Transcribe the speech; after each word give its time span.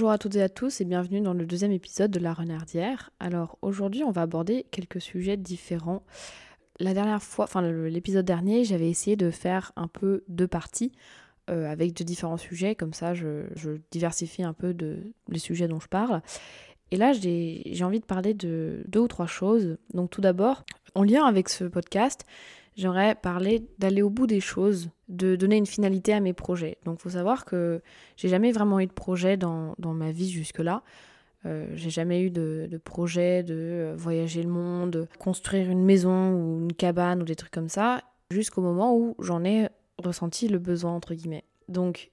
Bonjour 0.00 0.12
à 0.12 0.16
toutes 0.16 0.36
et 0.36 0.42
à 0.42 0.48
tous 0.48 0.80
et 0.80 0.86
bienvenue 0.86 1.20
dans 1.20 1.34
le 1.34 1.44
deuxième 1.44 1.72
épisode 1.72 2.10
de 2.10 2.20
La 2.20 2.32
Renardière. 2.32 3.10
Alors 3.20 3.58
aujourd'hui 3.60 4.02
on 4.02 4.10
va 4.10 4.22
aborder 4.22 4.64
quelques 4.70 4.98
sujets 4.98 5.36
différents. 5.36 6.02
La 6.78 6.94
dernière 6.94 7.22
fois, 7.22 7.44
enfin 7.44 7.60
l'épisode 7.60 8.24
dernier, 8.24 8.64
j'avais 8.64 8.88
essayé 8.88 9.14
de 9.16 9.30
faire 9.30 9.72
un 9.76 9.88
peu 9.88 10.24
deux 10.26 10.48
parties 10.48 10.92
euh, 11.50 11.70
avec 11.70 11.92
de 11.92 12.02
différents 12.02 12.38
sujets, 12.38 12.74
comme 12.74 12.94
ça 12.94 13.12
je, 13.12 13.42
diversifie 13.90 14.42
un 14.42 14.54
peu 14.54 14.74
les 15.28 15.38
sujets 15.38 15.68
dont 15.68 15.80
je 15.80 15.88
parle. 15.88 16.22
Et 16.90 16.96
là 16.96 17.12
j'ai 17.12 17.82
envie 17.82 18.00
de 18.00 18.06
parler 18.06 18.32
de 18.32 18.82
deux 18.88 19.00
ou 19.00 19.08
trois 19.08 19.26
choses. 19.26 19.76
Donc 19.92 20.08
tout 20.08 20.22
d'abord, 20.22 20.64
en 20.94 21.02
lien 21.02 21.26
avec 21.26 21.50
ce 21.50 21.64
podcast, 21.64 22.24
j'aimerais 22.76 23.14
parler 23.14 23.66
d'aller 23.78 24.02
au 24.02 24.10
bout 24.10 24.26
des 24.26 24.40
choses, 24.40 24.90
de 25.08 25.36
donner 25.36 25.56
une 25.56 25.66
finalité 25.66 26.12
à 26.12 26.20
mes 26.20 26.32
projets. 26.32 26.78
Donc 26.84 27.00
faut 27.00 27.10
savoir 27.10 27.44
que 27.44 27.82
j'ai 28.16 28.28
jamais 28.28 28.52
vraiment 28.52 28.80
eu 28.80 28.86
de 28.86 28.92
projet 28.92 29.36
dans, 29.36 29.74
ma 29.78 30.12
vie 30.12 30.30
jusque-là. 30.30 30.82
Euh, 31.46 31.66
j'ai 31.74 31.90
jamais 31.90 32.22
eu 32.22 32.30
de, 32.30 32.80
projet 32.84 33.42
de 33.42 33.54
euh, 33.54 33.94
voyager 33.96 34.42
le 34.42 34.50
monde, 34.50 35.08
construire 35.18 35.70
une 35.70 35.84
maison 35.84 36.32
ou 36.34 36.60
une 36.60 36.72
cabane 36.72 37.22
ou 37.22 37.24
des 37.24 37.36
trucs 37.36 37.52
comme 37.52 37.70
ça, 37.70 38.02
jusqu'au 38.30 38.60
moment 38.60 38.94
où 38.94 39.16
j'en 39.20 39.42
ai 39.44 39.68
ressenti 39.98 40.48
le 40.48 40.58
besoin, 40.58 40.92
entre 40.92 41.14
guillemets. 41.14 41.44
Donc 41.68 42.10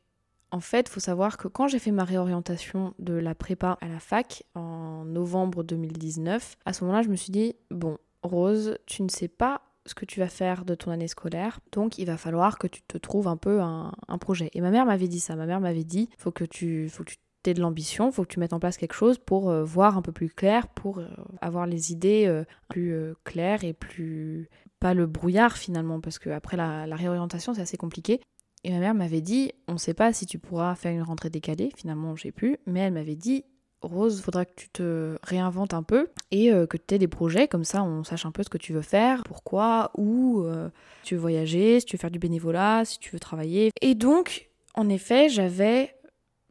en 0.52 0.62
fait, 0.62 0.88
faut 0.88 1.00
savoir 1.00 1.38
que 1.38 1.48
quand 1.48 1.68
j'ai 1.68 1.80
fait 1.80 1.92
ma 1.92 2.06
réorientation 2.06 2.94
de 3.00 3.14
la 3.14 3.36
prépa 3.36 3.78
à 3.82 3.88
la 3.88 4.00
fac 4.00 4.44
en 4.56 5.04
novembre 5.04 5.64
2019, 5.64 6.58
à 6.66 6.74
ce 6.74 6.84
moment-là, 6.84 7.02
je 7.02 7.10
me 7.10 7.16
suis 7.16 7.32
dit, 7.32 7.56
bon, 7.70 7.98
Rose, 8.24 8.78
tu 8.86 9.04
ne 9.04 9.10
sais 9.10 9.28
pas 9.28 9.62
ce 9.88 9.96
que 9.96 10.06
tu 10.06 10.20
vas 10.20 10.28
faire 10.28 10.66
de 10.66 10.76
ton 10.76 10.92
année 10.92 11.08
scolaire. 11.08 11.60
Donc 11.72 11.98
il 11.98 12.06
va 12.06 12.18
falloir 12.18 12.58
que 12.58 12.68
tu 12.68 12.82
te 12.82 12.98
trouves 12.98 13.28
un 13.28 13.38
peu 13.38 13.62
un, 13.62 13.92
projet. 14.20 14.50
Et 14.54 14.62
ma 14.62 14.72
mère 14.72 14.86
m'avait 14.86 15.08
dit 15.08 15.20
ça. 15.20 15.36
Ma 15.36 15.46
mère 15.46 15.60
m'avait 15.60 15.84
dit 15.84 16.10
faut 16.18 16.32
que 16.32 16.44
tu 16.44 16.90
faut 16.90 17.04
que 17.04 17.12
tu 17.12 17.50
aies 17.50 17.54
de 17.54 17.62
l'ambition, 17.62 18.12
faut 18.12 18.24
que 18.24 18.34
tu 18.34 18.40
mettes 18.40 18.54
en 18.54 18.60
place 18.60 18.78
quelque 18.78 18.94
chose 18.94 19.18
pour 19.18 19.50
euh, 19.50 19.64
voir 19.64 19.98
un 19.98 20.02
peu 20.02 20.12
plus 20.12 20.30
clair, 20.30 20.68
pour 20.68 21.00
euh, 21.00 21.08
avoir 21.42 21.66
les 21.66 21.92
idées 21.92 22.26
euh, 22.28 22.44
plus 22.68 22.96
claires 23.24 23.64
et 23.64 23.74
plus 23.74 24.50
pas 24.80 24.94
le 24.94 25.08
brouillard 25.08 25.58
finalement 25.58 26.00
parce 26.00 26.20
que 26.20 26.30
après 26.30 26.56
la, 26.58 26.86
réorientation 26.96 27.54
c'est 27.54 27.62
assez 27.62 27.78
compliqué. 27.78 28.22
Et 28.64 28.72
ma 28.72 28.80
mère 28.80 28.96
m'avait 28.96 29.22
dit 29.22 29.52
on 29.68 29.74
ne 29.74 29.78
sait 29.78 29.94
pas 29.94 30.14
si 30.14 30.26
tu 30.26 30.40
pourras 30.40 30.76
faire 30.76 30.92
une 30.92 31.04
rentrée 31.04 31.30
décalée. 31.30 31.72
Finalement 31.76 32.16
j'ai 32.16 32.32
pu, 32.32 32.58
mais 32.66 32.82
elle 32.82 32.94
m'avait 32.94 33.16
dit 33.16 33.46
Rose, 33.82 34.22
faudra 34.22 34.46
que 34.46 34.54
tu 34.56 34.70
te 34.70 35.18
réinventes 35.24 35.74
un 35.74 35.84
peu 35.84 36.10
et 36.32 36.52
euh, 36.52 36.66
que 36.66 36.78
tu 36.78 36.96
aies 36.96 36.98
des 36.98 37.08
projets, 37.08 37.48
comme 37.48 37.64
ça 37.64 37.84
on 37.84 38.04
sache 38.04 38.26
un 38.26 38.32
peu 38.32 38.44
ce 38.44 38.50
que 38.50 38.58
tu 38.58 38.74
veux 38.74 38.82
faire, 38.82 39.24
pourquoi, 39.24 39.92
où, 39.96 40.42
euh, 40.42 40.70
tu 41.04 41.16
veux 41.16 41.22
voyager, 41.22 41.80
si 41.80 41.86
tu 41.86 41.96
veux 41.96 42.00
faire 42.00 42.12
du 42.12 42.20
bénévolat, 42.20 42.86
si 42.86 43.00
tu 43.00 43.12
veux 43.12 43.20
travailler. 43.20 43.72
Et 43.82 43.96
donc, 43.96 44.50
en 44.74 44.90
effet, 44.90 45.30
j'avais 45.30 45.96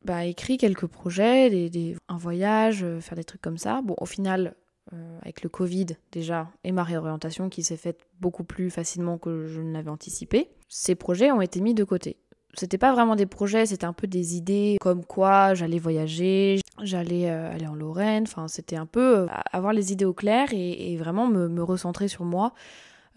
bah, 0.04 0.24
écrit 0.24 0.56
quelques 0.56 0.86
projets, 0.86 1.50
des, 1.50 1.96
un 2.08 2.16
voyage, 2.16 2.84
euh, 2.84 3.00
faire 3.00 3.16
des 3.16 3.24
trucs 3.24 3.42
comme 3.42 3.58
ça. 3.58 3.80
Bon, 3.82 3.94
au 3.98 4.06
final, 4.06 4.54
avec 5.22 5.42
le 5.42 5.48
Covid 5.48 5.86
déjà 6.12 6.48
et 6.62 6.70
ma 6.70 6.84
réorientation 6.84 7.48
qui 7.48 7.64
s'est 7.64 7.76
faite 7.76 8.06
beaucoup 8.20 8.44
plus 8.44 8.70
facilement 8.70 9.18
que 9.18 9.48
je 9.48 9.60
ne 9.60 9.72
l'avais 9.72 9.90
anticipé, 9.90 10.48
ces 10.68 10.94
projets 10.94 11.32
ont 11.32 11.40
été 11.40 11.60
mis 11.60 11.74
de 11.74 11.82
côté 11.82 12.18
c'était 12.58 12.78
pas 12.78 12.92
vraiment 12.92 13.16
des 13.16 13.26
projets, 13.26 13.66
c'était 13.66 13.84
un 13.84 13.92
peu 13.92 14.06
des 14.06 14.36
idées 14.36 14.76
comme 14.80 15.04
quoi 15.04 15.54
j'allais 15.54 15.78
voyager, 15.78 16.60
j'allais 16.82 17.30
euh, 17.30 17.52
aller 17.52 17.66
en 17.66 17.74
Lorraine, 17.74 18.24
enfin 18.24 18.48
c'était 18.48 18.76
un 18.76 18.86
peu 18.86 19.18
euh, 19.18 19.26
avoir 19.52 19.72
les 19.72 19.92
idées 19.92 20.04
au 20.04 20.14
clair 20.14 20.48
et, 20.52 20.96
vraiment 20.96 21.26
me, 21.26 21.62
recentrer 21.62 22.08
sur 22.08 22.24
moi, 22.24 22.52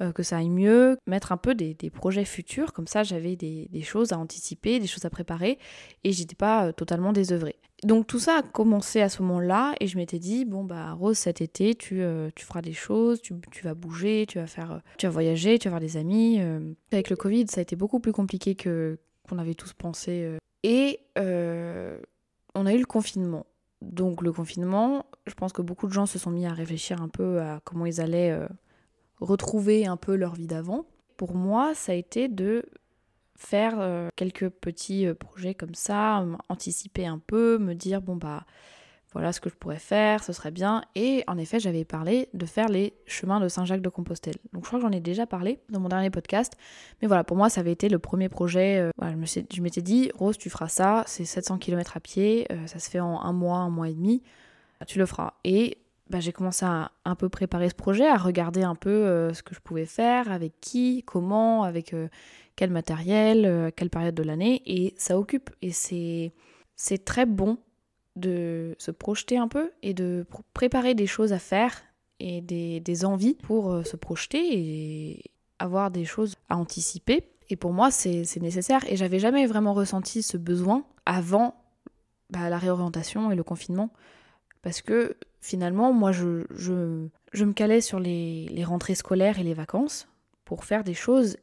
euh, 0.02 0.12
que 0.12 0.24
ça 0.24 0.38
aille 0.38 0.50
mieux, 0.50 0.98
mettre 1.08 1.32
un 1.32 1.38
peu 1.38 1.56
des, 1.56 1.76
projets 1.90 2.26
futurs, 2.26 2.74
comme 2.74 2.88
ça 2.88 3.04
j'avais 3.04 3.36
des, 3.36 3.82
choses 3.84 4.14
à 4.14 4.18
anticiper, 4.18 4.80
des 4.80 4.88
choses 4.88 5.06
à 5.06 5.10
préparer 5.10 5.60
et 6.04 6.12
j'étais 6.12 6.36
pas 6.36 6.74
totalement 6.74 7.14
désœuvrée. 7.14 7.58
Donc 7.84 8.08
tout 8.08 8.20
ça 8.20 8.38
a 8.38 8.42
commencé 8.42 9.02
à 9.02 9.08
ce 9.08 9.22
moment-là 9.22 9.74
et 9.80 9.88
je 9.88 9.98
m'étais 9.98 10.20
dit 10.20 10.44
bon 10.44 10.66
bah 10.66 10.92
Rose 10.92 11.18
cet 11.18 11.40
été 11.40 11.76
tu, 11.76 12.02
tu 12.36 12.46
feras 12.46 12.62
des 12.62 12.74
choses, 12.74 13.22
tu, 13.22 13.34
tu, 13.52 13.64
vas 13.64 13.74
bouger, 13.74 14.26
tu 14.28 14.38
vas 14.38 14.48
faire 14.48 14.82
tu 14.98 15.06
vas 15.06 15.12
voyager, 15.12 15.58
tu 15.60 15.70
vas 15.70 15.76
avoir 15.76 15.82
des 15.82 15.96
amis. 15.96 16.42
Avec 16.92 17.10
le 17.10 17.16
Covid 17.16 17.46
ça 17.48 17.60
a 17.60 17.62
été 17.62 17.78
beaucoup 17.78 18.02
plus 18.02 18.12
compliqué 18.12 18.56
que, 18.56 19.00
qu'on 19.28 19.38
avait 19.38 19.54
tous 19.54 19.72
pensé. 19.72 20.38
Et 20.64 21.00
on 22.56 22.66
a 22.66 22.74
eu 22.74 22.80
le 22.80 22.86
confinement. 22.86 23.46
Donc 23.82 24.22
le 24.22 24.34
confinement, 24.34 25.06
je 25.26 25.34
pense 25.34 25.54
que 25.54 25.62
beaucoup 25.62 25.88
de 25.88 25.94
gens 25.94 26.06
se 26.06 26.20
sont 26.20 26.32
mis 26.32 26.46
à 26.46 26.54
réfléchir 26.54 27.02
un 27.02 27.08
peu 27.08 27.42
à 27.42 27.62
comment 27.64 27.86
ils 27.86 28.02
allaient 28.02 28.32
euh, 28.32 28.48
retrouver 29.20 29.86
un 29.86 29.98
peu 29.98 30.16
leur 30.16 30.36
vie 30.36 30.48
d'avant. 30.48 30.86
Pour 31.18 31.34
moi, 31.34 31.74
ça 31.76 31.94
a 31.94 31.96
été 31.96 32.28
de 32.28 32.66
faire 33.38 34.10
quelques 34.18 34.50
petits 34.50 35.08
projets 35.18 35.54
comme 35.54 35.76
ça, 35.76 36.26
anticiper 36.50 37.06
un 37.06 37.20
peu, 37.20 37.58
me 37.58 37.74
dire 37.74 38.02
bon 38.02 38.18
bah 38.18 38.46
voilà 39.14 39.34
ce 39.34 39.42
que 39.42 39.50
je 39.50 39.56
pourrais 39.56 39.80
faire, 39.80 40.24
ce 40.24 40.34
serait 40.34 40.52
bien. 40.52 40.84
Et 40.94 41.24
en 41.28 41.38
effet, 41.38 41.60
j'avais 41.60 41.84
parlé 41.84 42.30
de 42.34 42.46
faire 42.46 42.70
les 42.70 42.94
chemins 43.08 43.40
de 43.40 43.48
Saint-Jacques 43.48 43.82
de 43.82 43.90
Compostelle. 43.90 44.36
Donc 44.54 44.64
je 44.64 44.68
crois 44.68 44.80
que 44.80 44.86
j'en 44.86 44.92
ai 44.92 45.00
déjà 45.00 45.26
parlé 45.26 45.60
dans 45.70 45.80
mon 45.80 45.90
dernier 45.90 46.12
podcast. 46.12 46.54
Mais 47.02 47.08
voilà, 47.08 47.24
pour 47.24 47.36
moi, 47.36 47.50
ça 47.50 47.62
avait 47.62 47.72
été 47.72 47.90
le 47.90 47.98
premier 47.98 48.30
projet. 48.30 48.78
Euh, 48.78 48.92
je 49.52 49.62
m'étais 49.62 49.82
dit, 49.82 50.12
Rose, 50.14 50.38
tu 50.38 50.52
feras 50.52 50.68
ça, 50.68 51.04
c'est 51.08 51.26
700 51.26 51.58
km 51.58 51.98
à 51.98 52.00
pied, 52.00 52.46
euh, 52.52 52.68
ça 52.68 52.78
se 52.78 52.90
fait 52.90 53.00
en 53.00 53.22
un 53.22 53.34
mois, 53.34 53.58
un 53.58 53.72
mois 53.72 53.90
et 53.90 53.96
demi, 53.96 54.22
tu 54.86 55.00
le 55.00 55.08
feras. 55.08 55.34
Et 55.44 55.80
bah, 56.12 56.20
j'ai 56.20 56.32
commencé 56.32 56.66
à 56.66 56.92
un 57.04 57.16
peu 57.16 57.30
préparer 57.30 57.70
ce 57.70 57.76
projet, 57.76 58.08
à 58.08 58.18
regarder 58.18 58.62
un 58.62 58.76
peu 58.76 58.90
euh, 58.90 59.34
ce 59.34 59.42
que 59.42 59.56
je 59.56 59.60
pouvais 59.60 59.88
faire, 59.88 60.32
avec 60.32 60.54
qui, 60.62 61.02
comment, 61.08 61.64
avec 61.64 61.96
quel 62.56 62.70
matériel, 62.70 63.72
quelle 63.76 63.90
période 63.90 64.14
de 64.14 64.24
l'année. 64.24 64.62
Et 64.68 64.94
ça 64.98 65.18
occupe. 65.18 65.50
Et 65.64 65.72
c'est 65.72 67.06
très 67.06 67.26
bon 67.26 67.58
de 68.20 68.76
se 68.78 68.92
projeter 68.92 69.38
un 69.38 69.48
peu 69.48 69.72
et 69.82 69.94
de 69.94 70.26
préparer 70.54 70.94
des 70.94 71.08
choses 71.08 71.34
à 71.34 71.40
faire 71.40 71.84
et 72.20 72.42
des, 72.42 73.06
envies 73.06 73.36
pour 73.36 73.72
euh, 73.72 73.84
se 73.84 73.96
projeter 73.96 74.58
et 74.58 75.32
avoir 75.58 75.92
des 75.92 76.06
choses 76.06 76.36
à 76.50 76.58
anticiper. 76.58 77.24
Et 77.50 77.56
pour 77.56 77.74
moi, 77.74 77.92
c'est 77.92 78.26
nécessaire. 78.42 78.84
Et 78.90 78.96
j'avais 78.96 79.20
jamais 79.20 79.46
vraiment 79.48 79.74
ressenti 79.74 80.22
ce 80.22 80.38
besoin 80.38 80.86
avant 81.06 81.56
bah, 82.30 82.50
la 82.50 82.58
réorientation 82.58 83.32
et 83.32 83.36
le 83.36 83.44
confinement. 83.44 83.92
Parce 84.62 84.82
que 84.82 85.16
finalement, 85.42 85.94
moi, 85.94 86.12
je, 86.12 86.46
je, 86.52 87.46
me 87.46 87.54
calais 87.54 87.82
sur 87.82 88.00
les, 88.00 88.48
les, 88.50 88.64
rentrées 88.64 88.96
scolaires 88.96 89.40
et 89.40 89.44
les 89.44 89.54
vacances 89.54 90.08
pour 90.46 90.66
faire 90.66 90.84
des 90.84 90.94
choses. 90.94 91.38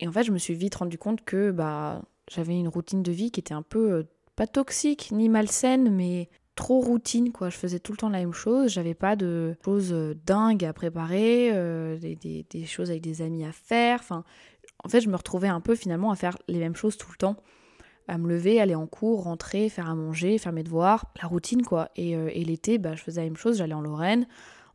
Et 0.00 0.08
en 0.08 0.12
fait, 0.12 0.22
je 0.22 0.32
me 0.32 0.38
suis 0.38 0.54
vite 0.54 0.76
rendu 0.76 0.96
compte 0.96 1.24
que 1.24 1.50
bah, 1.50 2.02
j'avais 2.30 2.58
une 2.58 2.68
routine 2.68 3.02
de 3.02 3.12
vie 3.12 3.30
qui 3.30 3.40
était 3.40 3.54
un 3.54 3.62
peu 3.62 3.92
euh, 3.92 4.02
pas 4.36 4.46
toxique 4.46 5.10
ni 5.12 5.28
malsaine, 5.28 5.90
mais 5.94 6.28
trop 6.54 6.80
routine 6.80 7.32
quoi. 7.32 7.50
Je 7.50 7.56
faisais 7.56 7.78
tout 7.78 7.92
le 7.92 7.98
temps 7.98 8.08
la 8.08 8.18
même 8.18 8.32
chose. 8.32 8.70
J'avais 8.72 8.94
pas 8.94 9.16
de 9.16 9.56
choses 9.64 9.92
euh, 9.92 10.14
dingues 10.26 10.64
à 10.64 10.72
préparer, 10.72 11.50
euh, 11.52 11.98
des, 11.98 12.64
choses 12.66 12.90
avec 12.90 13.02
des 13.02 13.22
amis 13.22 13.44
à 13.44 13.52
faire. 13.52 14.00
Enfin, 14.00 14.24
en 14.84 14.88
fait, 14.88 15.00
je 15.00 15.08
me 15.08 15.16
retrouvais 15.16 15.48
un 15.48 15.60
peu 15.60 15.74
finalement 15.74 16.10
à 16.10 16.16
faire 16.16 16.36
les 16.48 16.58
mêmes 16.58 16.76
choses 16.76 16.96
tout 16.96 17.10
le 17.10 17.16
temps. 17.16 17.36
À 18.06 18.18
me 18.18 18.28
lever, 18.28 18.60
aller 18.60 18.74
en 18.74 18.86
cours, 18.86 19.24
rentrer, 19.24 19.68
faire 19.70 19.88
à 19.88 19.94
manger, 19.94 20.36
faire 20.36 20.52
mes 20.52 20.62
devoirs, 20.62 21.06
la 21.22 21.28
routine 21.28 21.62
quoi. 21.62 21.90
Et, 21.96 22.16
euh, 22.16 22.28
l'été, 22.34 22.78
bah, 22.78 22.94
je 22.94 23.02
faisais 23.02 23.22
la 23.22 23.26
même 23.26 23.36
chose. 23.36 23.58
J'allais 23.58 23.74
en 23.74 23.80
Lorraine. 23.80 24.26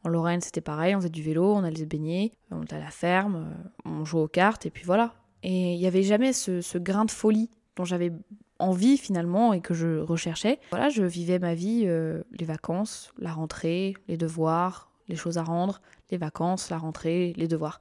En 0.04 0.10
Lorraine, 0.10 0.40
c'était 0.40 0.62
pareil, 0.62 0.96
on 0.96 1.00
faisait 1.00 1.10
du 1.10 1.22
vélo, 1.22 1.54
on 1.54 1.64
allait 1.64 1.82
se 1.82 1.84
baigner, 1.84 2.32
on 2.52 2.64
était 2.64 2.78
à 2.78 2.80
la 2.80 2.90
ferme, 2.90 3.54
on 3.84 4.06
jouait 4.06 4.22
aux 4.22 4.30
cartes, 4.30 4.66
et 4.66 4.70
puis 4.70 4.86
voilà. 4.86 5.14
Et 5.44 5.74
il 5.74 5.78
n'y 5.78 5.88
avait 5.88 6.04
jamais 6.04 6.32
ce, 6.32 6.62
ce 6.62 6.78
grain 6.78 7.04
de 7.04 7.12
folie 7.12 7.50
dont 7.76 7.84
j'avais 7.84 8.14
envie 8.60 8.98
finalement 8.98 9.54
et 9.54 9.62
que 9.62 9.74
je 9.74 10.00
recherchais. 10.00 10.60
Voilà, 10.72 10.90
je 10.90 11.04
vivais 11.04 11.40
ma 11.40 11.56
vie, 11.56 11.84
euh, 11.86 12.24
les 12.38 12.46
vacances, 12.46 13.12
la 13.18 13.32
rentrée, 13.32 13.96
les 14.08 14.18
devoirs, 14.18 14.92
les 15.08 15.16
choses 15.16 15.38
à 15.38 15.44
rendre, 15.44 15.82
les 16.12 16.18
vacances, 16.18 16.70
la 16.70 16.78
rentrée, 16.78 17.34
les 17.38 17.48
devoirs. 17.48 17.80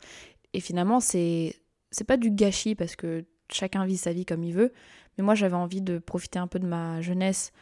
Et 0.55 0.61
finalement, 0.61 1.01
c'est 1.01 1.57
c'est 1.91 2.05
pas 2.05 2.17
du 2.17 2.31
gâchis 2.31 2.75
parce 2.75 2.97
que 2.97 3.25
chacun 3.51 3.85
vit 3.85 3.97
sa 3.97 4.13
vie 4.13 4.25
comme 4.25 4.45
il 4.45 4.55
veut, 4.55 4.73
mais 5.17 5.25
moi 5.25 5.35
j'avais 5.35 5.57
envie 5.57 5.81
de 5.81 5.99
profiter 5.99 6.39
un 6.39 6.47
peu 6.47 6.59
de 6.59 6.67
ma 6.67 7.01
jeunesse 7.01 7.53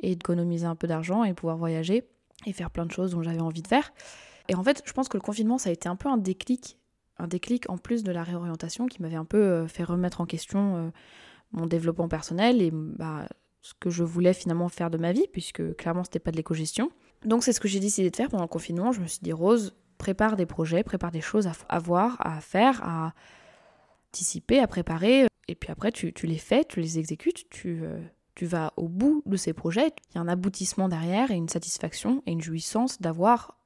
et 0.00 0.16
d'économiser 0.16 0.66
un 0.66 0.74
peu 0.74 0.86
d'argent 0.86 1.24
et 1.24 1.34
pouvoir 1.34 1.56
voyager 1.56 2.04
et 2.46 2.52
faire 2.52 2.70
plein 2.70 2.86
de 2.86 2.92
choses 2.92 3.12
dont 3.12 3.22
j'avais 3.22 3.40
envie 3.40 3.62
de 3.62 3.68
faire. 3.68 3.92
Et 4.48 4.54
en 4.54 4.62
fait, 4.62 4.82
je 4.84 4.92
pense 4.92 5.08
que 5.08 5.16
le 5.16 5.22
confinement, 5.22 5.58
ça 5.58 5.70
a 5.70 5.72
été 5.72 5.88
un 5.88 5.96
peu 5.96 6.08
un 6.08 6.18
déclic, 6.18 6.78
un 7.18 7.26
déclic 7.26 7.70
en 7.70 7.78
plus 7.78 8.02
de 8.02 8.12
la 8.12 8.22
réorientation 8.22 8.86
qui 8.86 9.00
m'avait 9.00 9.16
un 9.16 9.24
peu 9.24 9.38
euh, 9.38 9.66
fait 9.66 9.84
remettre 9.84 10.20
en 10.20 10.26
question 10.26 10.76
euh, 10.76 10.90
mon 11.54 11.66
développement 11.66 12.08
personnel 12.08 12.60
et 12.60 12.70
bah, 12.72 13.26
ce 13.62 13.72
que 13.80 13.88
je 13.88 14.04
voulais 14.04 14.34
finalement 14.34 14.68
faire 14.68 14.90
de 14.90 14.98
ma 14.98 15.12
vie, 15.12 15.26
puisque 15.32 15.74
clairement 15.76 16.04
c'était 16.04 16.18
pas 16.18 16.30
de 16.30 16.36
l'éco-gestion. 16.36 16.90
Donc 17.24 17.42
c'est 17.42 17.52
ce 17.52 17.60
que 17.60 17.68
j'ai 17.68 17.80
décidé 17.80 18.10
de 18.10 18.16
faire 18.16 18.28
pendant 18.28 18.44
le 18.44 18.48
confinement. 18.48 18.92
Je 18.92 19.00
me 19.00 19.06
suis 19.06 19.20
dit, 19.22 19.32
Rose, 19.32 19.74
prépare 19.96 20.36
des 20.36 20.46
projets, 20.46 20.82
prépare 20.82 21.10
des 21.10 21.22
choses 21.22 21.48
à, 21.68 21.78
voir, 21.78 22.16
à 22.20 22.40
faire, 22.40 22.86
à 22.86 23.14
anticiper, 24.10 24.58
à 24.58 24.66
préparer. 24.66 25.26
Et 25.48 25.54
puis 25.54 25.70
après, 25.70 25.92
tu, 25.92 26.12
les 26.24 26.38
fais, 26.38 26.64
tu 26.64 26.80
les 26.80 26.98
exécutes, 26.98 27.48
tu, 27.48 27.80
euh, 27.82 27.98
tu 28.34 28.44
vas 28.44 28.72
au 28.76 28.88
bout 28.88 29.22
de 29.24 29.36
ces 29.36 29.52
projets. 29.52 29.92
Il 30.10 30.16
y 30.16 30.18
a 30.18 30.20
un 30.20 30.28
aboutissement 30.28 30.88
derrière 30.88 31.30
et 31.30 31.34
une 31.34 31.48
satisfaction 31.48 32.22
et 32.26 32.32
une 32.32 32.42
jouissance 32.42 33.00
d'avoir 33.00 33.58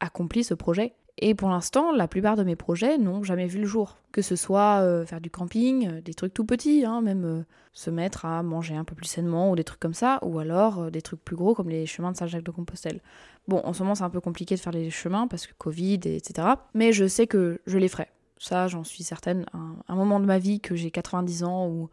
accompli 0.00 0.44
ce 0.44 0.54
projet. 0.54 0.94
Et 1.18 1.34
pour 1.34 1.48
l'instant, 1.48 1.92
la 1.92 2.08
plupart 2.08 2.36
de 2.36 2.42
mes 2.42 2.56
projets 2.56 2.98
n'ont 2.98 3.22
jamais 3.22 3.46
vu 3.46 3.60
le 3.60 3.66
jour. 3.66 3.96
Que 4.12 4.20
ce 4.20 4.36
soit 4.36 4.80
euh, 4.82 5.06
faire 5.06 5.20
du 5.20 5.30
camping, 5.30 5.88
euh, 5.88 6.00
des 6.02 6.12
trucs 6.12 6.34
tout 6.34 6.44
petits, 6.44 6.84
hein, 6.84 7.00
même 7.00 7.24
euh, 7.24 7.42
se 7.72 7.88
mettre 7.90 8.26
à 8.26 8.42
manger 8.42 8.74
un 8.74 8.84
peu 8.84 8.94
plus 8.94 9.06
sainement 9.06 9.50
ou 9.50 9.56
des 9.56 9.64
trucs 9.64 9.80
comme 9.80 9.94
ça, 9.94 10.18
ou 10.22 10.38
alors 10.38 10.90
des 10.90 11.00
trucs 11.00 11.24
plus 11.24 11.36
gros 11.36 11.54
comme 11.54 11.70
les 11.70 11.86
chemins 11.86 12.12
de 12.12 12.16
Saint-Jacques-de-Compostelle. 12.16 13.00
Bon, 13.48 13.60
en 13.64 13.72
ce 13.72 13.82
moment, 13.82 13.94
c'est 13.94 14.04
un 14.04 14.10
peu 14.10 14.20
compliqué 14.20 14.56
de 14.56 14.60
faire 14.60 14.72
les 14.72 14.90
chemins 14.90 15.26
parce 15.26 15.46
que 15.46 15.54
Covid, 15.56 16.00
etc. 16.04 16.48
Mais 16.74 16.92
je 16.92 17.06
sais 17.06 17.26
que 17.26 17.60
je 17.66 17.78
les 17.78 17.88
ferai. 17.88 18.08
Ça, 18.38 18.68
j'en 18.68 18.84
suis 18.84 19.02
certaine. 19.02 19.46
Un, 19.54 19.76
un, 19.88 19.94
moment 19.94 20.20
de 20.20 20.26
ma 20.26 20.38
vie 20.38 20.60
que 20.60 20.76
j'ai 20.76 20.90
90 20.90 21.44
ans 21.44 21.68
ou, 21.68 21.88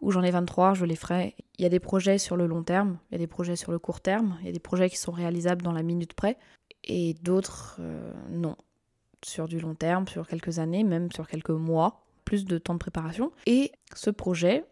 ou 0.00 0.10
j'en 0.10 0.22
ai 0.22 0.32
23, 0.32 0.74
je 0.74 0.84
les 0.84 0.96
ferai. 0.96 1.36
Il 1.58 1.62
y 1.62 1.66
a 1.66 1.68
des 1.68 1.78
projets 1.78 2.18
sur 2.18 2.36
le 2.36 2.46
long 2.48 2.64
terme, 2.64 2.98
il 3.10 3.14
y 3.14 3.16
a 3.16 3.18
des 3.18 3.28
projets 3.28 3.54
sur 3.54 3.70
le 3.70 3.78
court 3.78 4.00
terme, 4.00 4.36
il 4.40 4.46
y 4.46 4.48
a 4.48 4.52
des 4.52 4.58
projets 4.58 4.90
qui 4.90 4.96
sont 4.96 5.12
réalisables 5.12 5.62
dans 5.62 5.72
la 5.72 5.84
minute 5.84 6.14
près 6.14 6.36
et 6.84 7.14
d'autres 7.14 7.76
euh, 7.80 8.12
non. 8.30 8.56
Sur 9.24 9.48
du 9.48 9.58
long 9.58 9.74
terme, 9.74 10.06
sur 10.06 10.28
quelques 10.28 10.58
années, 10.58 10.84
même 10.84 11.10
sur 11.10 11.26
quelques 11.26 11.50
mois, 11.50 12.04
plus 12.24 12.44
de 12.44 12.58
temps 12.58 12.74
de 12.74 12.78
préparation. 12.78 13.32
Et 13.46 13.72
ce 13.94 14.10
projet 14.10 14.64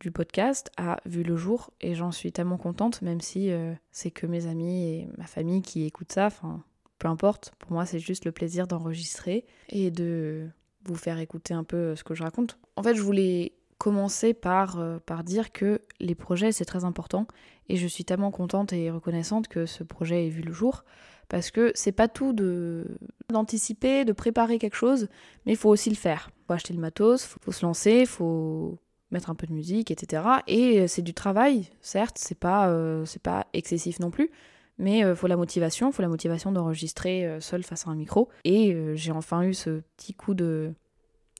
du 0.00 0.10
podcast 0.10 0.70
a 0.76 1.00
vu 1.06 1.22
le 1.22 1.36
jour 1.36 1.70
et 1.80 1.94
j'en 1.94 2.12
suis 2.12 2.30
tellement 2.30 2.58
contente, 2.58 3.00
même 3.00 3.22
si 3.22 3.50
euh, 3.50 3.72
c'est 3.90 4.10
que 4.10 4.26
mes 4.26 4.46
amis 4.46 4.84
et 4.84 5.08
ma 5.16 5.26
famille 5.26 5.62
qui 5.62 5.84
écoutent 5.84 6.12
ça. 6.12 6.26
Enfin, 6.26 6.62
peu 6.98 7.08
importe. 7.08 7.52
Pour 7.58 7.72
moi, 7.72 7.86
c'est 7.86 7.98
juste 7.98 8.24
le 8.24 8.32
plaisir 8.32 8.66
d'enregistrer 8.66 9.44
et 9.70 9.90
de 9.90 10.48
vous 10.84 10.94
faire 10.94 11.18
écouter 11.18 11.54
un 11.54 11.64
peu 11.64 11.96
ce 11.96 12.04
que 12.04 12.14
je 12.14 12.22
raconte. 12.22 12.58
En 12.76 12.82
fait, 12.82 12.94
je 12.94 13.02
voulais 13.02 13.52
commencer 13.78 14.34
par, 14.34 14.78
euh, 14.78 14.98
par 14.98 15.24
dire 15.24 15.52
que 15.52 15.82
les 16.00 16.14
projets, 16.14 16.52
c'est 16.52 16.64
très 16.64 16.84
important 16.84 17.26
et 17.68 17.76
je 17.76 17.86
suis 17.86 18.04
tellement 18.04 18.30
contente 18.30 18.72
et 18.72 18.90
reconnaissante 18.90 19.48
que 19.48 19.66
ce 19.66 19.84
projet 19.84 20.26
ait 20.26 20.30
vu 20.30 20.42
le 20.42 20.52
jour 20.52 20.84
parce 21.28 21.50
que 21.50 21.72
c'est 21.74 21.92
pas 21.92 22.08
tout 22.08 22.32
de 22.32 22.98
d'anticiper, 23.28 24.04
de 24.04 24.12
préparer 24.12 24.58
quelque 24.58 24.76
chose, 24.76 25.08
mais 25.44 25.52
il 25.52 25.56
faut 25.56 25.70
aussi 25.70 25.90
le 25.90 25.96
faire. 25.96 26.30
Faut 26.46 26.52
acheter 26.52 26.74
le 26.74 26.80
matos, 26.80 27.24
faut, 27.24 27.40
faut 27.42 27.52
se 27.52 27.66
lancer, 27.66 28.06
faut 28.06 28.78
mettre 29.10 29.30
un 29.30 29.34
peu 29.34 29.46
de 29.46 29.52
musique, 29.52 29.90
etc. 29.90 30.22
Et 30.46 30.86
c'est 30.88 31.02
du 31.02 31.14
travail, 31.14 31.68
certes, 31.80 32.18
c'est 32.18 32.38
pas 32.38 32.68
euh, 32.70 33.04
pas 33.22 33.46
excessif 33.52 33.98
non 34.00 34.10
plus, 34.10 34.30
mais 34.78 34.98
il 34.98 35.04
euh, 35.04 35.14
faut 35.16 35.26
la 35.26 35.36
motivation, 35.36 35.92
faut 35.92 36.02
la 36.02 36.08
motivation 36.08 36.52
d'enregistrer 36.52 37.26
euh, 37.26 37.40
seul 37.40 37.62
face 37.62 37.86
à 37.86 37.90
un 37.90 37.96
micro. 37.96 38.28
Et 38.44 38.72
euh, 38.74 38.94
j'ai 38.94 39.12
enfin 39.12 39.42
eu 39.42 39.54
ce 39.54 39.82
petit 39.96 40.14
coup 40.14 40.34
de 40.34 40.72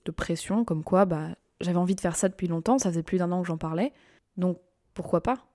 de 0.04 0.10
pression, 0.12 0.64
comme 0.64 0.84
quoi 0.84 1.04
bah 1.04 1.30
j'avais 1.60 1.78
envie 1.78 1.94
de 1.94 2.00
faire 2.00 2.16
ça 2.16 2.28
depuis 2.28 2.48
longtemps, 2.48 2.78
ça 2.78 2.90
faisait 2.90 3.02
plus 3.02 3.18
d'un 3.18 3.32
an 3.32 3.42
que 3.42 3.48
j'en 3.48 3.58
parlais, 3.58 3.92
donc 4.36 4.58
pourquoi 4.94 5.22
pas? 5.22 5.46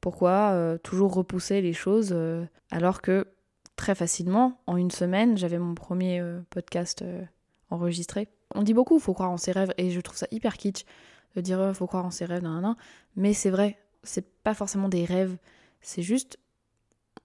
Pourquoi 0.00 0.50
euh, 0.52 0.78
toujours 0.78 1.14
repousser 1.14 1.60
les 1.60 1.72
choses 1.72 2.10
euh, 2.12 2.44
alors 2.70 3.00
que 3.00 3.26
très 3.76 3.94
facilement, 3.94 4.60
en 4.66 4.76
une 4.76 4.90
semaine, 4.90 5.36
j'avais 5.36 5.58
mon 5.58 5.74
premier 5.74 6.20
euh, 6.20 6.40
podcast 6.50 7.02
euh, 7.02 7.22
enregistré. 7.70 8.28
On 8.54 8.62
dit 8.62 8.74
beaucoup, 8.74 8.98
faut 8.98 9.14
croire 9.14 9.30
en 9.30 9.36
ses 9.36 9.52
rêves, 9.52 9.72
et 9.78 9.90
je 9.90 10.00
trouve 10.00 10.16
ça 10.16 10.26
hyper 10.30 10.56
kitsch 10.56 10.84
de 11.36 11.40
dire 11.40 11.60
euh, 11.60 11.72
faut 11.72 11.86
croire 11.86 12.04
en 12.04 12.10
ses 12.10 12.24
rêves, 12.24 12.42
nan, 12.42 12.60
nan, 12.60 12.76
mais 13.16 13.32
c'est 13.32 13.50
vrai, 13.50 13.78
c'est 14.02 14.26
pas 14.42 14.54
forcément 14.54 14.88
des 14.88 15.04
rêves, 15.04 15.36
c'est 15.80 16.02
juste 16.02 16.38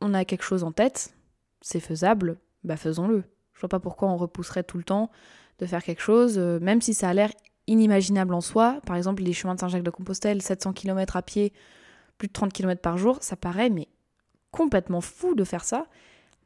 on 0.02 0.14
a 0.14 0.26
quelque 0.26 0.44
chose 0.44 0.64
en 0.64 0.72
tête, 0.72 1.14
c'est 1.62 1.80
faisable, 1.80 2.38
bah 2.64 2.78
faisons-le. 2.78 3.24
Je 3.54 3.60
vois 3.60 3.70
pas 3.70 3.80
pourquoi 3.80 4.08
on 4.08 4.16
repousserait 4.16 4.64
tout 4.64 4.78
le 4.78 4.84
temps 4.84 5.10
de 5.60 5.66
faire 5.66 5.84
quelque 5.84 6.02
chose, 6.02 6.38
euh, 6.38 6.60
même 6.62 6.82
si 6.82 6.94
ça 6.94 7.10
a 7.10 7.14
l'air 7.14 7.32
inimaginable 7.68 8.34
en 8.34 8.42
soi. 8.42 8.80
Par 8.86 8.96
exemple, 8.96 9.22
les 9.24 9.34
chemins 9.34 9.56
de 9.56 9.60
Saint-Jacques-de-Compostelle, 9.60 10.42
700 10.42 10.74
km 10.74 11.18
à 11.18 11.22
pied, 11.22 11.54
plus 12.18 12.30
de 12.30 12.34
30 12.34 12.54
km 12.54 12.82
par 12.82 12.98
jour, 12.98 13.18
ça 13.22 13.36
paraît 13.36 13.70
mais 13.70 13.90
complètement 14.52 15.02
fou 15.02 15.36
de 15.36 15.44
faire 15.44 15.64
ça. 15.64 15.88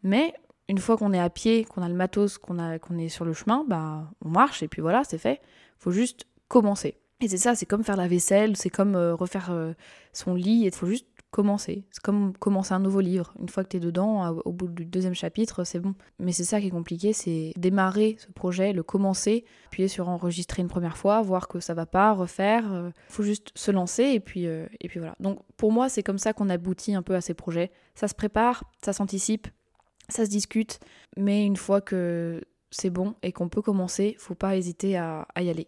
Mais 0.04 0.34
une 0.70 0.78
fois 0.78 0.98
qu'on 0.98 1.14
est 1.14 1.20
à 1.20 1.30
pied, 1.30 1.66
qu'on 1.66 1.82
a 1.82 1.90
le 1.90 1.96
matos, 1.96 2.38
qu'on 2.38 2.58
est 2.60 3.10
sur 3.10 3.26
le 3.26 3.34
chemin, 3.34 3.66
bah 3.68 4.12
on 4.24 4.30
marche 4.30 4.64
et 4.64 4.68
puis 4.68 4.82
voilà, 4.82 5.04
c'est 5.04 5.18
fait. 5.18 5.42
Faut 5.78 5.92
juste 5.92 6.26
commencer. 6.48 6.98
Et 7.22 7.28
c'est 7.28 7.38
ça, 7.38 7.56
c'est 7.56 7.66
comme 7.66 7.84
faire 7.84 7.96
la 7.96 8.08
vaisselle, 8.08 8.58
c'est 8.58 8.70
comme 8.70 8.96
euh, 8.96 9.16
refaire 9.16 9.50
euh, 9.52 9.74
son 10.12 10.36
lit, 10.36 10.64
il 10.66 10.72
faut 10.74 10.88
juste 10.88 11.08
commencer. 11.32 11.86
C'est 11.92 12.04
comme 12.04 12.38
commencer 12.38 12.74
un 12.74 12.80
nouveau 12.80 13.00
livre. 13.00 13.34
Une 13.40 13.50
fois 13.50 13.64
que 13.64 13.70
tu 13.70 13.78
es 13.78 13.80
dedans, 13.80 14.30
au 14.46 14.52
bout 14.52 14.68
du 14.68 14.86
deuxième 14.86 15.16
chapitre, 15.16 15.64
c'est 15.64 15.80
bon. 15.80 15.96
Mais 16.20 16.32
c'est 16.32 16.44
ça 16.44 16.60
qui 16.60 16.68
est 16.68 16.72
compliqué, 16.72 17.12
c'est 17.12 17.54
démarrer 17.56 18.18
ce 18.20 18.28
projet, 18.32 18.72
le 18.72 18.84
commencer, 18.84 19.46
appuyer 19.68 19.88
sur 19.88 20.10
enregistrer 20.10 20.62
une 20.62 20.68
première 20.68 20.98
fois, 20.98 21.22
voir 21.22 21.48
que 21.48 21.60
ça 21.60 21.74
va 21.74 21.86
pas, 21.86 22.14
refaire. 22.14 22.66
Il 22.66 22.76
euh, 22.76 22.92
faut 23.08 23.24
juste 23.24 23.52
se 23.56 23.72
lancer 23.72 24.04
et 24.04 24.20
puis, 24.20 24.44
et 24.46 24.88
puis 24.88 25.00
voilà. 25.00 25.16
Donc 25.20 25.40
pour 25.58 25.72
moi, 25.72 25.90
c'est 25.90 26.04
comme 26.04 26.20
ça 26.20 26.34
qu'on 26.34 26.50
aboutit 26.50 26.94
un 26.94 27.02
peu 27.02 27.16
à 27.16 27.22
ces 27.22 27.34
projets. 27.34 27.72
Ça 27.96 28.08
se 28.08 28.14
prépare, 28.14 28.66
ça 28.84 28.94
s'anticipe, 28.94 29.48
ça 30.10 30.26
se 30.26 30.30
discute, 30.30 30.80
mais 31.18 31.46
une 31.46 31.58
fois 31.58 31.82
que 31.82 32.42
c'est 32.72 32.90
bon 32.90 33.16
et 33.22 33.32
qu'on 33.32 33.50
peut 33.50 33.62
commencer, 33.62 34.16
faut 34.20 34.36
pas 34.36 34.56
hésiter 34.58 34.98
à, 34.98 35.28
y 35.38 35.50
aller. 35.50 35.68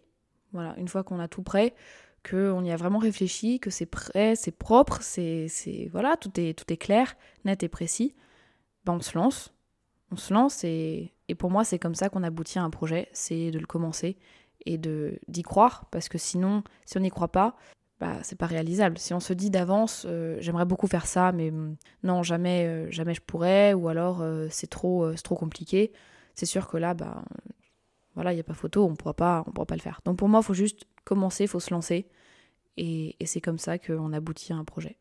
Voilà, 0.52 0.74
une 0.78 0.88
fois 0.88 1.04
qu'on 1.04 1.18
a 1.18 1.28
tout 1.28 1.42
prêt, 1.42 1.74
qu'on 2.28 2.64
y 2.64 2.70
a 2.70 2.76
vraiment 2.76 2.98
réfléchi, 2.98 3.60
que 3.60 3.70
c'est 3.70 3.86
prêt, 3.86 4.34
c'est 4.36 4.56
propre, 4.56 4.98
c'est, 5.02 5.48
c'est 5.48 5.88
voilà, 5.92 6.16
tout 6.16 6.32
est, 6.40 6.58
tout 6.58 6.70
est 6.72 6.76
clair, 6.76 7.16
net 7.44 7.62
et 7.62 7.68
précis, 7.68 8.14
ben 8.84 8.94
on 8.94 9.00
se 9.00 9.16
lance. 9.16 9.52
On 10.10 10.16
se 10.16 10.32
lance 10.32 10.62
et, 10.64 11.12
et 11.28 11.34
pour 11.34 11.50
moi, 11.50 11.64
c'est 11.64 11.78
comme 11.78 11.94
ça 11.94 12.08
qu'on 12.08 12.22
aboutit 12.22 12.58
à 12.58 12.62
un 12.62 12.70
projet, 12.70 13.08
c'est 13.12 13.50
de 13.50 13.58
le 13.58 13.66
commencer 13.66 14.16
et 14.64 14.78
de, 14.78 15.18
d'y 15.28 15.42
croire, 15.42 15.86
parce 15.90 16.08
que 16.08 16.18
sinon, 16.18 16.62
si 16.84 16.96
on 16.96 17.00
n'y 17.00 17.10
croit 17.10 17.32
pas, 17.32 17.56
bah, 18.00 18.18
c'est 18.22 18.36
pas 18.36 18.46
réalisable. 18.46 18.98
Si 18.98 19.14
on 19.14 19.20
se 19.20 19.32
dit 19.32 19.50
d'avance, 19.50 20.04
euh, 20.06 20.36
j'aimerais 20.40 20.66
beaucoup 20.66 20.86
faire 20.86 21.06
ça, 21.06 21.32
mais 21.32 21.50
hum, 21.50 21.76
non, 22.02 22.22
jamais, 22.22 22.66
euh, 22.66 22.90
jamais 22.90 23.14
je 23.14 23.22
pourrais, 23.22 23.72
ou 23.72 23.88
alors 23.88 24.20
euh, 24.20 24.48
c'est 24.50 24.66
trop, 24.66 25.12
trop 25.14 25.34
compliqué, 25.34 25.92
c'est 26.34 26.46
sûr 26.46 26.68
que 26.68 26.76
là, 26.76 26.94
bah, 26.94 27.24
voilà, 28.14 28.32
il 28.32 28.36
n'y 28.36 28.40
a 28.40 28.44
pas 28.44 28.54
photo, 28.54 28.84
on 28.84 28.92
on 28.92 28.94
pourra 28.96 29.14
pas 29.14 29.44
le 29.70 29.80
faire. 29.80 30.00
Donc 30.04 30.18
pour 30.18 30.28
moi, 30.28 30.40
il 30.42 30.46
faut 30.46 30.54
juste 30.54 30.84
commencer, 31.04 31.44
il 31.44 31.48
faut 31.48 31.60
se 31.60 31.72
lancer, 31.72 32.06
et, 32.76 33.16
et 33.18 33.26
c'est 33.26 33.40
comme 33.40 33.58
ça 33.58 33.78
qu'on 33.78 34.12
aboutit 34.12 34.52
à 34.52 34.56
un 34.56 34.64
projet. 34.64 34.98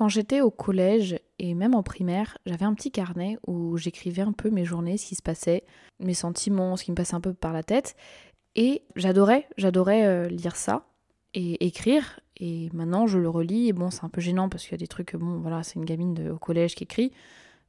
Quand 0.00 0.08
j'étais 0.08 0.40
au 0.40 0.50
collège 0.50 1.18
et 1.38 1.52
même 1.52 1.74
en 1.74 1.82
primaire, 1.82 2.38
j'avais 2.46 2.64
un 2.64 2.72
petit 2.72 2.90
carnet 2.90 3.36
où 3.46 3.76
j'écrivais 3.76 4.22
un 4.22 4.32
peu 4.32 4.48
mes 4.48 4.64
journées, 4.64 4.96
ce 4.96 5.04
qui 5.04 5.14
se 5.14 5.20
passait, 5.20 5.62
mes 5.98 6.14
sentiments, 6.14 6.78
ce 6.78 6.84
qui 6.84 6.90
me 6.90 6.96
passait 6.96 7.16
un 7.16 7.20
peu 7.20 7.34
par 7.34 7.52
la 7.52 7.62
tête. 7.62 7.96
Et 8.56 8.80
j'adorais, 8.96 9.46
j'adorais 9.58 10.06
euh, 10.06 10.28
lire 10.30 10.56
ça 10.56 10.86
et 11.34 11.66
écrire. 11.66 12.18
Et 12.38 12.70
maintenant, 12.72 13.06
je 13.06 13.18
le 13.18 13.28
relis. 13.28 13.68
Et 13.68 13.74
bon, 13.74 13.90
c'est 13.90 14.02
un 14.02 14.08
peu 14.08 14.22
gênant 14.22 14.48
parce 14.48 14.62
qu'il 14.62 14.72
y 14.72 14.74
a 14.76 14.78
des 14.78 14.88
trucs, 14.88 15.14
bon, 15.16 15.38
voilà, 15.40 15.62
c'est 15.62 15.74
une 15.74 15.84
gamine 15.84 16.14
de, 16.14 16.30
au 16.30 16.38
collège 16.38 16.76
qui 16.76 16.84
écrit. 16.84 17.12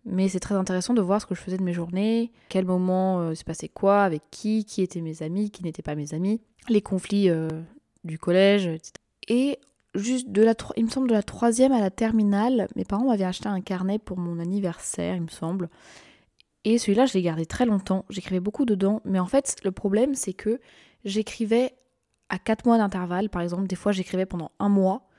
Mais 0.06 0.30
c'est 0.30 0.40
très 0.40 0.56
intéressant 0.56 0.94
de 0.94 1.02
voir 1.02 1.20
ce 1.20 1.26
que 1.26 1.36
je 1.36 1.42
faisais 1.42 1.58
de 1.58 1.64
mes 1.64 1.74
journées, 1.74 2.32
quel 2.48 2.64
moment 2.64 3.20
euh, 3.20 3.34
s'est 3.34 3.44
passé 3.44 3.68
quoi, 3.68 4.04
avec 4.04 4.22
qui, 4.32 4.64
qui 4.64 4.82
étaient 4.82 5.02
mes 5.02 5.22
amis, 5.22 5.52
qui 5.52 5.64
n'étaient 5.64 5.82
pas 5.82 5.96
mes 5.96 6.14
amis, 6.14 6.40
les 6.70 6.82
conflits 6.82 7.30
euh, 7.30 7.50
du 8.06 8.18
collège, 8.18 8.68
etc. 8.68 8.94
Et 9.28 9.60
juste 9.96 10.30
de 10.30 10.42
la, 10.42 10.54
il 10.78 10.86
me 10.86 10.90
semble 10.90 11.08
de 11.10 11.14
la 11.14 11.24
troisième 11.24 11.72
à 11.72 11.80
la 11.80 11.90
terminale, 11.90 12.68
mes 12.76 12.86
parents 12.86 13.06
m'avaient 13.06 13.24
acheté 13.24 13.48
un 13.48 13.62
carnet 13.62 14.00
pour 14.00 14.18
mon 14.18 14.40
anniversaire, 14.40 15.16
il 15.16 15.24
me 15.24 15.28
semble. 15.30 15.70
Et 16.64 16.78
celui-là, 16.78 17.06
je 17.06 17.14
l'ai 17.14 17.22
gardé 17.22 17.46
très 17.46 17.66
longtemps. 17.66 18.06
J'écrivais 18.10 18.40
beaucoup 18.40 18.66
dedans. 18.66 19.02
Mais 19.04 19.20
en 19.20 19.26
fait, 19.26 19.56
le 19.64 19.72
problème, 19.72 20.14
c'est 20.14 20.34
que 20.34 20.60
j'écrivais 21.06 21.74
à 22.30 22.38
4 22.38 22.66
mois 22.66 22.78
d'intervalle. 22.78 23.30
Par 23.30 23.42
exemple, 23.42 23.68
des 23.68 23.76
fois, 23.76 23.92
j'écrivais 23.92 24.26
pendant 24.26 24.52
un 24.60 24.70
mois. 24.70 25.10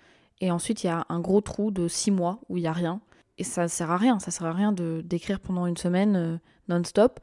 Et 0.40 0.50
ensuite, 0.50 0.84
il 0.84 0.86
y 0.86 0.90
a 0.90 1.04
un 1.08 1.20
gros 1.20 1.40
trou 1.40 1.70
de 1.70 1.88
6 1.88 2.12
mois 2.12 2.40
où 2.48 2.58
il 2.58 2.62
n'y 2.62 2.68
a 2.68 2.72
rien. 2.72 3.00
Et 3.38 3.44
ça 3.44 3.66
sert 3.66 3.90
à 3.90 3.96
rien. 3.96 4.20
Ça 4.20 4.30
sert 4.30 4.46
à 4.46 4.52
rien 4.52 4.72
d'écrire 4.72 5.40
pendant 5.40 5.66
une 5.66 5.76
semaine 5.76 6.16
euh, 6.16 6.36
non-stop. 6.68 7.18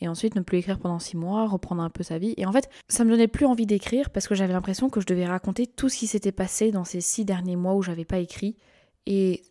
Et 0.00 0.08
ensuite, 0.08 0.34
ne 0.34 0.40
plus 0.40 0.58
écrire 0.58 0.78
pendant 0.78 0.98
6 0.98 1.16
mois, 1.16 1.46
reprendre 1.46 1.82
un 1.82 1.90
peu 1.90 2.02
sa 2.02 2.18
vie. 2.18 2.34
Et 2.36 2.46
en 2.46 2.52
fait, 2.52 2.70
ça 2.88 3.04
me 3.04 3.10
donnait 3.10 3.28
plus 3.28 3.46
envie 3.46 3.66
d'écrire 3.66 4.10
parce 4.10 4.28
que 4.28 4.34
j'avais 4.34 4.52
l'impression 4.52 4.88
que 4.88 5.00
je 5.00 5.06
devais 5.06 5.26
raconter 5.26 5.66
tout 5.66 5.88
ce 5.88 5.98
qui 5.98 6.06
s'était 6.06 6.32
passé 6.32 6.70
dans 6.70 6.84
ces 6.84 7.00
6 7.00 7.24
derniers 7.24 7.56
mois 7.56 7.74
où 7.74 7.82
j'avais 7.82 8.04
pas 8.04 8.18
écrit. 8.18 8.56
Et 9.06 9.42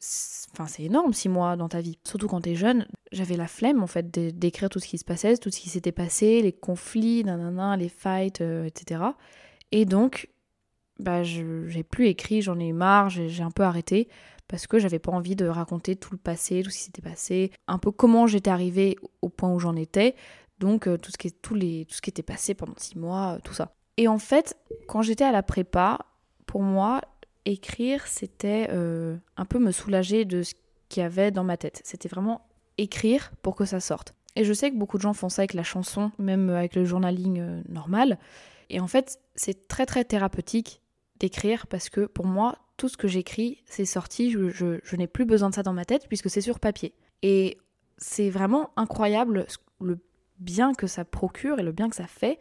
enfin, 0.53 0.67
c'est 0.67 0.83
énorme, 0.83 1.13
six 1.13 1.29
mois 1.29 1.55
dans 1.55 1.69
ta 1.69 1.81
vie. 1.81 1.97
Surtout 2.03 2.27
quand 2.27 2.41
t'es 2.41 2.55
jeune. 2.55 2.87
J'avais 3.11 3.35
la 3.35 3.47
flemme, 3.47 3.83
en 3.83 3.87
fait, 3.87 4.09
d'écrire 4.09 4.69
tout 4.69 4.79
ce 4.79 4.87
qui 4.87 4.97
se 4.97 5.05
passait, 5.05 5.37
tout 5.37 5.51
ce 5.51 5.59
qui 5.59 5.69
s'était 5.69 5.91
passé, 5.91 6.41
les 6.41 6.53
conflits, 6.53 7.23
nanana, 7.23 7.75
les 7.75 7.89
fights, 7.89 8.41
euh, 8.41 8.65
etc. 8.65 9.01
Et 9.71 9.85
donc, 9.85 10.29
bah, 10.99 11.23
j'ai 11.23 11.83
plus 11.83 12.07
écrit, 12.07 12.41
j'en 12.41 12.59
ai 12.59 12.67
eu 12.67 12.73
marre, 12.73 13.09
j'ai 13.09 13.43
un 13.43 13.51
peu 13.51 13.63
arrêté 13.63 14.07
parce 14.49 14.67
que 14.67 14.79
j'avais 14.79 14.99
pas 14.99 15.11
envie 15.11 15.37
de 15.37 15.45
raconter 15.45 15.95
tout 15.95 16.11
le 16.11 16.17
passé, 16.17 16.63
tout 16.63 16.71
ce 16.71 16.77
qui 16.77 16.83
s'était 16.83 17.01
passé, 17.01 17.51
un 17.67 17.77
peu 17.77 17.91
comment 17.91 18.27
j'étais 18.27 18.49
arrivée 18.49 18.97
au 19.21 19.29
point 19.29 19.53
où 19.53 19.59
j'en 19.59 19.75
étais, 19.75 20.15
donc 20.59 20.87
euh, 20.87 20.97
tout, 20.97 21.11
ce 21.11 21.17
qui, 21.17 21.33
les, 21.53 21.85
tout 21.85 21.95
ce 21.95 22.01
qui 22.01 22.09
était 22.09 22.23
passé 22.23 22.55
pendant 22.55 22.73
six 22.75 22.97
mois, 22.97 23.35
euh, 23.35 23.39
tout 23.43 23.53
ça. 23.53 23.75
Et 23.95 24.07
en 24.07 24.17
fait, 24.17 24.57
quand 24.87 25.03
j'étais 25.03 25.23
à 25.23 25.31
la 25.31 25.43
prépa, 25.43 25.99
pour 26.47 26.63
moi, 26.63 27.01
écrire, 27.45 28.07
c'était 28.07 28.67
euh, 28.71 29.17
un 29.37 29.45
peu 29.45 29.59
me 29.59 29.71
soulager 29.71 30.25
de 30.25 30.41
ce 30.41 30.55
qu'il 30.89 31.03
y 31.03 31.05
avait 31.05 31.31
dans 31.31 31.43
ma 31.43 31.55
tête. 31.55 31.81
C'était 31.85 32.09
vraiment 32.09 32.47
écrire 32.77 33.31
pour 33.43 33.55
que 33.55 33.65
ça 33.65 33.79
sorte. 33.79 34.15
Et 34.35 34.43
je 34.43 34.53
sais 34.53 34.71
que 34.71 34.77
beaucoup 34.77 34.97
de 34.97 35.03
gens 35.03 35.13
font 35.13 35.29
ça 35.29 35.41
avec 35.41 35.53
la 35.53 35.63
chanson, 35.63 36.11
même 36.17 36.49
avec 36.49 36.75
le 36.75 36.85
journaling 36.85 37.63
normal. 37.67 38.17
Et 38.69 38.79
en 38.79 38.87
fait, 38.87 39.19
c'est 39.35 39.67
très 39.67 39.85
très 39.85 40.05
thérapeutique 40.05 40.81
d'écrire 41.19 41.67
parce 41.67 41.89
que 41.89 42.05
pour 42.05 42.25
moi, 42.25 42.57
tout 42.79 42.87
ce 42.87 42.97
que 42.97 43.09
j'écris, 43.09 43.61
c'est 43.65 43.85
sorti, 43.85 44.31
je, 44.31 44.95
n'ai 44.95 45.07
plus 45.07 45.25
besoin 45.25 45.49
de 45.49 45.55
ça 45.55 45.63
dans 45.63 45.73
ma 45.73 45.85
tête 45.85 46.07
puisque 46.07 46.29
c'est 46.29 46.41
sur 46.41 46.59
papier. 46.59 46.93
Et 47.21 47.57
c'est 47.97 48.29
vraiment 48.29 48.71
incroyable 48.77 49.45
le 49.81 49.99
bien 50.39 50.73
que 50.73 50.87
ça 50.87 51.03
procure 51.03 51.59
et 51.59 51.63
le 51.63 51.73
bien 51.73 51.89
que 51.89 51.95
ça 51.95 52.07
fait 52.07 52.39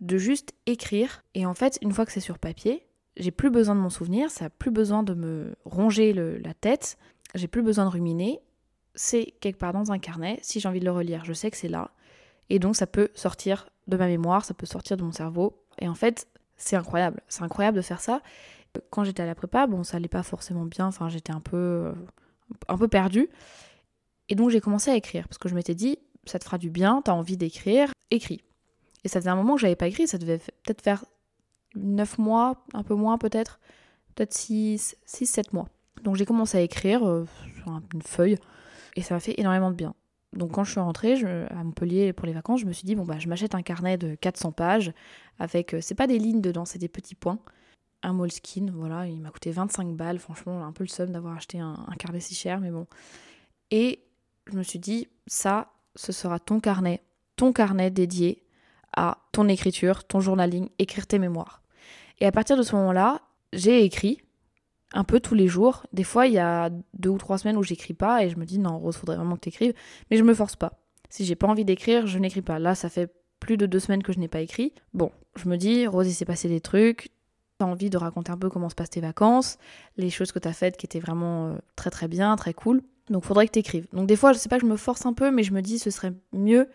de 0.00 0.18
juste 0.18 0.52
écrire. 0.66 1.22
Et 1.34 1.46
en 1.46 1.54
fait, 1.54 1.78
une 1.80 1.92
fois 1.92 2.04
que 2.04 2.10
c'est 2.10 2.18
sur 2.18 2.40
papier, 2.40 2.84
j'ai 3.16 3.30
plus 3.30 3.50
besoin 3.50 3.76
de 3.76 3.80
mon 3.80 3.88
souvenir, 3.88 4.30
ça 4.30 4.46
n'a 4.46 4.50
plus 4.50 4.72
besoin 4.72 5.04
de 5.04 5.14
me 5.14 5.54
ronger 5.64 6.12
la 6.12 6.54
tête, 6.54 6.98
j'ai 7.36 7.46
plus 7.46 7.62
besoin 7.62 7.84
de 7.84 7.90
ruminer. 7.90 8.40
C'est 8.96 9.32
quelque 9.40 9.58
part 9.58 9.72
dans 9.72 9.92
un 9.92 9.98
carnet. 10.00 10.40
Si 10.42 10.58
j'ai 10.58 10.68
envie 10.68 10.80
de 10.80 10.84
le 10.84 10.90
relire, 10.90 11.24
je 11.24 11.32
sais 11.32 11.52
que 11.52 11.56
c'est 11.56 11.68
là. 11.68 11.92
Et 12.50 12.58
donc 12.58 12.74
ça 12.74 12.88
peut 12.88 13.10
sortir 13.14 13.68
de 13.86 13.96
ma 13.96 14.08
mémoire, 14.08 14.44
ça 14.44 14.54
peut 14.54 14.66
sortir 14.66 14.96
de 14.96 15.04
mon 15.04 15.12
cerveau. 15.12 15.64
Et 15.78 15.88
en 15.88 15.94
fait, 15.94 16.26
c'est 16.56 16.76
incroyable. 16.76 17.20
C'est 17.28 17.42
incroyable 17.42 17.76
de 17.76 17.82
faire 17.82 18.00
ça. 18.00 18.22
Quand 18.90 19.04
j'étais 19.04 19.22
à 19.22 19.26
la 19.26 19.34
prépa, 19.34 19.66
bon, 19.66 19.84
ça 19.84 19.98
allait 19.98 20.08
pas 20.08 20.22
forcément 20.22 20.64
bien. 20.64 20.86
Enfin, 20.86 21.08
j'étais 21.08 21.32
un 21.32 21.40
peu, 21.40 21.92
un 22.68 22.78
peu 22.78 22.88
perdue. 22.88 23.28
Et 24.28 24.34
donc 24.34 24.50
j'ai 24.50 24.60
commencé 24.60 24.90
à 24.90 24.96
écrire 24.96 25.28
parce 25.28 25.38
que 25.38 25.48
je 25.48 25.54
m'étais 25.54 25.74
dit, 25.74 25.98
ça 26.24 26.38
te 26.38 26.44
fera 26.44 26.58
du 26.58 26.70
bien, 26.70 27.02
t'as 27.04 27.12
envie 27.12 27.36
d'écrire, 27.36 27.92
écris. 28.10 28.42
Et 29.04 29.08
ça 29.08 29.20
faisait 29.20 29.30
un 29.30 29.36
moment 29.36 29.56
que 29.56 29.60
j'avais 29.60 29.76
pas 29.76 29.88
écrit, 29.88 30.06
ça 30.06 30.18
devait 30.18 30.38
peut-être 30.38 30.82
faire 30.82 31.04
9 31.74 32.18
mois, 32.18 32.64
un 32.72 32.82
peu 32.82 32.94
moins 32.94 33.18
peut-être, 33.18 33.60
peut-être 34.14 34.32
6, 34.32 34.96
6, 35.04 35.26
7 35.26 35.52
mois. 35.52 35.68
Donc 36.02 36.16
j'ai 36.16 36.24
commencé 36.24 36.58
à 36.58 36.60
écrire 36.60 37.06
euh, 37.06 37.26
sur 37.56 37.80
une 37.92 38.02
feuille 38.02 38.38
et 38.96 39.02
ça 39.02 39.14
m'a 39.14 39.20
fait 39.20 39.38
énormément 39.38 39.70
de 39.70 39.76
bien. 39.76 39.94
Donc 40.32 40.52
quand 40.52 40.64
je 40.64 40.70
suis 40.70 40.80
rentrée 40.80 41.22
à 41.50 41.62
Montpellier 41.62 42.12
pour 42.12 42.26
les 42.26 42.32
vacances, 42.32 42.60
je 42.60 42.66
me 42.66 42.72
suis 42.72 42.86
dit 42.86 42.94
bon 42.94 43.04
bah 43.04 43.18
je 43.18 43.28
m'achète 43.28 43.54
un 43.54 43.62
carnet 43.62 43.98
de 43.98 44.14
400 44.14 44.52
pages 44.52 44.92
avec 45.38 45.74
euh, 45.74 45.80
c'est 45.80 45.94
pas 45.94 46.06
des 46.06 46.18
lignes 46.18 46.40
dedans, 46.40 46.64
c'est 46.64 46.78
des 46.78 46.88
petits 46.88 47.14
points. 47.14 47.38
Un 48.02 48.12
Moleskine, 48.12 48.70
voilà, 48.74 49.06
il 49.06 49.20
m'a 49.20 49.30
coûté 49.30 49.50
25 49.50 49.94
balles, 49.94 50.18
franchement, 50.18 50.64
un 50.64 50.72
peu 50.72 50.84
le 50.84 50.88
seum 50.88 51.10
d'avoir 51.10 51.36
acheté 51.36 51.60
un, 51.60 51.76
un, 51.86 51.94
carnet 51.94 52.20
si 52.20 52.34
cher 52.34 52.60
mais 52.60 52.70
bon. 52.70 52.86
Et 53.70 54.02
je 54.50 54.56
me 54.56 54.62
suis 54.62 54.78
dit 54.78 55.08
ça 55.26 55.68
ce 55.94 56.12
sera 56.12 56.38
ton 56.38 56.60
carnet, 56.60 57.02
ton 57.36 57.52
carnet 57.52 57.90
dédié 57.90 58.42
à 58.96 59.18
ton 59.32 59.48
écriture, 59.48 60.04
ton 60.04 60.20
journaling, 60.20 60.68
écrire 60.78 61.06
tes 61.06 61.18
mémoires. 61.18 61.62
Et 62.20 62.26
à 62.26 62.32
partir 62.32 62.56
de 62.56 62.62
ce 62.62 62.74
moment-là, 62.76 63.22
j'ai 63.52 63.84
écrit 63.84 64.20
un 64.94 65.04
peu 65.04 65.20
tous 65.20 65.34
les 65.34 65.48
jours. 65.48 65.86
Des 65.92 66.04
fois, 66.04 66.26
il 66.26 66.34
y 66.34 66.38
a 66.38 66.70
deux 66.94 67.10
ou 67.10 67.18
trois 67.18 67.38
semaines 67.38 67.56
où 67.56 67.62
j'écris 67.62 67.94
pas 67.94 68.24
et 68.24 68.30
je 68.30 68.36
me 68.36 68.44
dis 68.44 68.58
non, 68.58 68.78
Rose, 68.78 68.96
faudrait 68.96 69.16
vraiment 69.16 69.36
que 69.36 69.40
tu 69.40 69.48
écrives, 69.48 69.74
mais 70.10 70.16
je 70.16 70.22
me 70.22 70.34
force 70.34 70.56
pas. 70.56 70.78
Si 71.08 71.24
j'ai 71.24 71.36
pas 71.36 71.46
envie 71.46 71.64
d'écrire, 71.64 72.06
je 72.06 72.18
n'écris 72.18 72.42
pas. 72.42 72.58
Là, 72.58 72.74
ça 72.74 72.88
fait 72.88 73.12
plus 73.40 73.56
de 73.56 73.66
deux 73.66 73.80
semaines 73.80 74.02
que 74.02 74.12
je 74.12 74.18
n'ai 74.18 74.28
pas 74.28 74.40
écrit. 74.40 74.72
Bon, 74.94 75.10
je 75.36 75.48
me 75.48 75.56
dis, 75.56 75.86
Rose, 75.86 76.08
il 76.08 76.14
s'est 76.14 76.24
passé 76.24 76.48
des 76.48 76.60
trucs. 76.60 77.10
T'as 77.62 77.68
envie 77.68 77.90
de 77.90 77.96
raconter 77.96 78.32
un 78.32 78.36
peu 78.36 78.50
comment 78.50 78.68
se 78.68 78.74
passent 78.74 78.90
tes 78.90 79.00
vacances, 79.00 79.56
les 79.96 80.10
choses 80.10 80.32
que 80.32 80.40
t'as 80.40 80.52
faites 80.52 80.76
qui 80.76 80.84
étaient 80.84 80.98
vraiment 80.98 81.46
euh, 81.46 81.58
très 81.76 81.90
très 81.90 82.08
bien, 82.08 82.34
très 82.34 82.54
cool. 82.54 82.82
Donc 83.08 83.22
faudrait 83.22 83.46
que 83.46 83.52
t'écrives. 83.52 83.86
Donc 83.92 84.08
des 84.08 84.16
fois, 84.16 84.32
je 84.32 84.38
sais 84.38 84.48
pas, 84.48 84.58
je 84.58 84.66
me 84.66 84.76
force 84.76 85.06
un 85.06 85.12
peu, 85.12 85.30
mais 85.30 85.44
je 85.44 85.52
me 85.52 85.62
dis 85.62 85.78
ce 85.78 85.88
serait 85.90 86.12
mieux 86.32 86.68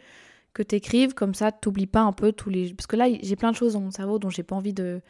que 0.54 0.64
t'écrives, 0.64 1.14
comme 1.14 1.34
ça 1.34 1.52
t'oublies 1.52 1.88
pas 1.88 2.00
un 2.00 2.14
peu 2.14 2.32
tous 2.32 2.50
les... 2.50 2.74
Parce 2.74 2.88
que 2.88 2.96
là, 2.96 3.08
j'ai 3.22 3.36
plein 3.36 3.52
de 3.52 3.58
choses 3.58 3.74
dans 3.74 3.82
mon 3.82 3.92
cerveau 3.92 4.18
dont 4.18 4.30
j'ai 4.30 4.44
pas 4.44 4.56
envie 4.56 4.72
de 4.74 5.02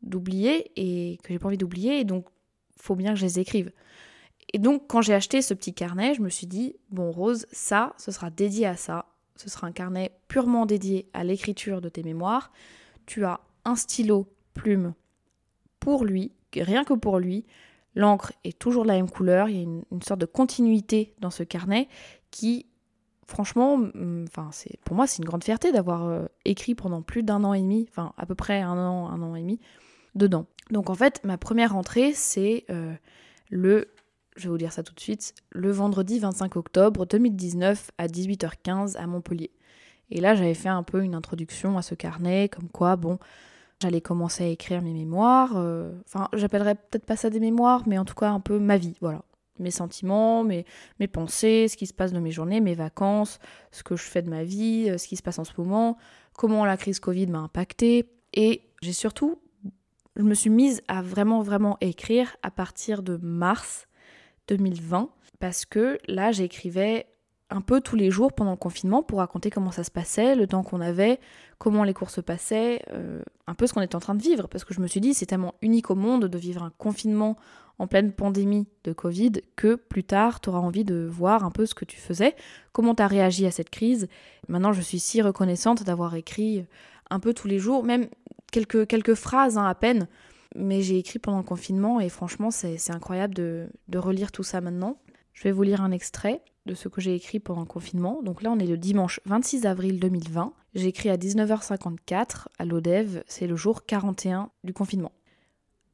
d'oublier 0.00 0.72
et 0.76 1.18
que 1.18 1.34
j'ai 1.34 1.38
pas 1.38 1.48
envie 1.48 1.58
d'oublier, 1.58 2.00
et 2.00 2.04
donc 2.04 2.24
faut 2.78 2.94
bien 2.94 3.12
que 3.12 3.18
je 3.18 3.26
les 3.26 3.38
écrive. 3.38 3.70
Et 4.54 4.58
donc 4.58 4.84
quand 4.88 5.02
j'ai 5.02 5.12
acheté 5.12 5.42
ce 5.42 5.52
petit 5.52 5.74
carnet, 5.74 6.14
je 6.14 6.22
me 6.22 6.30
suis 6.30 6.46
dit, 6.46 6.76
bon 6.88 7.10
Rose, 7.10 7.44
ça, 7.52 7.92
ce 7.98 8.10
sera 8.10 8.30
dédié 8.30 8.64
à 8.64 8.76
ça. 8.76 9.04
Ce 9.34 9.50
sera 9.50 9.66
un 9.66 9.72
carnet 9.72 10.12
purement 10.28 10.64
dédié 10.64 11.10
à 11.12 11.24
l'écriture 11.24 11.82
de 11.82 11.90
tes 11.90 12.02
mémoires. 12.02 12.52
Tu 13.04 13.26
as 13.26 13.40
un 13.66 13.76
stylo, 13.76 14.32
plume 14.54 14.94
pour 15.86 16.04
lui, 16.04 16.32
rien 16.52 16.82
que 16.82 16.94
pour 16.94 17.20
lui. 17.20 17.46
L'encre 17.94 18.32
est 18.42 18.58
toujours 18.58 18.84
la 18.84 18.94
même 18.94 19.08
couleur, 19.08 19.48
il 19.48 19.56
y 19.56 19.60
a 19.60 19.62
une, 19.62 20.02
sorte 20.02 20.20
de 20.20 20.26
continuité 20.26 21.14
dans 21.20 21.30
ce 21.30 21.44
carnet 21.44 21.86
qui, 22.32 22.66
franchement, 23.28 23.78
enfin, 24.24 24.48
c'est 24.50 24.80
pour 24.84 24.96
moi, 24.96 25.06
c'est 25.06 25.18
une 25.18 25.26
grande 25.26 25.44
fierté 25.44 25.70
d'avoir 25.70 26.04
euh, 26.06 26.26
écrit 26.44 26.74
pendant 26.74 27.02
plus 27.02 27.22
d'un 27.22 27.44
an 27.44 27.54
et 27.54 27.60
demi, 27.60 27.86
enfin 27.88 28.14
à 28.18 28.26
peu 28.26 28.34
près 28.34 28.62
un 28.62 28.76
an, 28.76 29.08
un 29.08 29.22
an 29.22 29.36
et 29.36 29.42
demi, 29.42 29.60
dedans. 30.16 30.46
Donc 30.72 30.90
en 30.90 30.96
fait, 30.96 31.20
ma 31.22 31.38
première 31.38 31.76
entrée, 31.76 32.12
c'est 32.14 32.64
euh, 32.68 32.92
le, 33.48 33.86
je 34.34 34.42
vais 34.42 34.48
vous 34.48 34.58
dire 34.58 34.72
ça 34.72 34.82
tout 34.82 34.92
de 34.92 35.00
suite, 35.00 35.34
le 35.50 35.70
vendredi 35.70 36.18
25 36.18 36.56
octobre 36.56 37.06
2019 37.06 37.92
à 37.96 38.08
18h15 38.08 38.96
à 38.96 39.06
Montpellier. 39.06 39.52
Et 40.10 40.20
là, 40.20 40.34
j'avais 40.34 40.54
fait 40.54 40.68
un 40.68 40.82
peu 40.82 41.04
une 41.04 41.14
introduction 41.14 41.78
à 41.78 41.82
ce 41.82 41.94
carnet, 41.94 42.48
comme 42.48 42.68
quoi, 42.70 42.96
bon, 42.96 43.20
J'allais 43.82 44.00
commencer 44.00 44.44
à 44.44 44.48
écrire 44.48 44.80
mes 44.80 44.92
mémoires. 44.92 45.52
Euh, 45.56 45.92
enfin, 46.06 46.28
j'appellerais 46.32 46.76
peut-être 46.76 47.04
pas 47.04 47.16
ça 47.16 47.28
des 47.28 47.40
mémoires, 47.40 47.82
mais 47.86 47.98
en 47.98 48.04
tout 48.04 48.14
cas 48.14 48.30
un 48.30 48.40
peu 48.40 48.58
ma 48.58 48.78
vie, 48.78 48.96
voilà. 49.00 49.22
Mes 49.58 49.70
sentiments, 49.70 50.44
mes, 50.44 50.66
mes 51.00 51.08
pensées, 51.08 51.68
ce 51.68 51.76
qui 51.76 51.86
se 51.86 51.94
passe 51.94 52.12
dans 52.12 52.20
mes 52.20 52.30
journées, 52.30 52.60
mes 52.60 52.74
vacances, 52.74 53.38
ce 53.70 53.82
que 53.82 53.96
je 53.96 54.02
fais 54.02 54.22
de 54.22 54.30
ma 54.30 54.44
vie, 54.44 54.88
euh, 54.88 54.98
ce 54.98 55.06
qui 55.08 55.16
se 55.16 55.22
passe 55.22 55.38
en 55.38 55.44
ce 55.44 55.52
moment, 55.58 55.96
comment 56.34 56.64
la 56.64 56.76
crise 56.76 57.00
Covid 57.00 57.26
m'a 57.26 57.38
impacté. 57.38 58.10
Et 58.34 58.62
j'ai 58.82 58.92
surtout, 58.92 59.40
je 60.16 60.22
me 60.22 60.34
suis 60.34 60.50
mise 60.50 60.82
à 60.88 61.02
vraiment, 61.02 61.42
vraiment 61.42 61.76
écrire 61.80 62.36
à 62.42 62.50
partir 62.50 63.02
de 63.02 63.18
mars 63.22 63.88
2020, 64.48 65.10
parce 65.38 65.64
que 65.66 65.98
là, 66.06 66.32
j'écrivais 66.32 67.06
un 67.50 67.60
peu 67.60 67.80
tous 67.80 67.96
les 67.96 68.10
jours 68.10 68.32
pendant 68.32 68.50
le 68.50 68.56
confinement 68.56 69.02
pour 69.02 69.18
raconter 69.18 69.50
comment 69.50 69.70
ça 69.70 69.84
se 69.84 69.90
passait, 69.90 70.34
le 70.34 70.46
temps 70.46 70.62
qu'on 70.62 70.80
avait, 70.80 71.20
comment 71.58 71.84
les 71.84 71.94
cours 71.94 72.10
se 72.10 72.20
passaient, 72.20 72.82
euh, 72.92 73.22
un 73.46 73.54
peu 73.54 73.66
ce 73.66 73.72
qu'on 73.72 73.82
était 73.82 73.94
en 73.94 74.00
train 74.00 74.14
de 74.14 74.22
vivre. 74.22 74.48
Parce 74.48 74.64
que 74.64 74.74
je 74.74 74.80
me 74.80 74.86
suis 74.86 75.00
dit, 75.00 75.14
c'est 75.14 75.26
tellement 75.26 75.54
unique 75.62 75.90
au 75.90 75.94
monde 75.94 76.24
de 76.24 76.38
vivre 76.38 76.62
un 76.62 76.72
confinement 76.76 77.36
en 77.78 77.86
pleine 77.86 78.12
pandémie 78.12 78.66
de 78.84 78.92
Covid 78.92 79.32
que 79.54 79.74
plus 79.74 80.02
tard, 80.02 80.40
tu 80.40 80.48
auras 80.48 80.58
envie 80.58 80.84
de 80.84 81.06
voir 81.10 81.44
un 81.44 81.50
peu 81.50 81.66
ce 81.66 81.74
que 81.74 81.84
tu 81.84 81.98
faisais, 81.98 82.34
comment 82.72 82.94
tu 82.94 83.02
as 83.02 83.06
réagi 83.06 83.46
à 83.46 83.50
cette 83.50 83.70
crise. 83.70 84.08
Maintenant, 84.48 84.72
je 84.72 84.80
suis 84.80 84.98
si 84.98 85.22
reconnaissante 85.22 85.84
d'avoir 85.84 86.14
écrit 86.14 86.64
un 87.10 87.20
peu 87.20 87.34
tous 87.34 87.48
les 87.48 87.58
jours, 87.58 87.84
même 87.84 88.08
quelques, 88.50 88.86
quelques 88.86 89.14
phrases 89.14 89.58
hein, 89.58 89.66
à 89.66 89.74
peine. 89.74 90.08
Mais 90.54 90.80
j'ai 90.80 90.98
écrit 90.98 91.18
pendant 91.18 91.38
le 91.38 91.44
confinement 91.44 92.00
et 92.00 92.08
franchement, 92.08 92.50
c'est 92.50 92.90
incroyable 92.90 93.34
de, 93.34 93.68
de 93.88 93.98
relire 93.98 94.32
tout 94.32 94.42
ça 94.42 94.62
maintenant. 94.62 94.96
Je 95.36 95.42
vais 95.42 95.52
vous 95.52 95.62
lire 95.62 95.82
un 95.82 95.90
extrait 95.90 96.40
de 96.64 96.74
ce 96.74 96.88
que 96.88 97.02
j'ai 97.02 97.14
écrit 97.14 97.40
pendant 97.40 97.60
le 97.60 97.66
confinement. 97.66 98.22
Donc 98.22 98.42
là, 98.42 98.50
on 98.50 98.58
est 98.58 98.66
le 98.66 98.78
dimanche 98.78 99.20
26 99.26 99.66
avril 99.66 100.00
2020. 100.00 100.54
J'ai 100.74 100.86
écrit 100.86 101.10
à 101.10 101.18
19h54 101.18 102.46
à 102.58 102.64
l'ODEV, 102.64 103.22
c'est 103.26 103.46
le 103.46 103.54
jour 103.54 103.84
41 103.84 104.50
du 104.64 104.72
confinement. 104.72 105.12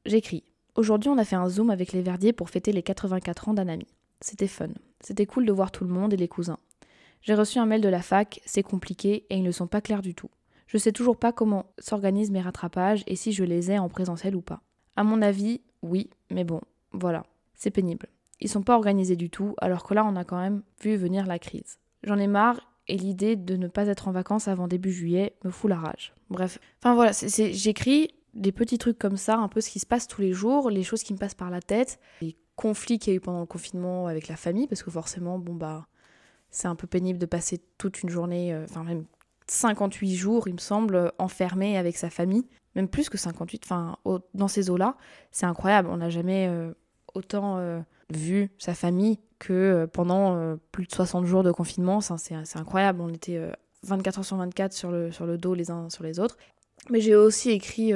J'écris 0.07 0.45
Aujourd'hui, 0.77 1.11
on 1.11 1.19
a 1.19 1.25
fait 1.25 1.37
un 1.37 1.49
zoom 1.49 1.71
avec 1.71 1.93
les 1.93 2.03
Verdiers 2.03 2.33
pour 2.33 2.51
fêter 2.51 2.73
les 2.73 2.85
84 2.85 3.49
ans 3.49 3.55
d'un 3.55 3.69
ami. 3.69 3.87
C'était 4.21 4.47
fun. 4.47 4.69
C'était 5.01 5.27
cool 5.27 5.45
de 5.45 5.53
voir 5.53 5.73
tout 5.73 5.85
le 5.85 5.91
monde 5.91 6.15
et 6.15 6.17
les 6.17 6.29
cousins. 6.29 6.59
J'ai 7.21 7.35
reçu 7.35 7.59
un 7.59 7.67
mail 7.67 7.81
de 7.81 7.89
la 7.89 8.01
fac, 8.01 8.41
c'est 8.47 8.63
compliqué 8.63 9.27
et 9.29 9.37
ils 9.37 9.43
ne 9.43 9.51
sont 9.51 9.67
pas 9.67 9.81
clairs 9.81 10.03
du 10.03 10.15
tout. 10.15 10.31
Je 10.69 10.79
sais 10.79 10.93
toujours 10.93 11.17
pas 11.17 11.33
comment 11.33 11.67
s'organisent 11.79 12.31
mes 12.31 12.41
rattrapages 12.41 13.03
et 13.09 13.17
si 13.17 13.33
je 13.33 13.43
les 13.43 13.73
ai 13.73 13.79
en 13.81 13.89
présentiel 13.89 14.37
ou 14.37 14.41
pas. 14.41 14.63
À 14.95 15.03
mon 15.03 15.21
avis, 15.21 15.61
oui, 15.83 16.11
mais 16.31 16.45
bon, 16.45 16.61
voilà, 16.93 17.25
c'est 17.55 17.71
pénible. 17.71 18.07
Ils 18.41 18.49
sont 18.49 18.63
pas 18.63 18.75
organisés 18.75 19.17
du 19.17 19.31
tout, 19.31 19.55
alors 19.59 19.85
que 19.85 19.95
là, 19.95 20.05
on 20.05 20.17
a 20.17 20.25
quand 20.25 20.39
même 20.39 20.63
vu 20.83 20.97
venir 20.97 21.27
la 21.27 21.39
crise. 21.39 21.79
J'en 22.03 22.19
ai 22.19 22.27
marre 22.27 22.61
et 22.89 22.97
l'idée 22.97 23.37
de 23.37 23.57
ne 23.57 23.69
pas 23.69 23.87
être 23.87 24.09
en 24.09 24.13
vacances 24.13 24.49
avant 24.49 24.67
début 24.67 24.93
juillet 24.93 25.37
me 25.45 25.51
fout 25.51 25.71
la 25.71 25.77
rage. 25.77 26.15
Bref, 26.31 26.59
enfin 26.81 26.95
voilà, 26.95 27.13
j'écris 27.13 28.15
des 28.35 28.53
petits 28.53 28.79
trucs 28.79 28.99
comme 28.99 29.17
ça, 29.17 29.37
un 29.37 29.49
peu 29.49 29.61
ce 29.61 29.71
qui 29.71 29.79
se 29.79 29.87
passe 29.87 30.09
tous 30.09 30.21
les 30.21 30.33
jours, 30.33 30.71
les 30.71 30.83
choses 30.83 31.03
qui 31.03 31.13
me 31.13 31.19
passent 31.19 31.35
par 31.35 31.51
la 31.51 31.61
tête, 31.61 32.01
les 32.21 32.37
conflits 32.57 32.99
qu'il 32.99 33.13
y 33.13 33.15
a 33.15 33.17
eu 33.17 33.21
pendant 33.21 33.41
le 33.41 33.47
confinement 33.47 34.07
avec 34.07 34.29
la 34.29 34.37
famille, 34.37 34.67
parce 34.67 34.83
que 34.83 34.91
forcément, 34.91 35.39
bon 35.39 35.55
bah, 35.55 35.87
c'est 36.51 36.69
un 36.69 36.75
peu 36.75 36.87
pénible 36.87 37.19
de 37.19 37.27
passer 37.27 37.61
toute 37.79 38.03
une 38.03 38.09
journée, 38.09 38.53
euh, 38.53 38.65
enfin 38.65 38.85
même 38.85 39.05
58 39.47 40.15
jours, 40.15 40.49
il 40.49 40.55
me 40.55 40.59
semble, 40.59 41.13
enfermé 41.19 41.77
avec 41.77 41.97
sa 41.97 42.11
famille, 42.11 42.47
même 42.75 42.89
plus 42.89 43.09
que 43.09 43.19
58, 43.19 43.63
enfin 43.65 43.97
dans 44.35 44.49
ces 44.49 44.71
eaux-là, 44.71 44.97
c'est 45.31 45.47
incroyable, 45.47 45.89
on 45.91 45.99
n'a 45.99 46.11
jamais 46.11 46.49
euh, 46.49 46.73
autant 47.15 47.59
euh, 47.59 47.81
vu 48.11 48.51
sa 48.59 48.75
famille 48.75 49.19
que 49.39 49.53
euh, 49.53 49.87
pendant 49.87 50.37
euh, 50.37 50.57
plus 50.71 50.87
de 50.87 50.93
60 50.93 51.27
jours 51.27 51.43
de 51.43 51.53
confinement. 51.53 52.01
C'est 52.01 52.57
incroyable, 52.57 53.01
on 53.01 53.09
était 53.09 53.41
24 53.85 54.19
heures 54.19 54.25
sur 54.25 54.37
24 54.37 54.73
sur 54.73 54.91
le, 54.91 55.37
dos 55.37 55.55
les 55.55 55.71
uns 55.71 55.91
sur 55.91 56.05
les 56.05 56.21
autres. 56.21 56.37
Mais 56.91 57.01
j'ai 57.01 57.15
aussi 57.15 57.51
écrit 57.51 57.93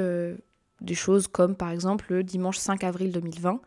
des 0.81 0.95
choses 0.95 1.27
comme 1.27 1.55
par 1.55 1.71
exemple 1.71 2.05
le 2.09 2.23
dimanche 2.23 2.57
5 2.57 2.83
avril 2.83 3.11
2020, 3.11 3.59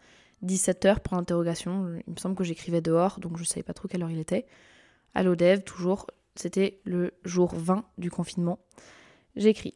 17h 0.45 1.01
pour 1.01 1.17
l'interrogation. 1.17 1.91
Il 2.07 2.15
me 2.15 2.19
semble 2.19 2.35
que 2.35 2.45
j'écrivais 2.45 2.81
dehors, 2.81 3.21
donc 3.21 3.37
je 3.37 3.43
ne 3.43 3.47
savais 3.47 3.63
pas 3.63 3.75
trop 3.75 3.87
quelle 3.89 4.03
heure 4.03 4.11
il 4.11 4.19
était. 4.19 4.47
À 5.15 5.23
l'ODEV, 5.23 5.63
toujours, 5.63 6.07
c'était 6.37 6.81
le 6.85 7.13
jour 7.25 7.55
20 7.55 7.85
du 7.99 8.11
confinement. 8.11 8.59
J'écris 9.37 9.75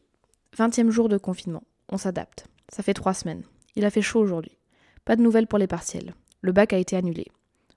20e 0.57 0.89
jour 0.89 1.09
de 1.09 1.17
confinement, 1.17 1.63
on 1.89 1.97
s'adapte. 1.97 2.47
Ça 2.69 2.83
fait 2.83 2.93
trois 2.93 3.13
semaines. 3.13 3.43
Il 3.75 3.85
a 3.85 3.89
fait 3.89 4.01
chaud 4.01 4.19
aujourd'hui. 4.19 4.57
Pas 5.03 5.15
de 5.15 5.21
nouvelles 5.21 5.47
pour 5.47 5.59
les 5.59 5.67
partiels. 5.67 6.13
Le 6.45 6.51
bac 6.51 6.73
a 6.73 6.77
été 6.77 6.95
annulé. 6.95 7.25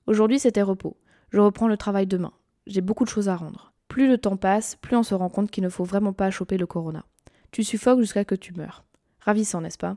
Aujourd'hui, 0.07 0.39
c'était 0.39 0.61
repos. 0.61 0.99
Je 1.31 1.41
reprends 1.41 1.69
le 1.69 1.79
travail 1.79 2.07
demain. 2.07 2.35
J'ai 2.67 2.83
beaucoup 2.83 3.05
de 3.05 3.09
choses 3.09 3.31
à 3.31 3.35
rendre. 3.35 3.73
Plus 3.89 4.07
le 4.07 4.19
temps 4.19 4.37
passe, 4.37 4.77
plus 4.77 4.95
on 4.95 5.03
se 5.03 5.15
rend 5.15 5.31
compte 5.31 5.51
qu'il 5.51 5.65
ne 5.65 5.71
faut 5.71 5.85
vraiment 5.85 6.13
pas 6.13 6.31
choper 6.31 6.59
le 6.59 6.67
corona. 6.67 7.07
Tu 7.51 7.65
suffoques 7.65 8.01
jusqu'à 8.01 8.27
que 8.27 8.35
tu 8.35 8.53
meurs. 8.53 8.85
Ravissant, 9.21 9.63
n'est-ce 9.63 9.79
pas? 9.79 9.97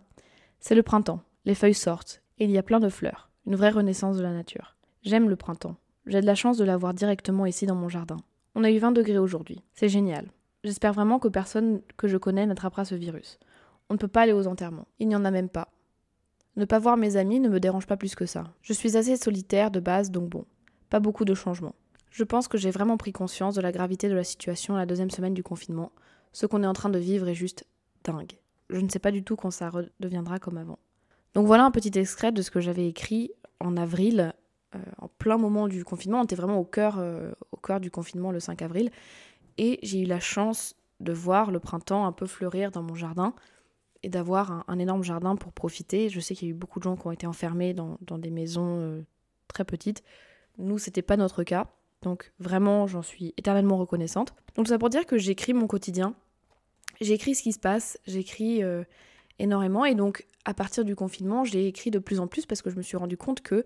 C'est 0.62 0.74
le 0.74 0.84
printemps, 0.84 1.20
les 1.44 1.54
feuilles 1.54 1.74
sortent, 1.74 2.24
et 2.40 2.46
il 2.46 2.52
y 2.52 2.58
a 2.58 2.64
plein 2.64 2.80
de 2.80 2.88
fleurs, 2.88 3.30
une 3.46 3.58
vraie 3.58 3.72
renaissance 3.72 4.16
de 4.16 4.24
la 4.24 4.32
nature. 4.32 4.78
J'aime 5.04 5.28
le 5.28 5.36
printemps. 5.36 5.76
J'ai 6.06 6.22
de 6.22 6.26
la 6.26 6.36
chance 6.36 6.56
de 6.56 6.64
l'avoir 6.64 6.94
directement 6.94 7.46
ici 7.46 7.66
dans 7.66 7.76
mon 7.76 7.90
jardin. 7.90 8.16
On 8.56 8.64
a 8.64 8.72
eu 8.72 8.78
20 8.78 8.94
degrés 8.94 9.18
aujourd'hui. 9.18 9.62
C'est 9.74 9.90
génial. 9.90 10.32
J'espère 10.64 10.94
vraiment 10.94 11.20
que 11.20 11.28
personne 11.28 11.82
que 11.98 12.08
je 12.08 12.16
connais 12.16 12.46
n'attrapera 12.46 12.86
ce 12.86 12.96
virus. 12.96 13.38
On 13.90 13.96
ne 13.96 14.00
peut 14.00 14.08
pas 14.08 14.22
aller 14.22 14.32
aux 14.32 14.48
enterrements. 14.48 14.88
Il 15.00 15.10
n'y 15.10 15.16
en 15.18 15.26
a 15.26 15.32
même 15.32 15.50
pas. 15.50 15.68
Ne 16.58 16.66
pas 16.66 16.80
voir 16.80 16.98
mes 16.98 17.16
amis 17.16 17.40
ne 17.40 17.50
me 17.50 17.60
dérange 17.60 17.88
pas 17.88 17.98
plus 17.98 18.16
que 18.16 18.26
ça. 18.26 18.44
Je 18.62 18.74
suis 18.74 18.98
assez 18.98 19.16
solitaire 19.16 19.72
de 19.72 19.80
base, 19.80 20.12
donc 20.12 20.30
bon. 20.30 20.46
Pas 20.90 21.00
beaucoup 21.00 21.24
de 21.24 21.34
changements. 21.34 21.76
Je 22.10 22.26
pense 22.26 22.50
que 22.50 22.58
j'ai 22.58 22.72
vraiment 22.72 22.98
pris 22.98 23.14
conscience 23.14 23.56
de 23.56 23.62
la 23.62 23.72
gravité 23.72 24.10
de 24.10 24.16
la 24.16 24.26
situation 24.26 24.76
la 24.76 24.86
deuxième 24.86 25.10
semaine 25.10 25.34
du 25.34 25.44
confinement. 25.44 25.94
Ce 26.34 26.46
qu'on 26.46 26.64
est 26.64 26.68
en 26.68 26.74
train 26.74 26.90
de 26.90 27.00
vivre 27.00 27.30
est 27.30 27.36
juste 27.36 27.66
dingue. 28.04 28.34
Je 28.70 28.80
ne 28.80 28.90
sais 28.90 29.00
pas 29.00 29.12
du 29.12 29.24
tout 29.24 29.38
quand 29.38 29.52
ça 29.52 29.70
redeviendra 29.70 30.40
comme 30.40 30.58
avant. 30.58 30.80
Donc 31.34 31.48
voilà 31.48 31.64
un 31.64 31.72
petit 31.72 31.98
extrait 31.98 32.34
de 32.34 32.42
ce 32.42 32.52
que 32.52 32.60
j'avais 32.60 32.88
écrit 32.88 33.32
en 33.62 33.78
avril, 33.78 34.34
euh, 34.76 34.80
en 34.98 35.08
plein 35.08 35.38
moment 35.38 35.70
du 35.70 35.86
confinement. 35.86 36.20
On 36.20 36.24
était 36.26 36.36
vraiment 36.36 36.58
au 36.58 36.66
cœur, 36.66 36.98
euh, 37.00 37.32
au 37.54 37.58
cœur 37.58 37.80
du 37.80 37.92
confinement 37.92 38.32
le 38.32 38.42
5 38.42 38.62
avril. 38.62 38.92
Et 39.58 39.80
j'ai 39.84 40.02
eu 40.02 40.06
la 40.06 40.20
chance 40.20 40.76
de 41.00 41.14
voir 41.14 41.52
le 41.52 41.60
printemps 41.60 42.06
un 42.06 42.12
peu 42.12 42.26
fleurir 42.26 42.72
dans 42.72 42.84
mon 42.84 42.96
jardin 42.96 43.34
et 44.04 44.10
d'avoir 44.10 44.64
un, 44.68 44.80
énorme 44.80 45.04
jardin 45.04 45.36
pour 45.36 45.54
profiter. 45.54 46.10
Je 46.10 46.20
sais 46.20 46.36
qu'il 46.36 46.48
y 46.48 46.52
a 46.52 46.54
eu 46.54 46.58
beaucoup 46.58 46.80
de 46.80 46.84
gens 46.84 46.96
qui 46.96 47.08
ont 47.08 47.12
été 47.12 47.28
enfermés 47.28 47.74
dans, 47.74 47.98
des 48.18 48.32
maisons 48.32 48.80
euh, 48.80 49.02
très 49.48 49.66
petites. 49.66 50.04
Nous, 50.58 50.78
c'était 50.78 51.02
pas 51.02 51.18
notre 51.18 51.44
cas. 51.44 51.68
Donc 52.02 52.34
vraiment, 52.40 52.88
j'en 52.88 53.04
suis 53.04 53.34
éternellement 53.38 53.78
reconnaissante. 53.78 54.34
Donc 54.56 54.68
ça 54.68 54.80
pour 54.80 54.90
dire 54.90 55.06
que 55.06 55.18
j'écris 55.18 55.54
mon 55.54 55.68
quotidien. 55.68 56.16
J'écris 57.00 57.36
ce 57.36 57.44
qui 57.44 57.54
se 57.54 57.60
passe, 57.60 58.00
j'écris 58.06 58.64
euh, 58.64 58.84
énormément 59.40 59.86
et 59.86 59.96
donc 59.96 60.28
à 60.46 60.54
partir 60.54 60.86
du 60.86 60.96
confinement, 60.96 61.44
j'ai 61.44 61.68
écrit 61.68 61.92
de 61.92 62.00
plus 62.00 62.20
en 62.20 62.28
plus 62.28 62.46
parce 62.46 62.62
que 62.62 62.70
je 62.70 62.76
me 62.76 62.82
suis 62.82 62.98
rendu 62.98 63.18
compte 63.18 63.42
que 63.42 63.66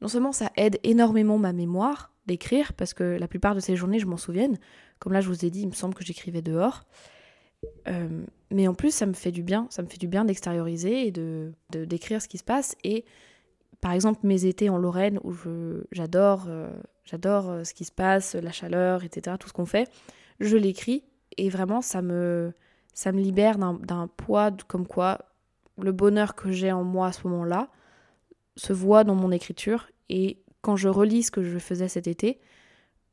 non 0.00 0.08
seulement 0.08 0.32
ça 0.32 0.50
aide 0.56 0.78
énormément 0.82 1.38
ma 1.38 1.52
mémoire 1.52 2.12
d'écrire 2.26 2.72
parce 2.72 2.94
que 2.94 3.16
la 3.18 3.28
plupart 3.28 3.54
de 3.54 3.60
ces 3.60 3.76
journées, 3.76 3.98
je 3.98 4.06
m'en 4.06 4.16
souviens. 4.16 4.52
Comme 4.98 5.12
là, 5.12 5.20
je 5.20 5.28
vous 5.28 5.44
ai 5.44 5.50
dit, 5.50 5.62
il 5.62 5.68
me 5.68 5.72
semble 5.72 5.94
que 5.94 6.04
j'écrivais 6.04 6.42
dehors. 6.42 6.84
Euh, 7.88 8.24
mais 8.50 8.68
en 8.68 8.74
plus, 8.74 8.92
ça 8.94 9.06
me 9.06 9.12
fait 9.12 9.32
du 9.32 9.42
bien. 9.42 9.66
Ça 9.70 9.82
me 9.82 9.88
fait 9.88 9.98
du 9.98 10.08
bien 10.08 10.24
d'extérioriser 10.24 11.06
et 11.06 11.10
de 11.10 11.52
d'écrire 11.70 12.20
ce 12.20 12.28
qui 12.28 12.38
se 12.38 12.44
passe. 12.44 12.76
Et 12.84 13.04
par 13.80 13.92
exemple, 13.92 14.20
mes 14.24 14.44
étés 14.44 14.68
en 14.68 14.78
Lorraine 14.78 15.18
où 15.24 15.34
j'adore 15.92 16.46
euh, 16.48 16.70
j'adore 17.04 17.50
euh, 17.50 17.64
ce 17.64 17.74
qui 17.74 17.84
se 17.84 17.92
passe, 17.92 18.34
la 18.34 18.52
chaleur, 18.52 19.04
etc., 19.04 19.36
tout 19.38 19.48
ce 19.48 19.52
qu'on 19.52 19.66
fait, 19.66 19.90
je 20.40 20.56
l'écris 20.56 21.04
et 21.36 21.48
vraiment 21.48 21.80
ça 21.80 22.02
me 22.02 22.52
ça 22.94 23.10
me 23.10 23.20
libère 23.20 23.58
d'un 23.58 24.06
poids 24.06 24.50
comme 24.68 24.86
quoi 24.86 25.18
le 25.78 25.92
bonheur 25.92 26.34
que 26.34 26.52
j'ai 26.52 26.70
en 26.72 26.84
moi 26.84 27.08
à 27.08 27.12
ce 27.12 27.26
moment-là 27.26 27.68
se 28.56 28.74
voit 28.74 29.02
dans 29.02 29.14
mon 29.14 29.32
écriture 29.32 29.88
et 30.10 30.42
quand 30.60 30.76
je 30.76 30.88
relis 30.88 31.24
ce 31.24 31.30
que 31.30 31.42
je 31.42 31.58
faisais 31.58 31.88
cet 31.88 32.06
été, 32.06 32.38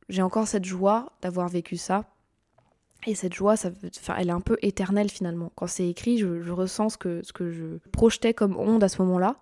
j'ai 0.10 0.22
encore 0.22 0.48
cette 0.48 0.66
joie 0.66 1.14
d'avoir 1.22 1.48
vécu 1.48 1.78
ça 1.78 2.06
et 3.08 3.16
cette 3.16 3.34
joie, 3.34 3.56
ça, 3.56 3.70
enfin, 3.98 4.16
elle 4.18 4.30
est 4.30 4.34
un 4.34 4.42
peu 4.42 4.58
éternelle 4.62 5.10
finalement. 5.10 5.52
Quand 5.56 5.68
c'est 5.68 5.88
écrit, 5.88 6.18
je, 6.18 6.52
ressens 6.52 6.90
ce 6.90 6.98
que, 6.98 7.22
ce 7.24 7.32
que 7.32 7.50
je 7.52 7.78
projetais 7.92 8.34
comme 8.34 8.58
onde 8.58 8.84
à 8.84 8.90
ce 8.90 9.02
moment-là. 9.02 9.38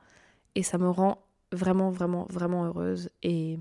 Et 0.56 0.64
ça 0.64 0.78
me 0.78 0.90
rend 0.90 1.24
vraiment, 1.52 1.90
vraiment, 1.90 2.28
vraiment 2.30 2.66
heureuse. 2.66 3.10
Et 3.24 3.58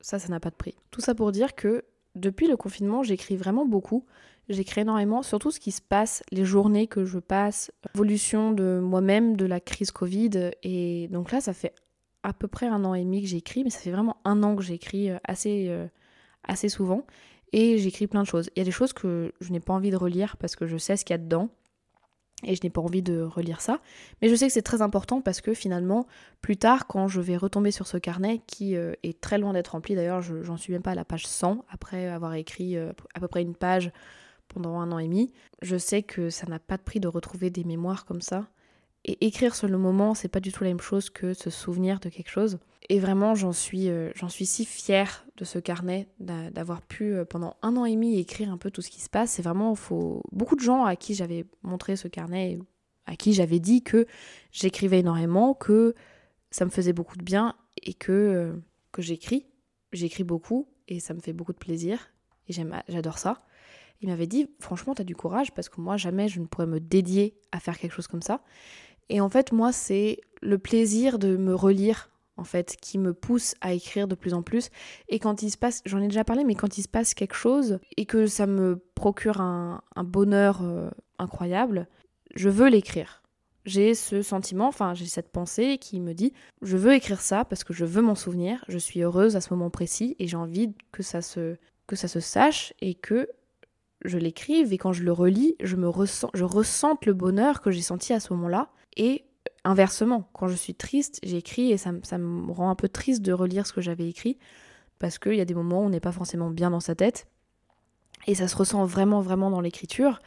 ça, 0.00 0.18
ça 0.18 0.28
n'a 0.28 0.40
pas 0.40 0.50
de 0.50 0.54
prix. 0.54 0.74
Tout 0.90 1.00
ça 1.00 1.14
pour 1.14 1.32
dire 1.32 1.54
que 1.54 1.84
depuis 2.14 2.46
le 2.46 2.56
confinement, 2.56 3.02
j'écris 3.02 3.36
vraiment 3.36 3.64
beaucoup. 3.64 4.04
J'écris 4.48 4.82
énormément 4.82 5.22
sur 5.22 5.38
tout 5.38 5.50
ce 5.50 5.60
qui 5.60 5.72
se 5.72 5.82
passe, 5.82 6.22
les 6.30 6.44
journées 6.44 6.86
que 6.86 7.04
je 7.04 7.18
passe, 7.18 7.72
l'évolution 7.94 8.52
de 8.52 8.80
moi-même, 8.80 9.36
de 9.36 9.46
la 9.46 9.60
crise 9.60 9.90
Covid. 9.90 10.52
Et 10.62 11.08
donc 11.08 11.32
là, 11.32 11.40
ça 11.40 11.52
fait 11.52 11.74
à 12.22 12.32
peu 12.32 12.48
près 12.48 12.66
un 12.66 12.84
an 12.84 12.94
et 12.94 13.02
demi 13.02 13.22
que 13.22 13.28
j'écris, 13.28 13.64
mais 13.64 13.70
ça 13.70 13.80
fait 13.80 13.90
vraiment 13.90 14.18
un 14.24 14.42
an 14.42 14.56
que 14.56 14.62
j'écris 14.62 15.10
euh, 15.10 15.18
assez, 15.24 15.66
euh, 15.68 15.86
assez 16.44 16.68
souvent 16.68 17.04
et 17.52 17.78
j'écris 17.78 18.06
plein 18.06 18.22
de 18.22 18.26
choses. 18.26 18.50
Il 18.54 18.60
y 18.60 18.62
a 18.62 18.64
des 18.64 18.70
choses 18.70 18.92
que 18.92 19.32
je 19.40 19.52
n'ai 19.52 19.60
pas 19.60 19.72
envie 19.72 19.90
de 19.90 19.96
relire 19.96 20.36
parce 20.36 20.56
que 20.56 20.66
je 20.66 20.76
sais 20.76 20.96
ce 20.96 21.04
qu'il 21.04 21.14
y 21.14 21.18
a 21.18 21.18
dedans 21.18 21.48
et 22.42 22.54
je 22.54 22.60
n'ai 22.62 22.70
pas 22.70 22.80
envie 22.80 23.02
de 23.02 23.22
relire 23.22 23.60
ça. 23.60 23.80
Mais 24.20 24.28
je 24.28 24.34
sais 24.34 24.46
que 24.46 24.52
c'est 24.52 24.62
très 24.62 24.82
important 24.82 25.20
parce 25.20 25.40
que 25.40 25.54
finalement, 25.54 26.06
plus 26.42 26.56
tard, 26.56 26.86
quand 26.86 27.08
je 27.08 27.20
vais 27.20 27.36
retomber 27.36 27.70
sur 27.70 27.86
ce 27.86 27.96
carnet 27.96 28.42
qui 28.46 28.76
euh, 28.76 28.92
est 29.02 29.20
très 29.20 29.38
loin 29.38 29.52
d'être 29.52 29.68
rempli, 29.68 29.94
d'ailleurs, 29.94 30.20
j'en 30.20 30.56
suis 30.56 30.72
même 30.72 30.82
pas 30.82 30.90
à 30.90 30.94
la 30.94 31.04
page 31.04 31.26
100 31.26 31.64
après 31.70 32.08
avoir 32.08 32.34
écrit 32.34 32.76
euh, 32.76 32.92
à 33.14 33.20
peu 33.20 33.28
près 33.28 33.42
une 33.42 33.54
page 33.54 33.90
pendant 34.48 34.78
un 34.78 34.92
an 34.92 34.98
et 34.98 35.06
demi, 35.06 35.32
je 35.62 35.76
sais 35.76 36.02
que 36.02 36.30
ça 36.30 36.46
n'a 36.46 36.58
pas 36.58 36.76
de 36.76 36.82
prix 36.82 37.00
de 37.00 37.08
retrouver 37.08 37.50
des 37.50 37.64
mémoires 37.64 38.04
comme 38.04 38.20
ça 38.20 38.48
et 39.06 39.24
écrire 39.24 39.54
sur 39.54 39.68
le 39.68 39.78
moment, 39.78 40.14
c'est 40.14 40.28
pas 40.28 40.40
du 40.40 40.52
tout 40.52 40.64
la 40.64 40.70
même 40.70 40.80
chose 40.80 41.10
que 41.10 41.32
se 41.32 41.48
souvenir 41.48 42.00
de 42.00 42.08
quelque 42.08 42.28
chose. 42.28 42.58
Et 42.88 42.98
vraiment, 42.98 43.36
j'en 43.36 43.52
suis, 43.52 43.88
euh, 43.88 44.10
j'en 44.16 44.28
suis 44.28 44.46
si 44.46 44.64
fière 44.64 45.24
de 45.36 45.44
ce 45.44 45.60
carnet, 45.60 46.08
d'avoir 46.18 46.82
pu 46.82 47.14
euh, 47.14 47.24
pendant 47.24 47.56
un 47.62 47.76
an 47.76 47.84
et 47.84 47.92
demi 47.92 48.18
écrire 48.18 48.50
un 48.50 48.58
peu 48.58 48.70
tout 48.70 48.82
ce 48.82 48.90
qui 48.90 49.00
se 49.00 49.08
passe. 49.08 49.30
C'est 49.30 49.42
vraiment, 49.42 49.74
faut 49.76 50.22
beaucoup 50.32 50.56
de 50.56 50.60
gens 50.60 50.84
à 50.84 50.96
qui 50.96 51.14
j'avais 51.14 51.46
montré 51.62 51.94
ce 51.94 52.08
carnet, 52.08 52.58
à 53.06 53.14
qui 53.14 53.32
j'avais 53.32 53.60
dit 53.60 53.82
que 53.82 54.06
j'écrivais 54.50 55.00
énormément, 55.00 55.54
que 55.54 55.94
ça 56.50 56.64
me 56.64 56.70
faisait 56.70 56.92
beaucoup 56.92 57.16
de 57.16 57.24
bien 57.24 57.54
et 57.82 57.94
que, 57.94 58.12
euh, 58.12 58.52
que 58.90 59.02
j'écris. 59.02 59.46
J'écris 59.92 60.24
beaucoup 60.24 60.68
et 60.88 60.98
ça 60.98 61.14
me 61.14 61.20
fait 61.20 61.32
beaucoup 61.32 61.52
de 61.52 61.58
plaisir 61.58 62.10
et 62.48 62.52
j'adore 62.88 63.18
ça. 63.18 63.44
Il 64.00 64.08
m'avait 64.08 64.26
dit, 64.26 64.48
franchement, 64.60 64.94
t'as 64.94 65.04
du 65.04 65.16
courage 65.16 65.52
parce 65.52 65.68
que 65.68 65.80
moi, 65.80 65.96
jamais 65.96 66.28
je 66.28 66.40
ne 66.40 66.46
pourrais 66.46 66.66
me 66.66 66.80
dédier 66.80 67.38
à 67.52 67.60
faire 67.60 67.78
quelque 67.78 67.92
chose 67.92 68.08
comme 68.08 68.22
ça. 68.22 68.42
Et 69.08 69.20
en 69.20 69.28
fait, 69.28 69.52
moi, 69.52 69.72
c'est 69.72 70.20
le 70.42 70.58
plaisir 70.58 71.18
de 71.18 71.36
me 71.36 71.54
relire, 71.54 72.10
en 72.36 72.44
fait, 72.44 72.76
qui 72.80 72.98
me 72.98 73.14
pousse 73.14 73.54
à 73.60 73.72
écrire 73.72 74.08
de 74.08 74.14
plus 74.14 74.34
en 74.34 74.42
plus. 74.42 74.70
Et 75.08 75.18
quand 75.18 75.42
il 75.42 75.50
se 75.50 75.58
passe, 75.58 75.82
j'en 75.86 76.00
ai 76.00 76.08
déjà 76.08 76.24
parlé, 76.24 76.44
mais 76.44 76.54
quand 76.54 76.78
il 76.78 76.82
se 76.82 76.88
passe 76.88 77.14
quelque 77.14 77.34
chose 77.34 77.78
et 77.96 78.06
que 78.06 78.26
ça 78.26 78.46
me 78.46 78.80
procure 78.94 79.40
un, 79.40 79.82
bonheur 80.04 80.60
euh, 80.62 80.90
incroyable, 81.18 81.88
je 82.34 82.48
veux 82.48 82.68
l'écrire. 82.68 83.22
J'ai 83.64 83.96
ce 83.96 84.22
sentiment, 84.22 84.68
enfin 84.68 84.94
j'ai 84.94 85.06
cette 85.06 85.32
pensée 85.32 85.78
qui 85.78 85.98
me 85.98 86.14
dit 86.14 86.32
je 86.62 86.76
veux 86.76 86.94
écrire 86.94 87.20
ça 87.20 87.44
parce 87.44 87.64
que 87.64 87.72
je 87.72 87.84
veux 87.84 88.00
m'en 88.00 88.14
souvenir, 88.14 88.64
je 88.68 88.78
suis 88.78 89.02
heureuse 89.02 89.34
à 89.34 89.40
ce 89.40 89.52
moment 89.52 89.70
précis 89.70 90.14
et 90.20 90.28
j'ai 90.28 90.36
envie 90.36 90.72
que 90.92 91.02
ça 91.02 91.20
se 91.20 91.56
que 91.88 91.96
ça 91.96 92.06
se 92.06 92.20
sache 92.20 92.74
et 92.80 92.94
que 92.94 93.28
je 94.04 94.18
l'écrive 94.18 94.72
et 94.72 94.78
quand 94.78 94.92
je 94.92 95.02
le 95.02 95.10
relis, 95.10 95.56
je 95.60 95.74
me 95.74 95.88
ressens 95.88 96.30
je 96.32 96.44
ressente 96.44 97.06
le 97.06 97.12
bonheur 97.12 97.60
que 97.60 97.72
j'ai 97.72 97.82
senti 97.82 98.12
à 98.12 98.20
ce 98.20 98.32
moment-là 98.34 98.70
et 98.96 99.24
inversement, 99.64 100.28
quand 100.32 100.48
je 100.48 100.54
suis 100.54 100.74
triste, 100.74 101.18
j'écris 101.22 101.72
et 101.72 101.76
ça, 101.76 101.92
me 101.92 102.52
rend 102.52 102.70
un 102.70 102.74
peu 102.74 102.88
triste 102.88 103.22
de 103.22 103.32
relire 103.32 103.66
ce 103.66 103.72
que 103.72 103.80
j'avais 103.80 104.08
écrit, 104.08 104.38
parce 104.98 105.18
qu'il 105.18 105.34
y 105.34 105.40
a 105.40 105.44
des 105.44 105.54
moments 105.54 105.82
où 105.82 105.86
on 105.86 105.90
n'est 105.90 106.00
pas 106.00 106.12
forcément 106.12 106.50
bien 106.50 106.70
dans 106.70 106.80
sa 106.80 106.94
tête, 106.94 107.26
et 108.26 108.34
ça 108.34 108.48
se 108.48 108.56
ressent 108.56 108.84
vraiment, 108.84 109.20
vraiment 109.20 109.50
dans 109.50 109.60
l'écriture. 109.60 110.20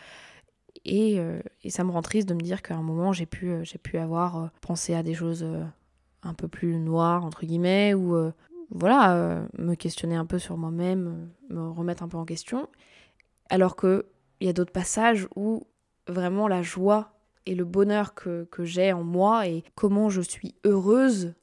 Et, 0.86 1.20
euh, 1.20 1.42
ça 1.68 1.84
me 1.84 1.92
rend 1.92 2.02
triste 2.02 2.30
de 2.30 2.34
me 2.34 2.40
dire 2.40 2.62
qu'à 2.62 2.76
un 2.76 2.82
moment, 2.82 3.12
j'ai 3.12 3.26
pu, 3.26 3.50
euh, 3.50 3.64
pu 3.82 3.98
avoir 3.98 4.38
euh, 4.38 4.48
pensé 4.62 4.94
à 4.94 5.04
des 5.04 5.14
choses 5.14 5.46
un 6.24 6.34
peu 6.34 6.48
plus 6.48 6.78
noires, 6.78 7.26
entre 7.26 7.46
guillemets, 7.46 7.94
ou 7.94 8.32
voilà, 8.72 9.48
me 9.58 9.74
questionner 9.76 10.16
un 10.16 10.26
peu 10.26 10.38
sur 10.38 10.58
moi-même, 10.58 11.30
me 11.50 11.70
remettre 11.70 12.04
un 12.04 12.08
peu 12.08 12.18
en 12.18 12.26
question. 12.26 12.70
Alors 13.50 13.76
qu'il 13.76 14.04
y 14.42 14.50
a 14.50 14.54
d'autres 14.54 14.72
passages 14.72 15.28
où 15.36 15.66
vraiment 16.08 16.48
la 16.48 16.62
joie 16.62 17.19
et 17.46 17.56
le 17.56 17.66
bonheur 17.66 18.14
que, 18.14 18.48
j'ai 18.60 18.94
en 18.94 19.04
moi 19.04 19.48
et 19.48 19.64
comment 19.76 20.10
je 20.10 20.22
suis 20.22 20.56
heureuse 20.66 21.34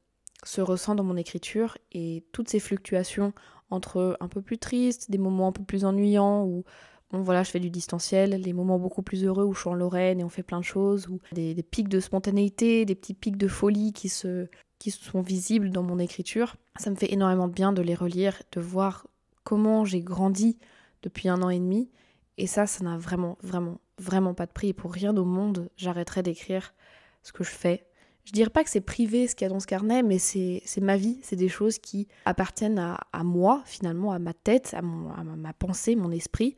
se 0.44 0.60
ressent 0.60 0.94
dans 0.94 1.04
mon 1.04 1.16
écriture 1.16 1.76
et 1.92 2.24
toutes 2.32 2.48
ces 2.48 2.60
fluctuations 2.60 3.32
entre 3.70 4.16
un 4.20 4.28
peu 4.28 4.42
plus 4.42 4.58
triste, 4.58 5.10
des 5.10 5.18
moments 5.18 5.48
un 5.48 5.52
peu 5.52 5.64
plus 5.64 5.84
ennuyants 5.84 6.44
où 6.44 6.64
bon 7.10 7.20
voilà 7.20 7.42
je 7.42 7.50
fais 7.50 7.58
du 7.58 7.70
distanciel, 7.70 8.30
les 8.30 8.52
moments 8.52 8.78
beaucoup 8.78 9.02
plus 9.02 9.24
heureux 9.24 9.44
où 9.44 9.54
je 9.54 9.60
suis 9.60 9.68
en 9.68 9.74
Lorraine 9.74 10.20
et 10.20 10.24
on 10.24 10.28
fait 10.28 10.44
plein 10.44 10.60
de 10.60 10.64
choses, 10.64 11.08
ou 11.08 11.20
des, 11.32 11.54
des 11.54 11.62
pics 11.62 11.88
de 11.88 11.98
spontanéité, 11.98 12.84
des 12.84 12.94
petits 12.94 13.14
pics 13.14 13.38
de 13.38 13.48
folie 13.48 13.92
qui 13.92 14.08
se 14.08 14.46
qui 14.78 14.90
sont 14.90 15.22
visibles 15.22 15.70
dans 15.70 15.82
mon 15.82 15.98
écriture. 15.98 16.56
Ça 16.78 16.90
me 16.90 16.96
fait 16.96 17.12
énormément 17.12 17.48
de 17.48 17.52
bien 17.52 17.72
de 17.72 17.82
les 17.82 17.94
relire, 17.94 18.42
de 18.52 18.60
voir 18.60 19.06
comment 19.44 19.84
j'ai 19.84 20.02
grandi 20.02 20.58
depuis 21.02 21.28
un 21.28 21.42
an 21.42 21.50
et 21.50 21.58
demi. 21.58 21.90
Et 22.38 22.46
ça, 22.46 22.66
ça 22.66 22.84
n'a 22.84 22.98
vraiment, 22.98 23.38
vraiment, 23.42 23.80
vraiment 23.98 24.34
pas 24.34 24.46
de 24.46 24.52
prix. 24.52 24.72
Pour 24.72 24.92
rien 24.92 25.16
au 25.16 25.24
monde, 25.24 25.68
j'arrêterai 25.76 26.22
d'écrire 26.22 26.74
ce 27.22 27.32
que 27.32 27.44
je 27.44 27.50
fais. 27.50 27.86
Je 28.24 28.32
dirais 28.32 28.50
pas 28.50 28.64
que 28.64 28.70
c'est 28.70 28.80
privé 28.80 29.28
ce 29.28 29.36
qu'il 29.36 29.44
y 29.44 29.50
a 29.50 29.52
dans 29.52 29.60
ce 29.60 29.68
carnet, 29.68 30.02
mais 30.02 30.18
c'est 30.18 30.62
ma 30.80 30.96
vie, 30.96 31.20
c'est 31.22 31.36
des 31.36 31.48
choses 31.48 31.78
qui 31.78 32.08
appartiennent 32.24 32.78
à, 32.78 32.98
à, 33.12 33.22
moi, 33.22 33.62
finalement, 33.66 34.10
à 34.10 34.18
ma 34.18 34.34
tête, 34.34 34.74
à, 34.74 34.82
mon, 34.82 35.12
à 35.12 35.22
ma, 35.22 35.52
pensée, 35.52 35.94
mon 35.94 36.10
esprit, 36.10 36.56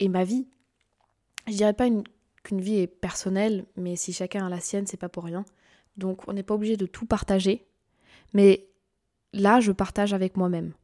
et 0.00 0.08
ma 0.08 0.24
vie. 0.24 0.46
Je 1.46 1.54
dirais 1.54 1.72
pas 1.72 1.88
qu'une 2.42 2.60
vie 2.60 2.80
est 2.80 2.86
personnelle, 2.86 3.64
mais 3.76 3.96
si 3.96 4.12
chacun 4.12 4.46
a 4.46 4.50
la 4.50 4.60
sienne, 4.60 4.86
c'est 4.86 4.98
pas 4.98 5.08
pour 5.08 5.24
rien. 5.24 5.46
Donc 5.96 6.28
on 6.28 6.34
n'est 6.34 6.42
pas 6.42 6.54
obligé 6.54 6.76
de 6.76 6.84
tout 6.84 7.06
partager, 7.06 7.66
mais 8.34 8.68
là, 9.32 9.60
je 9.60 9.72
partage 9.72 10.12
avec 10.12 10.36
moi-même. 10.36 10.74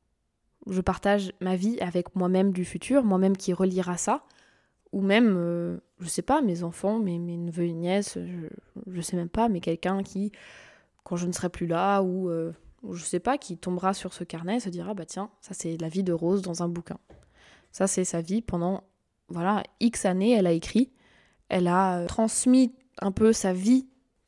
je 0.69 0.81
partage 0.81 1.33
ma 1.41 1.55
vie 1.55 1.79
avec 1.81 2.17
moi-même 2.17 2.53
du 2.53 2.65
futur, 2.65 3.05
moi-même 3.05 3.37
qui 3.37 3.53
relira 3.53 3.99
ça, 3.99 4.25
ou 4.93 5.01
même, 5.01 5.35
euh, 5.37 5.79
je 6.01 6.09
sais 6.09 6.23
pas, 6.23 6.43
mes 6.43 6.63
enfants, 6.63 6.99
mes, 6.99 7.19
neveux 7.19 7.65
et 7.65 7.73
nièces, 7.73 8.19
je, 8.19 8.47
je 8.87 9.01
sais 9.01 9.17
même 9.17 9.29
pas, 9.29 9.49
mais 9.49 9.61
quelqu'un 9.61 10.03
qui, 10.03 10.33
quand 11.05 11.17
je 11.17 11.27
ne 11.27 11.33
serai 11.33 11.49
plus 11.49 11.67
là, 11.67 12.03
ou, 12.03 12.29
euh, 12.29 12.53
je 12.91 13.03
sais 13.03 13.21
pas, 13.21 13.39
qui 13.39 13.57
tombera 13.57 13.95
sur 13.95 14.13
ce 14.13 14.25
carnet 14.25 14.57
et 14.57 14.61
se 14.61 14.69
dira, 14.69 14.95
bah 14.95 15.07
tiens, 15.07 15.31
ça 15.41 15.55
c'est 15.55 15.77
la 15.79 15.89
vie 15.89 16.03
de 16.03 16.13
Rose 16.13 16.43
dans 16.43 16.63
un 16.63 16.69
bouquin. 16.69 16.99
Ça 17.71 17.87
c'est 17.87 18.05
sa 18.05 18.21
vie 18.21 18.43
pendant, 18.43 18.85
voilà, 19.29 19.63
X 19.81 20.05
années, 20.05 20.33
elle 20.33 20.47
a 20.47 20.53
écrit, 20.53 20.93
elle 21.49 21.69
a 21.69 22.01
euh, 22.01 22.07
transmis 22.07 22.75
un 23.01 23.13
peu 23.13 23.33
sa 23.33 23.53
vie 23.53 23.87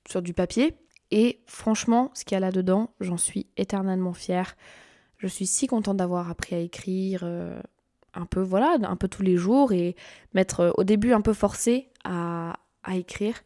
sur 0.08 0.22
du 0.22 0.32
papier, 0.32 0.76
et 1.10 1.42
franchement, 1.46 2.10
ce 2.14 2.24
qu'il 2.24 2.34
y 2.34 2.36
a 2.36 2.40
là-dedans, 2.40 2.90
j'en 3.00 3.18
suis 3.18 3.46
éternellement 3.56 4.14
fière. 4.14 4.56
Je 5.18 5.28
suis 5.28 5.46
si 5.46 5.66
contente 5.66 5.96
d'avoir 5.96 6.28
appris 6.28 6.56
à 6.56 6.58
écrire 6.58 7.20
euh, 7.22 7.60
un 8.14 8.26
peu, 8.26 8.40
voilà, 8.40 8.76
un 8.82 8.96
peu 8.96 9.08
tous 9.08 9.22
les 9.22 9.36
jours 9.36 9.72
et 9.72 9.96
m'être 10.34 10.60
euh, 10.60 10.70
au 10.76 10.84
début 10.84 11.12
un 11.12 11.20
peu 11.20 11.32
forcée 11.32 11.88
à, 12.04 12.54
à 12.82 12.96
écrire. 12.96 13.42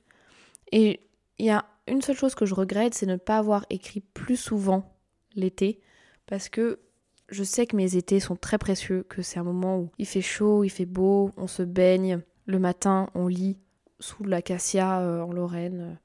Et 0.72 1.00
il 1.38 1.46
y 1.46 1.50
a 1.50 1.64
une 1.86 2.02
seule 2.02 2.16
chose 2.16 2.34
que 2.34 2.46
je 2.46 2.54
regrette, 2.54 2.94
c'est 2.94 3.06
ne 3.06 3.16
pas 3.16 3.38
avoir 3.38 3.64
écrit 3.70 4.00
plus 4.00 4.36
souvent 4.36 4.94
l'été 5.34 5.80
parce 6.26 6.48
que 6.48 6.80
je 7.28 7.44
sais 7.44 7.66
que 7.66 7.76
mes 7.76 7.96
étés 7.96 8.20
sont 8.20 8.36
très 8.36 8.58
précieux, 8.58 9.04
que 9.08 9.22
c'est 9.22 9.38
un 9.38 9.44
moment 9.44 9.78
où 9.78 9.90
il 9.98 10.06
fait 10.06 10.22
chaud, 10.22 10.64
il 10.64 10.70
fait 10.70 10.86
beau, 10.86 11.30
on 11.36 11.46
se 11.46 11.62
baigne. 11.62 12.20
Le 12.46 12.58
matin, 12.58 13.10
on 13.14 13.26
lit 13.26 13.58
sous 14.00 14.24
l'acacia 14.24 15.00
euh, 15.00 15.20
en 15.20 15.32
Lorraine. 15.32 15.98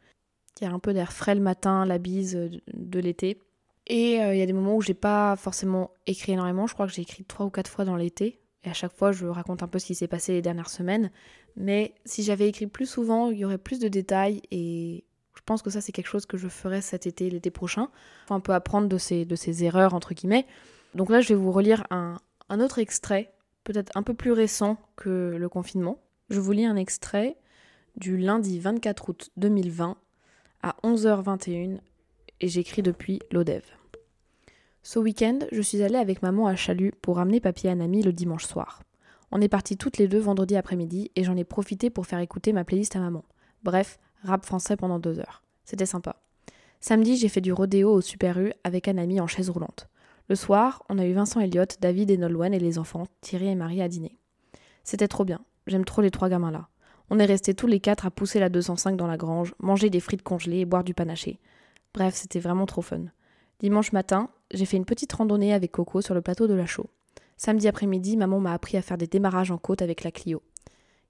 Il 0.59 0.65
y 0.65 0.67
a 0.67 0.73
un 0.73 0.79
peu 0.79 0.93
d'air 0.93 1.13
frais 1.13 1.35
le 1.35 1.41
matin, 1.41 1.85
la 1.85 1.97
bise 1.97 2.33
de, 2.33 2.61
de 2.73 2.99
l'été. 2.99 3.39
Et 3.87 4.21
euh, 4.21 4.33
il 4.33 4.39
y 4.39 4.41
a 4.41 4.45
des 4.45 4.53
moments 4.53 4.75
où 4.75 4.81
j'ai 4.81 4.93
pas 4.93 5.35
forcément 5.35 5.91
écrit 6.07 6.33
énormément. 6.33 6.67
Je 6.67 6.73
crois 6.73 6.87
que 6.87 6.93
j'ai 6.93 7.01
écrit 7.01 7.23
trois 7.23 7.45
ou 7.45 7.49
quatre 7.49 7.69
fois 7.69 7.85
dans 7.85 7.95
l'été. 7.95 8.39
Et 8.63 8.69
à 8.69 8.73
chaque 8.73 8.93
fois, 8.93 9.11
je 9.11 9.25
raconte 9.25 9.63
un 9.63 9.67
peu 9.67 9.79
ce 9.79 9.85
qui 9.85 9.95
s'est 9.95 10.07
passé 10.07 10.33
les 10.33 10.41
dernières 10.41 10.69
semaines. 10.69 11.11
Mais 11.55 11.93
si 12.05 12.23
j'avais 12.23 12.47
écrit 12.47 12.67
plus 12.67 12.85
souvent, 12.85 13.29
il 13.29 13.39
y 13.39 13.45
aurait 13.45 13.57
plus 13.57 13.79
de 13.79 13.87
détails. 13.87 14.41
Et 14.51 15.03
je 15.35 15.41
pense 15.45 15.61
que 15.61 15.69
ça, 15.69 15.81
c'est 15.81 15.91
quelque 15.91 16.07
chose 16.07 16.25
que 16.25 16.37
je 16.37 16.47
ferai 16.47 16.81
cet 16.81 17.05
été, 17.05 17.29
l'été 17.29 17.51
prochain. 17.51 17.89
Faut 18.27 18.33
un 18.33 18.39
peu 18.39 18.53
apprendre 18.53 18.87
de 18.87 18.97
ces, 18.97 19.25
de 19.25 19.35
ces 19.35 19.63
erreurs, 19.63 19.93
entre 19.93 20.13
guillemets. 20.13 20.45
Donc 20.95 21.09
là, 21.09 21.21
je 21.21 21.29
vais 21.29 21.35
vous 21.35 21.51
relire 21.51 21.85
un, 21.89 22.17
un 22.49 22.59
autre 22.59 22.79
extrait, 22.79 23.33
peut-être 23.63 23.91
un 23.95 24.03
peu 24.03 24.13
plus 24.13 24.31
récent 24.31 24.77
que 24.95 25.35
le 25.37 25.49
confinement. 25.49 25.99
Je 26.29 26.39
vous 26.39 26.51
lis 26.51 26.65
un 26.65 26.75
extrait 26.75 27.35
du 27.97 28.17
lundi 28.17 28.59
24 28.59 29.09
août 29.09 29.29
2020 29.37 29.97
à 30.61 30.75
11h21 30.83 31.79
et 32.41 32.47
j'écris 32.47 32.81
depuis 32.81 33.19
l'ODEV. 33.31 33.63
Ce 34.85 34.99
week-end, 34.99 35.39
je 35.53 35.61
suis 35.61 35.81
allée 35.81 35.95
avec 35.95 36.21
maman 36.21 36.45
à 36.45 36.57
Chalut 36.57 36.91
pour 37.01 37.15
ramener 37.15 37.39
papier 37.39 37.69
à 37.69 37.75
Nami 37.75 38.03
le 38.03 38.11
dimanche 38.11 38.43
soir. 38.43 38.83
On 39.31 39.39
est 39.39 39.47
partis 39.47 39.77
toutes 39.77 39.97
les 39.97 40.09
deux 40.09 40.19
vendredi 40.19 40.57
après-midi 40.57 41.09
et 41.15 41.23
j'en 41.23 41.37
ai 41.37 41.45
profité 41.45 41.89
pour 41.89 42.05
faire 42.05 42.19
écouter 42.19 42.51
ma 42.51 42.65
playlist 42.65 42.97
à 42.97 42.99
maman. 42.99 43.23
Bref, 43.63 43.97
rap 44.23 44.45
français 44.45 44.75
pendant 44.75 44.99
deux 44.99 45.19
heures. 45.19 45.41
C'était 45.63 45.85
sympa. 45.85 46.17
Samedi, 46.81 47.15
j'ai 47.15 47.29
fait 47.29 47.39
du 47.39 47.53
rodéo 47.53 47.93
au 47.93 48.01
Super 48.01 48.37
U 48.37 48.51
avec 48.65 48.89
un 48.89 48.97
ami 48.97 49.21
en 49.21 49.25
chaise 49.25 49.49
roulante. 49.49 49.87
Le 50.27 50.35
soir, 50.35 50.83
on 50.89 50.99
a 50.99 51.05
eu 51.05 51.13
Vincent 51.13 51.39
Elliott, 51.39 51.77
David 51.79 52.11
et 52.11 52.17
Nolwenn 52.17 52.53
et 52.53 52.59
les 52.59 52.77
enfants, 52.77 53.07
Thierry 53.21 53.47
et 53.47 53.55
Marie 53.55 53.81
à 53.81 53.87
dîner. 53.87 54.17
C'était 54.83 55.07
trop 55.07 55.23
bien. 55.23 55.39
J'aime 55.65 55.85
trop 55.85 56.01
les 56.01 56.11
trois 56.11 56.27
gamins 56.27 56.51
là. 56.51 56.67
On 57.09 57.19
est 57.19 57.25
restés 57.25 57.53
tous 57.53 57.67
les 57.67 57.79
quatre 57.79 58.05
à 58.05 58.11
pousser 58.11 58.41
la 58.41 58.49
205 58.49 58.97
dans 58.97 59.07
la 59.07 59.15
grange, 59.15 59.55
manger 59.59 59.89
des 59.89 60.01
frites 60.01 60.23
congelées 60.23 60.59
et 60.59 60.65
boire 60.65 60.83
du 60.83 60.93
panaché. 60.93 61.39
Bref, 61.93 62.15
c'était 62.15 62.41
vraiment 62.41 62.65
trop 62.65 62.81
fun. 62.81 63.05
Dimanche 63.59 63.93
matin, 63.93 64.29
j'ai 64.53 64.65
fait 64.65 64.77
une 64.77 64.85
petite 64.85 65.11
randonnée 65.11 65.53
avec 65.53 65.71
Coco 65.71 66.01
sur 66.01 66.13
le 66.13 66.21
plateau 66.21 66.47
de 66.47 66.53
la 66.53 66.65
Chaux. 66.65 66.89
Samedi 67.37 67.67
après-midi, 67.67 68.15
maman 68.15 68.39
m'a 68.39 68.53
appris 68.53 68.77
à 68.77 68.81
faire 68.81 68.97
des 68.97 69.07
démarrages 69.07 69.51
en 69.51 69.57
côte 69.57 69.81
avec 69.81 70.03
la 70.03 70.11
Clio. 70.11 70.41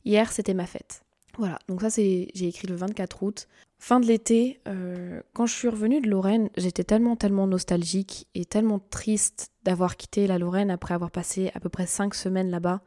Hier, 0.06 0.32
c'était 0.32 0.54
ma 0.54 0.66
fête. 0.66 1.04
Voilà, 1.38 1.60
donc 1.68 1.82
ça 1.82 1.90
c'est 1.90 2.28
j'ai 2.34 2.48
écrit 2.48 2.68
le 2.68 2.76
24 2.76 3.24
août. 3.24 3.48
Fin 3.80 4.00
de 4.00 4.06
l'été, 4.06 4.62
euh, 4.68 5.22
quand 5.34 5.46
je 5.46 5.54
suis 5.54 5.68
revenue 5.68 6.00
de 6.00 6.10
Lorraine, 6.10 6.50
j'étais 6.56 6.84
tellement 6.84 7.16
tellement 7.16 7.48
nostalgique 7.48 8.28
et 8.34 8.46
tellement 8.46 8.80
triste 8.80 9.52
d'avoir 9.64 9.98
quitté 9.98 10.28
la 10.28 10.38
Lorraine 10.38 10.72
après 10.72 10.94
avoir 10.94 11.12
passé 11.12 11.52
à 11.54 11.60
peu 11.60 11.70
près 11.70 11.88
cinq 11.88 12.14
semaines 12.16 12.50
là-bas, 12.50 12.82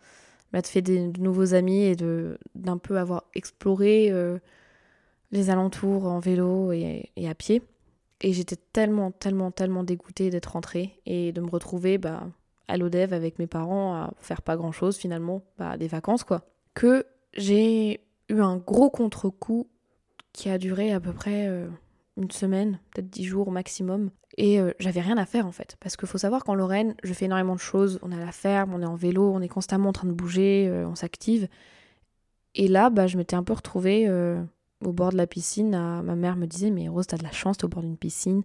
m'être 0.52 0.68
fait 0.68 0.80
des, 0.80 1.08
de 1.08 1.20
nouveaux 1.20 1.54
amis 1.54 1.82
et 1.82 1.96
d'un 2.54 2.78
peu 2.78 2.98
avoir 2.98 3.24
exploré 3.34 4.10
euh, 4.10 4.38
les 5.32 5.50
alentours 5.50 6.06
en 6.06 6.20
vélo 6.20 6.72
et 6.72 7.10
à 7.28 7.34
pied. 7.34 7.62
Et 8.20 8.32
j'étais 8.32 8.56
tellement, 8.56 9.10
tellement, 9.10 9.50
tellement 9.50 9.84
dégoûtée 9.84 10.30
d'être 10.30 10.52
rentrée 10.52 11.00
et 11.04 11.32
de 11.32 11.40
me 11.40 11.50
retrouver 11.50 11.98
bah, 11.98 12.26
à 12.68 12.76
l'ODEV 12.76 13.12
avec 13.12 13.38
mes 13.38 13.46
parents 13.46 13.94
à 13.94 14.14
faire 14.18 14.42
pas 14.42 14.56
grand 14.56 14.72
chose 14.72 14.96
finalement, 14.96 15.42
bah, 15.58 15.76
des 15.76 15.88
vacances 15.88 16.24
quoi. 16.24 16.46
Que 16.74 17.04
j'ai 17.34 18.00
eu 18.28 18.40
un 18.40 18.56
gros 18.56 18.90
contre-coup 18.90 19.68
qui 20.32 20.48
a 20.50 20.58
duré 20.58 20.92
à 20.92 21.00
peu 21.00 21.12
près 21.12 21.46
euh, 21.48 21.68
une 22.16 22.30
semaine, 22.30 22.78
peut-être 22.92 23.08
dix 23.08 23.24
jours 23.24 23.48
au 23.48 23.50
maximum. 23.50 24.10
Et 24.38 24.60
euh, 24.60 24.72
j'avais 24.78 25.00
rien 25.00 25.16
à 25.16 25.26
faire 25.26 25.46
en 25.46 25.52
fait. 25.52 25.76
Parce 25.80 25.96
qu'il 25.96 26.08
faut 26.08 26.18
savoir 26.18 26.44
qu'en 26.44 26.54
Lorraine, 26.54 26.94
je 27.02 27.12
fais 27.12 27.26
énormément 27.26 27.54
de 27.54 27.60
choses. 27.60 27.98
On 28.02 28.12
est 28.12 28.16
à 28.16 28.24
la 28.24 28.32
ferme, 28.32 28.74
on 28.74 28.82
est 28.82 28.86
en 28.86 28.96
vélo, 28.96 29.30
on 29.32 29.40
est 29.40 29.48
constamment 29.48 29.90
en 29.90 29.92
train 29.92 30.08
de 30.08 30.12
bouger, 30.12 30.68
euh, 30.68 30.86
on 30.86 30.94
s'active. 30.94 31.48
Et 32.54 32.68
là, 32.68 32.90
bah, 32.90 33.06
je 33.06 33.16
m'étais 33.18 33.36
un 33.36 33.42
peu 33.42 33.52
retrouvée 33.52 34.06
au 34.84 34.92
bord 34.92 35.10
de 35.10 35.16
la 35.16 35.26
piscine. 35.26 35.74
à- 35.74 36.02
Ma 36.02 36.16
mère 36.16 36.36
me 36.36 36.46
disait 36.46 36.70
Mais 36.70 36.88
Rose, 36.88 37.06
t'as 37.06 37.16
de 37.16 37.22
la 37.22 37.32
chance, 37.32 37.58
t'es 37.58 37.64
au 37.64 37.68
bord 37.68 37.82
d'une 37.82 37.96
piscine. 37.96 38.42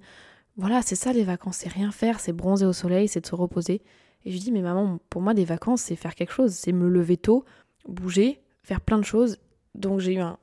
Voilà, 0.57 0.81
c'est 0.81 0.95
ça 0.95 1.13
les 1.13 1.23
vacances, 1.23 1.57
c'est 1.57 1.69
rien 1.69 1.91
faire, 1.91 2.19
c'est 2.19 2.33
bronzer 2.33 2.65
au 2.65 2.73
soleil, 2.73 3.07
c'est 3.07 3.21
de 3.21 3.25
se 3.25 3.35
reposer. 3.35 3.81
Et 4.25 4.31
je 4.31 4.37
dis 4.37 4.51
Mais 4.51 4.61
maman, 4.61 4.99
pour 5.09 5.21
moi, 5.21 5.33
des 5.33 5.45
vacances, 5.45 5.81
c'est 5.81 5.95
faire 5.95 6.15
quelque 6.15 6.33
chose. 6.33 6.53
C'est 6.53 6.71
me 6.71 6.87
lever 6.87 7.17
tôt, 7.17 7.45
bouger, 7.87 8.41
faire 8.63 8.81
plein 8.81 8.97
de 8.97 9.05
choses. 9.05 9.37
Donc 9.75 9.99
j'ai 9.99 10.15
eu 10.15 10.19
un, 10.19 10.37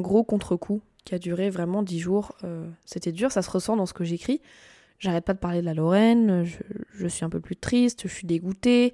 gros 0.00 0.24
contre-coup 0.24 0.80
qui 1.04 1.14
a 1.14 1.18
duré 1.18 1.50
vraiment 1.50 1.82
dix 1.82 1.98
jours. 1.98 2.32
Euh, 2.44 2.68
C'était 2.84 3.12
dur, 3.12 3.32
ça 3.32 3.42
se 3.42 3.50
ressent 3.50 3.76
dans 3.76 3.86
ce 3.86 3.92
que 3.92 4.04
j'écris. 4.04 4.40
J'arrête 4.98 5.24
pas 5.24 5.32
de 5.32 5.38
parler 5.38 5.60
de 5.62 5.66
la 5.66 5.72
Lorraine, 5.72 6.44
je, 6.44 7.06
suis 7.08 7.24
un 7.24 7.30
peu 7.30 7.40
plus 7.40 7.56
triste, 7.56 8.02
je 8.02 8.12
suis 8.12 8.26
dégoûtée, 8.26 8.92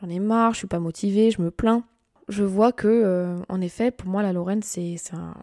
j'en 0.00 0.08
ai 0.08 0.20
marre, 0.20 0.52
je 0.52 0.58
suis 0.58 0.68
pas 0.68 0.78
motivée, 0.78 1.32
je 1.32 1.42
me 1.42 1.50
plains. 1.50 1.82
Je 2.28 2.44
vois 2.44 2.70
que, 2.70 2.86
euh, 2.86 3.36
en 3.48 3.60
effet, 3.60 3.90
pour 3.90 4.08
moi, 4.08 4.22
la 4.22 4.32
Lorraine, 4.32 4.62
c'est 4.62 4.94
un, 5.12 5.34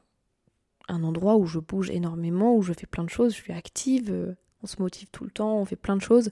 un 0.88 1.04
endroit 1.04 1.36
où 1.36 1.45
je 1.45 1.60
bouge 1.60 1.89
énormément, 1.89 2.56
où 2.56 2.62
je 2.62 2.74
fais 2.74 2.88
plein 2.88 3.04
de 3.04 3.10
choses, 3.10 3.32
je 3.36 3.41
suis 3.41 3.54
active, 3.54 4.10
euh, 4.12 4.36
on 4.63 4.67
se 4.67 4.82
motive 4.82 5.10
tout 5.12 5.24
le 5.24 5.32
temps, 5.32 5.58
on 5.58 5.65
fait 5.65 5.76
plein 5.76 5.95
de 5.95 6.02
choses. 6.02 6.30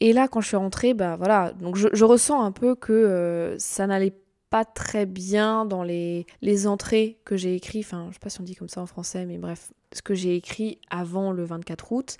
Et 0.00 0.12
là, 0.12 0.28
quand 0.28 0.40
je 0.40 0.48
suis 0.48 0.56
rentrée, 0.56 0.94
bah 0.94 1.16
voilà, 1.16 1.52
donc 1.52 1.76
je, 1.76 2.04
ressens 2.04 2.42
un 2.42 2.52
peu 2.52 2.74
que 2.74 2.92
euh, 2.92 3.58
ça 3.58 3.86
n'allait 3.86 4.14
pas 4.50 4.64
très 4.64 5.06
bien 5.06 5.64
dans 5.66 5.82
les, 5.82 6.26
les 6.40 6.66
entrées 6.66 7.18
que 7.24 7.36
j'ai 7.36 7.54
écrites, 7.54 7.84
enfin, 7.84 8.06
je 8.08 8.14
sais 8.14 8.20
pas 8.20 8.30
si 8.30 8.40
on 8.40 8.44
dit 8.44 8.54
comme 8.54 8.68
ça 8.68 8.80
en 8.80 8.86
français, 8.86 9.26
mais 9.26 9.38
bref, 9.38 9.70
ce 9.92 10.02
que 10.02 10.14
j'ai 10.14 10.36
écrit 10.36 10.78
avant 10.90 11.32
le 11.32 11.44
24 11.44 11.92
août, 11.92 12.16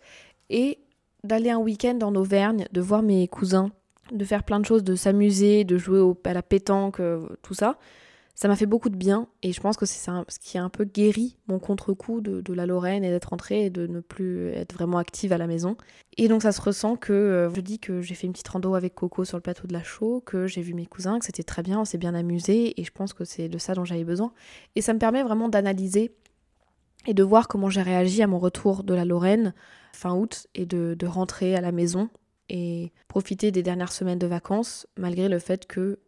et 0.50 0.78
d'aller 1.24 1.50
un 1.50 1.58
week-end 1.58 1.98
en 2.02 2.14
Auvergne, 2.14 2.66
de 2.72 2.80
voir 2.80 3.02
mes 3.02 3.26
cousins, 3.28 3.70
de 4.12 4.24
faire 4.24 4.42
plein 4.42 4.60
de 4.60 4.64
choses, 4.66 4.84
de 4.84 4.94
s'amuser, 4.94 5.64
de 5.64 5.78
jouer 5.78 6.00
au- 6.00 6.18
à 6.24 6.32
la 6.32 6.42
pétanque, 6.42 7.00
euh, 7.00 7.26
tout 7.42 7.54
ça, 7.54 7.78
ça 8.38 8.46
m'a 8.46 8.54
fait 8.54 8.66
beaucoup 8.66 8.88
de 8.88 8.94
bien, 8.94 9.26
et 9.42 9.52
je 9.52 9.60
pense 9.60 9.76
que 9.76 9.84
c'est 9.84 9.98
ce 10.28 10.38
qui 10.38 10.58
a 10.58 10.62
un 10.62 10.68
peu 10.68 10.84
guéri 10.84 11.36
mon 11.48 11.58
contre-coup 11.58 12.20
de, 12.20 12.52
la 12.52 12.66
Lorraine 12.66 13.02
et 13.02 13.10
d'être 13.10 13.30
rentrée 13.30 13.64
et 13.64 13.70
de 13.70 13.88
ne 13.88 13.98
plus 13.98 14.50
être 14.50 14.74
vraiment 14.74 14.98
active 14.98 15.32
à 15.32 15.38
la 15.38 15.48
maison. 15.48 15.76
Et 16.18 16.28
donc 16.28 16.42
ça 16.42 16.52
se 16.52 16.60
ressent 16.60 16.94
que 16.94 17.12
euh, 17.12 17.52
je 17.52 17.60
dis 17.60 17.80
que 17.80 18.00
j'ai 18.00 18.14
fait 18.14 18.28
une 18.28 18.32
petite 18.32 18.46
rando 18.46 18.76
avec 18.76 18.94
Coco 18.94 19.24
sur 19.24 19.36
le 19.36 19.40
plateau 19.40 19.66
de 19.66 19.72
la 19.72 19.82
Chaux, 19.82 20.22
que 20.24 20.46
j'ai 20.46 20.62
vu 20.62 20.72
mes 20.72 20.86
cousins, 20.86 21.18
que 21.18 21.24
c'était 21.24 21.42
très 21.42 21.64
bien, 21.64 21.80
on 21.80 21.84
s'est 21.84 21.98
bien 21.98 22.14
amusé 22.14 22.80
et 22.80 22.84
je 22.84 22.92
pense 22.92 23.12
que 23.12 23.24
c'est 23.24 23.48
de 23.48 23.58
ça 23.58 23.74
dont 23.74 23.84
j'avais 23.84 24.04
besoin. 24.04 24.32
Et 24.76 24.82
ça 24.82 24.94
me 24.94 25.00
permet 25.00 25.24
vraiment 25.24 25.48
d'analyser 25.48 26.14
et 27.08 27.14
de 27.14 27.22
voir 27.24 27.48
comment 27.48 27.70
j'ai 27.70 27.82
réagi 27.82 28.22
à 28.22 28.28
mon 28.28 28.38
retour 28.38 28.84
de 28.84 28.94
la 28.94 29.04
Lorraine 29.04 29.52
fin 29.92 30.14
août 30.14 30.46
et 30.54 30.64
de 30.64 31.06
rentrer 31.06 31.56
à 31.56 31.60
la 31.60 31.72
maison 31.72 32.08
et 32.48 32.92
profiter 33.08 33.50
des 33.50 33.64
dernières 33.64 33.92
semaines 33.92 34.20
de 34.20 34.28
vacances 34.28 34.86
malgré 34.96 35.28
le 35.28 35.40
fait 35.40 35.66
que 35.66 35.98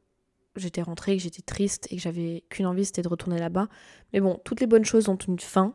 j'étais 0.56 0.82
rentrée, 0.82 1.16
que 1.16 1.22
j'étais 1.22 1.42
triste 1.42 1.86
et 1.90 1.96
que 1.96 2.02
j'avais 2.02 2.44
qu'une 2.48 2.66
envie 2.66 2.84
c'était 2.84 3.02
de 3.02 3.08
retourner 3.08 3.38
là-bas. 3.38 3.68
Mais 4.12 4.20
bon, 4.20 4.40
toutes 4.44 4.60
les 4.60 4.66
bonnes 4.66 4.84
choses 4.84 5.08
ont 5.08 5.16
une 5.16 5.38
fin 5.38 5.74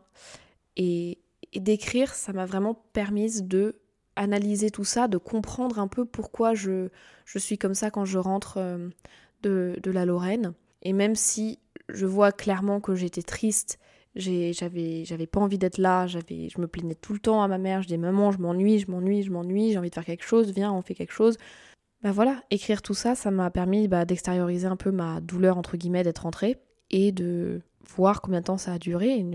et, 0.78 1.20
d'écrire, 1.56 2.14
ça 2.14 2.34
m'a 2.34 2.46
vraiment 2.46 2.74
permise 2.92 3.44
de 3.44 3.80
analyser 4.18 4.72
tout 4.72 4.84
ça, 4.84 5.08
de 5.08 5.18
comprendre 5.18 5.80
un 5.80 5.88
peu 5.88 6.04
pourquoi 6.06 6.54
je, 6.54 6.90
je 7.26 7.40
suis 7.40 7.58
comme 7.58 7.74
ça 7.74 7.92
quand 7.92 8.04
je 8.04 8.18
rentre 8.18 8.58
euh, 8.58 8.90
de, 9.42 9.80
de 9.82 9.92
la 9.92 10.06
Lorraine. 10.06 10.54
Et 10.82 10.92
même 10.92 11.16
si 11.16 11.60
je 11.90 12.06
vois 12.06 12.32
clairement 12.32 12.82
que 12.82 12.96
j'étais 12.96 13.22
triste, 13.22 13.80
j'avais 14.16 15.04
j'avais 15.06 15.28
pas 15.28 15.40
envie 15.40 15.58
d'être 15.58 15.78
là, 15.78 16.08
j'avais 16.08 16.50
je 16.50 16.60
me 16.60 16.68
plaignais 16.68 16.96
tout 16.96 17.14
le 17.14 17.20
temps 17.20 17.44
à 17.44 17.48
ma 17.48 17.58
mère, 17.58 17.82
je 17.82 17.88
disais 17.88 17.98
maman, 17.98 18.32
je 18.32 18.40
m'ennuie, 18.40 18.80
je 18.80 18.90
m'ennuie, 18.90 19.24
je 19.24 19.32
m'ennuie, 19.32 19.72
j'ai 19.72 19.78
envie 19.78 19.90
de 19.90 19.96
faire 19.96 20.06
quelque 20.06 20.26
chose, 20.26 20.52
viens, 20.52 20.72
on 20.72 20.82
fait 20.82 20.96
quelque 20.96 21.14
chose. 21.14 21.38
Bah 22.06 22.12
voilà, 22.12 22.44
écrire 22.52 22.84
tout 22.84 22.94
ça, 22.94 23.16
ça 23.16 23.32
m'a 23.32 23.50
permis 23.50 23.88
bah, 23.88 24.06
d'extérioriser 24.06 24.68
un 24.68 24.76
peu 24.76 24.92
ma 24.92 25.22
douleur 25.22 25.58
entre 25.58 25.76
guillemets 25.76 26.04
d'être 26.04 26.20
rentrée 26.20 26.56
et 26.92 27.12
de 27.12 27.62
voir 27.96 28.22
combien 28.22 28.42
de 28.42 28.46
temps 28.46 28.60
ça 28.60 28.74
a 28.74 28.78
duré 28.78 29.18
et, 29.18 29.26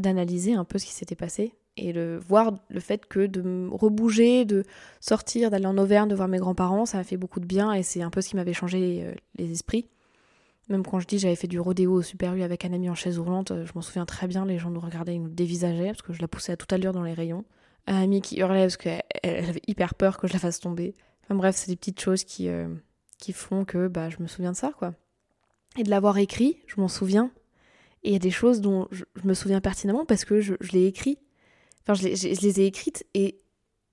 d'analyser 0.00 0.54
un 0.54 0.64
peu 0.64 0.78
ce 0.78 0.86
qui 0.86 0.92
s'était 0.92 1.14
passé. 1.14 1.52
Et 1.76 1.92
le 1.92 2.16
voir 2.16 2.54
le 2.70 2.80
fait 2.80 3.04
que 3.04 3.26
de 3.26 3.42
me 3.42 3.68
rebouger, 3.68 4.46
de 4.46 4.64
sortir, 5.00 5.50
d'aller 5.50 5.66
en 5.66 5.76
Auvergne, 5.76 6.08
de 6.08 6.14
voir 6.14 6.28
mes 6.28 6.38
grands-parents, 6.38 6.86
ça 6.86 6.96
m'a 6.96 7.04
fait 7.04 7.18
beaucoup 7.18 7.40
de 7.40 7.46
bien 7.46 7.74
et 7.74 7.82
c'est 7.82 8.00
un 8.00 8.08
peu 8.08 8.22
ce 8.22 8.30
qui 8.30 8.36
m'avait 8.36 8.54
changé 8.54 9.04
euh, 9.04 9.12
les 9.34 9.52
esprits. 9.52 9.86
Même 10.70 10.82
quand 10.82 10.98
je 10.98 11.06
dis 11.06 11.18
j'avais 11.18 11.36
fait 11.36 11.46
du 11.46 11.60
rodéo 11.60 11.92
au 11.92 12.02
Super 12.02 12.34
U 12.36 12.42
avec 12.42 12.64
un 12.64 12.72
ami 12.72 12.88
en 12.88 12.94
chaise 12.94 13.18
roulante, 13.18 13.50
euh, 13.50 13.66
je 13.66 13.72
m'en 13.74 13.82
souviens 13.82 14.06
très 14.06 14.28
bien, 14.28 14.46
les 14.46 14.58
gens 14.58 14.70
nous 14.70 14.80
regardaient, 14.80 15.16
ils 15.16 15.22
nous 15.22 15.28
dévisageaient 15.28 15.88
parce 15.88 16.00
que 16.00 16.14
je 16.14 16.22
la 16.22 16.28
poussais 16.28 16.52
à 16.52 16.56
toute 16.56 16.72
allure 16.72 16.92
dans 16.92 17.02
les 17.02 17.12
rayons. 17.12 17.44
Un 17.86 18.00
ami 18.00 18.22
qui 18.22 18.38
hurlait 18.38 18.62
parce 18.62 18.78
qu'elle 18.78 19.02
avait 19.22 19.60
hyper 19.66 19.94
peur 19.94 20.16
que 20.16 20.26
je 20.26 20.32
la 20.32 20.38
fasse 20.38 20.58
tomber. 20.58 20.94
Enfin 21.26 21.34
bref, 21.34 21.56
c'est 21.56 21.70
des 21.70 21.76
petites 21.76 22.00
choses 22.00 22.22
qui, 22.24 22.48
euh, 22.48 22.68
qui 23.18 23.32
font 23.32 23.64
que 23.64 23.88
bah, 23.88 24.08
je 24.10 24.18
me 24.20 24.28
souviens 24.28 24.52
de 24.52 24.56
ça, 24.56 24.70
quoi. 24.78 24.94
Et 25.76 25.82
de 25.82 25.90
l'avoir 25.90 26.16
écrit, 26.18 26.62
je 26.66 26.80
m'en 26.80 26.88
souviens. 26.88 27.32
Et 28.04 28.10
il 28.10 28.12
y 28.12 28.16
a 28.16 28.20
des 28.20 28.30
choses 28.30 28.60
dont 28.60 28.86
je, 28.92 29.04
me 29.24 29.34
souviens 29.34 29.60
pertinemment 29.60 30.06
parce 30.06 30.24
que 30.24 30.40
je, 30.40 30.54
je 30.60 30.72
l'ai 30.72 30.86
écrit. 30.86 31.18
Enfin, 31.82 31.94
je 31.94 32.04
les, 32.04 32.60
ai 32.60 32.66
écrites 32.66 33.04
et 33.14 33.40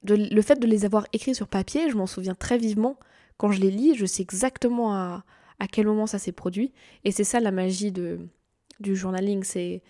de, 0.03 0.15
le 0.15 0.41
fait 0.41 0.59
de 0.59 0.67
les 0.67 0.85
avoir 0.85 1.07
écrites 1.13 1.35
sur 1.35 1.47
papier, 1.47 1.89
je 1.89 1.95
m'en 1.95 2.07
souviens 2.07 2.35
très 2.35 2.57
vivement. 2.57 2.99
Quand 3.37 3.51
je 3.51 3.59
les 3.59 3.71
lis, 3.71 3.95
je 3.95 4.05
sais 4.05 4.21
exactement 4.21 4.93
à, 4.93 5.25
à 5.59 5.67
quel 5.67 5.87
moment 5.87 6.05
ça 6.05 6.19
s'est 6.19 6.31
produit. 6.31 6.71
Et 7.03 7.11
c'est 7.11 7.23
ça 7.23 7.39
la 7.39 7.51
magie 7.51 7.91
de, 7.91 8.19
du 8.79 8.95
journaling. 8.95 9.43
C'est 9.43 9.81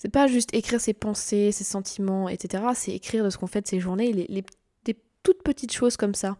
c'est 0.00 0.08
pas 0.08 0.26
juste 0.26 0.54
écrire 0.54 0.80
ses 0.80 0.94
pensées, 0.94 1.52
ses 1.52 1.64
sentiments, 1.64 2.30
etc. 2.30 2.64
C'est 2.74 2.92
écrire 2.92 3.22
de 3.22 3.28
ce 3.28 3.36
qu'on 3.36 3.46
fait 3.46 3.60
de 3.60 3.66
ses 3.66 3.80
journées, 3.80 4.14
les, 4.14 4.26
les, 4.30 4.42
des 4.86 4.96
toutes 5.22 5.42
petites 5.42 5.72
choses 5.72 5.98
comme 5.98 6.14
ça. 6.14 6.38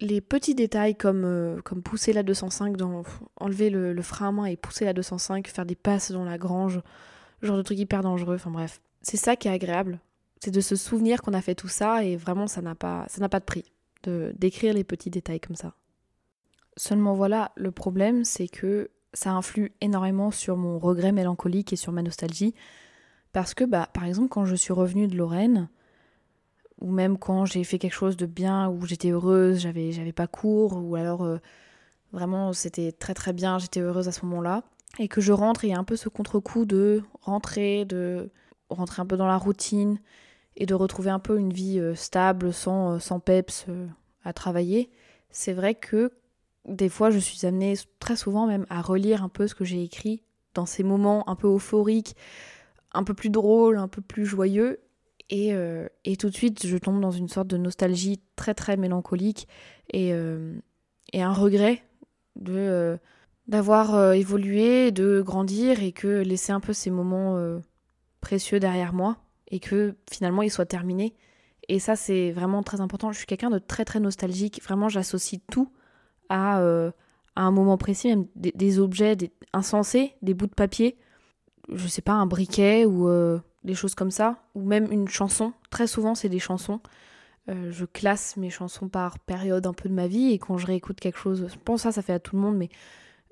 Les 0.00 0.20
petits 0.20 0.54
détails 0.54 0.94
comme, 0.96 1.24
euh, 1.24 1.60
comme 1.62 1.82
pousser 1.82 2.12
la 2.12 2.22
205, 2.22 2.76
dans, 2.76 3.02
enlever 3.36 3.70
le, 3.70 4.00
frein 4.02 4.28
à 4.28 4.32
main 4.32 4.44
et 4.44 4.56
pousser 4.56 4.84
la 4.84 4.92
205, 4.92 5.48
faire 5.48 5.66
des 5.66 5.74
passes 5.74 6.12
dans 6.12 6.24
la 6.24 6.38
grange, 6.38 6.80
genre 7.42 7.56
de 7.56 7.62
trucs 7.62 7.78
hyper 7.78 8.02
dangereux, 8.02 8.36
enfin 8.36 8.50
bref 8.50 8.80
c'est 9.02 9.16
ça 9.16 9.36
qui 9.36 9.48
est 9.48 9.52
agréable. 9.52 10.00
C'est 10.40 10.50
de 10.50 10.60
se 10.60 10.76
souvenir 10.76 11.22
qu'on 11.22 11.34
a 11.34 11.40
fait 11.40 11.54
tout 11.54 11.68
ça 11.68 12.04
et 12.04 12.16
vraiment 12.16 12.46
ça 12.46 12.62
n'a 12.62 12.74
pas, 12.74 13.06
ça 13.08 13.20
n'a 13.20 13.28
pas 13.28 13.40
de 13.40 13.44
prix 13.44 13.64
de 14.04 14.32
d'écrire 14.36 14.74
les 14.74 14.84
petits 14.84 15.10
détails 15.10 15.40
comme 15.40 15.56
ça. 15.56 15.74
Seulement 16.76 17.14
voilà, 17.14 17.52
le 17.56 17.72
problème 17.72 18.24
c'est 18.24 18.48
que 18.48 18.90
ça 19.14 19.32
influe 19.32 19.72
énormément 19.80 20.30
sur 20.30 20.56
mon 20.56 20.78
regret 20.78 21.12
mélancolique 21.12 21.72
et 21.72 21.76
sur 21.76 21.92
ma 21.92 22.02
nostalgie 22.02 22.54
parce 23.32 23.54
que 23.54 23.64
bah 23.64 23.88
par 23.92 24.04
exemple 24.04 24.28
quand 24.28 24.44
je 24.44 24.54
suis 24.54 24.72
revenue 24.72 25.08
de 25.08 25.16
Lorraine 25.16 25.68
ou 26.80 26.90
même 26.90 27.18
quand 27.18 27.44
j'ai 27.44 27.64
fait 27.64 27.78
quelque 27.78 27.94
chose 27.94 28.16
de 28.16 28.26
bien 28.26 28.68
où 28.68 28.86
j'étais 28.86 29.10
heureuse, 29.10 29.60
j'avais 29.60 29.92
j'avais 29.92 30.12
pas 30.12 30.26
cours 30.26 30.76
ou 30.76 30.96
alors 30.96 31.24
euh, 31.24 31.38
vraiment 32.12 32.52
c'était 32.52 32.92
très 32.92 33.14
très 33.14 33.32
bien, 33.32 33.58
j'étais 33.58 33.80
heureuse 33.80 34.08
à 34.08 34.12
ce 34.12 34.24
moment-là 34.26 34.62
et 34.98 35.08
que 35.08 35.20
je 35.20 35.32
rentre 35.32 35.64
il 35.64 35.70
y 35.70 35.74
a 35.74 35.78
un 35.78 35.84
peu 35.84 35.96
ce 35.96 36.08
contre-coup 36.08 36.64
de 36.64 37.02
rentrer 37.22 37.84
de 37.84 38.30
rentrer 38.70 39.02
un 39.02 39.06
peu 39.06 39.16
dans 39.16 39.26
la 39.26 39.36
routine 39.36 39.98
et 40.56 40.66
de 40.66 40.74
retrouver 40.74 41.10
un 41.10 41.20
peu 41.20 41.38
une 41.38 41.52
vie 41.52 41.78
euh, 41.78 41.94
stable, 41.94 42.52
sans, 42.52 42.94
euh, 42.94 42.98
sans 42.98 43.20
peps 43.20 43.66
à 44.24 44.32
travailler, 44.32 44.90
c'est 45.30 45.52
vrai 45.52 45.74
que 45.74 46.12
des 46.66 46.88
fois 46.88 47.10
je 47.10 47.18
suis 47.18 47.46
amenée 47.46 47.74
très 47.98 48.16
souvent 48.16 48.46
même 48.46 48.66
à 48.68 48.82
relire 48.82 49.22
un 49.22 49.28
peu 49.28 49.46
ce 49.46 49.54
que 49.54 49.64
j'ai 49.64 49.82
écrit 49.82 50.22
dans 50.54 50.66
ces 50.66 50.82
moments 50.82 51.28
un 51.28 51.36
peu 51.36 51.48
euphoriques, 51.48 52.16
un 52.92 53.04
peu 53.04 53.14
plus 53.14 53.30
drôles, 53.30 53.78
un 53.78 53.88
peu 53.88 54.02
plus 54.02 54.26
joyeux. 54.26 54.80
Et, 55.30 55.52
et 56.04 56.16
tout 56.16 56.30
de 56.30 56.34
suite, 56.34 56.66
je 56.66 56.76
tombe 56.78 57.00
dans 57.00 57.10
une 57.10 57.28
sorte 57.28 57.48
de 57.48 57.58
nostalgie 57.58 58.18
très 58.34 58.54
très 58.54 58.78
mélancolique 58.78 59.46
et, 59.92 60.08
et 61.12 61.22
un 61.22 61.32
regret 61.32 61.82
de 62.36 62.98
d'avoir 63.46 64.12
évolué, 64.14 64.90
de 64.90 65.20
grandir 65.20 65.82
et 65.82 65.92
que 65.92 66.22
laisser 66.22 66.52
un 66.52 66.60
peu 66.60 66.72
ces 66.72 66.90
moments 66.90 67.60
précieux 68.22 68.58
derrière 68.58 68.94
moi 68.94 69.18
et 69.50 69.60
que 69.60 69.94
finalement 70.10 70.42
il 70.42 70.50
soit 70.50 70.66
terminé. 70.66 71.14
Et 71.68 71.78
ça, 71.78 71.96
c'est 71.96 72.30
vraiment 72.32 72.62
très 72.62 72.80
important. 72.80 73.12
Je 73.12 73.18
suis 73.18 73.26
quelqu'un 73.26 73.50
de 73.50 73.58
très 73.58 73.84
très 73.84 74.00
nostalgique. 74.00 74.62
Vraiment, 74.62 74.88
j'associe 74.88 75.40
tout 75.50 75.70
à, 76.28 76.60
euh, 76.60 76.90
un 77.36 77.50
moment 77.50 77.76
précis, 77.76 78.08
même 78.08 78.26
des, 78.34 78.78
objets 78.78 79.16
des, 79.16 79.30
insensés, 79.52 80.14
des 80.22 80.34
bouts 80.34 80.46
de 80.46 80.54
papier, 80.54 80.96
je 81.72 81.86
sais 81.86 82.02
pas, 82.02 82.14
un 82.14 82.26
briquet 82.26 82.84
ou 82.84 83.08
euh, 83.08 83.38
des 83.64 83.74
choses 83.74 83.94
comme 83.94 84.10
ça, 84.10 84.42
ou 84.54 84.62
même 84.62 84.90
une 84.92 85.08
chanson. 85.08 85.52
Très 85.70 85.86
souvent, 85.86 86.14
c'est 86.14 86.28
des 86.28 86.38
chansons. 86.38 86.80
Euh, 87.48 87.70
je 87.70 87.84
classe 87.84 88.36
mes 88.36 88.50
chansons 88.50 88.88
par 88.88 89.18
période 89.18 89.66
un 89.66 89.72
peu 89.72 89.88
de 89.88 89.94
ma 89.94 90.06
vie 90.06 90.32
et 90.32 90.38
quand 90.38 90.58
je 90.58 90.66
réécoute 90.66 91.00
quelque 91.00 91.18
chose, 91.18 91.48
je 91.50 91.58
pense 91.64 91.82
ça, 91.82 91.92
ça 91.92 92.02
fait 92.02 92.12
à 92.12 92.18
tout 92.18 92.36
le 92.36 92.42
monde, 92.42 92.56
mais 92.56 92.68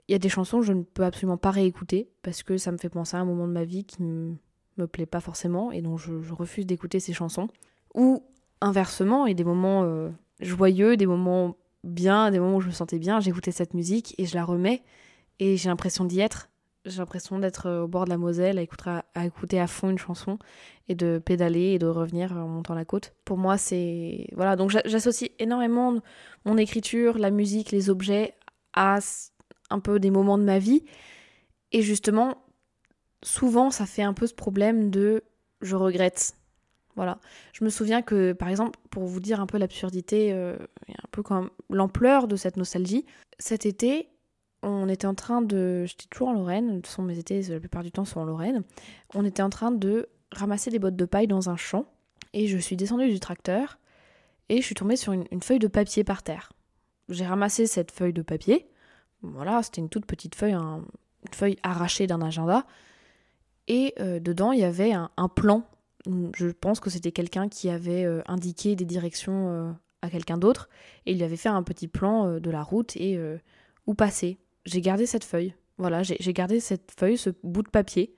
il 0.09 0.13
y 0.13 0.15
a 0.15 0.19
des 0.19 0.29
chansons 0.29 0.61
que 0.61 0.67
je 0.67 0.73
ne 0.73 0.83
peux 0.83 1.05
absolument 1.05 1.37
pas 1.37 1.51
réécouter 1.51 2.09
parce 2.23 2.43
que 2.43 2.57
ça 2.57 2.73
me 2.73 2.79
fait 2.79 2.89
penser 2.89 3.17
à 3.17 3.21
un 3.21 3.25
moment 3.25 3.47
de 3.47 3.53
ma 3.53 3.65
vie 3.65 3.85
qui 3.85 4.03
me 4.03 4.37
me 4.79 4.87
plaît 4.87 5.07
pas 5.07 5.21
forcément 5.21 5.73
et 5.73 5.83
donc 5.83 5.99
je, 5.99 6.33
refuse 6.33 6.67
d'écouter 6.67 7.01
ces 7.01 7.13
chansons. 7.13 7.49
Ou 7.95 8.23
inversement, 8.61 9.27
il 9.27 9.31
y 9.31 9.33
a 9.33 9.35
des 9.35 9.45
moments 9.45 9.83
euh, 9.85 10.11
joyeux, 10.41 10.97
des 10.97 11.07
moments 11.07 11.57
bien, 11.85 12.31
des 12.31 12.39
moments 12.39 12.57
où 12.57 12.61
je 12.61 12.69
me 12.69 12.73
sentais 12.73 12.99
bien, 12.99 13.21
j'écoutais 13.21 13.53
cette 13.53 13.75
musique 13.75 14.15
et 14.19 14.27
je 14.27 14.35
la 14.35 14.45
remets 14.45 14.83
et 15.39 15.57
j'ai 15.57 15.69
l'impression 15.69 16.05
d'y 16.05 16.21
être. 16.21 16.49
J'ai 16.87 16.99
l'impression 16.99 17.39
d'être 17.39 17.67
euh, 17.67 17.83
au 17.83 17.89
bord 17.89 18.05
de 18.05 18.11
la 18.11 18.17
Moselle 18.17 18.59
à 18.59 18.63
écouter, 18.63 19.01
à 19.15 19.27
écouter 19.27 19.61
à 19.61 19.67
fond 19.67 19.91
une 19.91 19.99
chanson 19.99 20.39
et 20.89 20.95
de 20.95 21.19
pédaler 21.19 21.73
et 21.73 21.79
de 21.79 21.87
revenir 21.87 22.33
en 22.33 22.47
montant 22.47 22.75
la 22.75 22.85
côte. 22.85 23.13
Pour 23.25 23.39
moi, 23.39 23.59
c'est. 23.59 24.29
Voilà, 24.35 24.55
donc 24.55 24.71
j'associe 24.71 25.31
énormément 25.39 26.01
mon 26.45 26.57
écriture, 26.57 27.19
la 27.19 27.31
musique, 27.31 27.73
les 27.73 27.91
objets 27.91 28.35
à 28.73 28.99
un 29.71 29.81
peu 29.81 29.99
des 29.99 30.11
moments 30.11 30.39
de 30.39 30.45
ma 30.45 30.61
vie. 30.61 30.85
Et 31.73 31.83
justement, 31.83 32.37
souvent 33.23 33.71
ça 33.71 33.85
fait 33.85 34.03
un 34.03 34.15
peu 34.15 34.27
ce 34.27 34.35
problème 34.35 34.91
de 34.91 35.25
je 35.61 35.75
regrette. 35.75 36.37
Voilà. 36.95 37.19
Je 37.53 37.65
me 37.65 37.69
souviens 37.69 38.01
que, 38.01 38.33
par 38.33 38.49
exemple, 38.49 38.79
pour 38.91 39.05
vous 39.05 39.21
dire 39.21 39.41
un 39.41 39.47
peu 39.47 39.59
l'absurdité, 39.59 40.33
euh, 40.33 40.57
un 40.89 41.09
peu 41.11 41.23
comme 41.23 41.51
l'ampleur 41.69 42.27
de 42.27 42.37
cette 42.37 42.57
nostalgie, 42.57 43.05
cet 43.39 43.67
été, 43.67 44.09
on 44.63 44.89
était 44.89 45.07
en 45.07 45.15
train 45.15 45.43
de. 45.43 45.85
J'étais 45.87 46.07
toujours 46.11 46.29
en 46.29 46.33
Lorraine, 46.33 46.83
façon, 46.85 47.03
mes 47.03 47.19
étés, 47.19 47.43
la 47.43 47.61
plupart 47.61 47.83
du 47.83 47.93
temps, 47.93 48.05
sont 48.05 48.21
en 48.21 48.25
Lorraine. 48.25 48.63
On 49.15 49.25
était 49.25 49.43
en 49.43 49.51
train 49.51 49.71
de 49.71 50.09
ramasser 50.33 50.71
des 50.71 50.79
bottes 50.79 50.97
de 50.97 51.05
paille 51.05 51.27
dans 51.27 51.51
un 51.51 51.57
champ, 51.57 51.87
et 52.33 52.47
je 52.47 52.59
suis 52.59 52.77
descendue 52.77 53.09
du 53.09 53.21
tracteur, 53.21 53.79
et 54.49 54.61
je 54.61 54.63
suis 54.63 54.75
tombée 54.75 54.97
sur 54.97 55.13
une, 55.13 55.43
feuille 55.43 55.59
de 55.59 55.69
papier 55.69 56.05
par 56.05 56.23
terre. 56.23 56.53
J'ai 57.09 57.27
ramassé 57.27 57.67
cette 57.67 57.91
feuille 57.91 58.13
de 58.13 58.23
papier. 58.23 58.69
Voilà, 59.23 59.63
c'était 59.63 59.81
une 59.81 59.89
toute 59.89 60.07
petite 60.07 60.35
feuille, 60.35 60.55
une 60.55 60.85
feuille 61.33 61.57
arrachée 61.63 62.07
d'un 62.07 62.21
agenda. 62.21 62.67
Et 63.69 63.95
euh, 64.01 64.21
dedans, 64.21 64.53
il 64.53 64.61
y 64.61 64.65
avait 64.65 64.93
un, 64.93 65.29
plan. 65.29 65.65
Je 66.35 66.49
pense 66.49 66.79
que 66.79 66.91
c'était 66.91 67.13
quelqu'un 67.13 67.49
qui 67.49 67.69
avait 67.69 68.05
euh, 68.05 68.23
indiqué 68.27 68.77
des 68.77 68.85
directions 68.85 69.49
euh, 69.51 69.73
à 70.03 70.11
quelqu'un 70.11 70.39
d'autre. 70.39 70.69
Et 71.07 71.13
il 71.13 71.23
avait 71.23 71.37
fait 71.37 71.49
un 71.49 71.63
petit 71.63 71.89
plan 71.89 72.39
de 72.39 72.51
la 72.51 72.63
route 72.63 72.97
et 72.97 73.19
où 73.87 73.95
passer. 73.95 74.39
J'ai 74.67 74.81
gardé 74.81 75.07
cette 75.07 75.25
feuille. 75.25 75.55
Voilà, 75.79 76.03
j'ai 76.03 76.33
gardé 76.33 76.61
cette 76.61 76.93
feuille, 76.99 77.17
ce 77.17 77.31
bout 77.43 77.63
de 77.63 77.69
papier. 77.69 78.15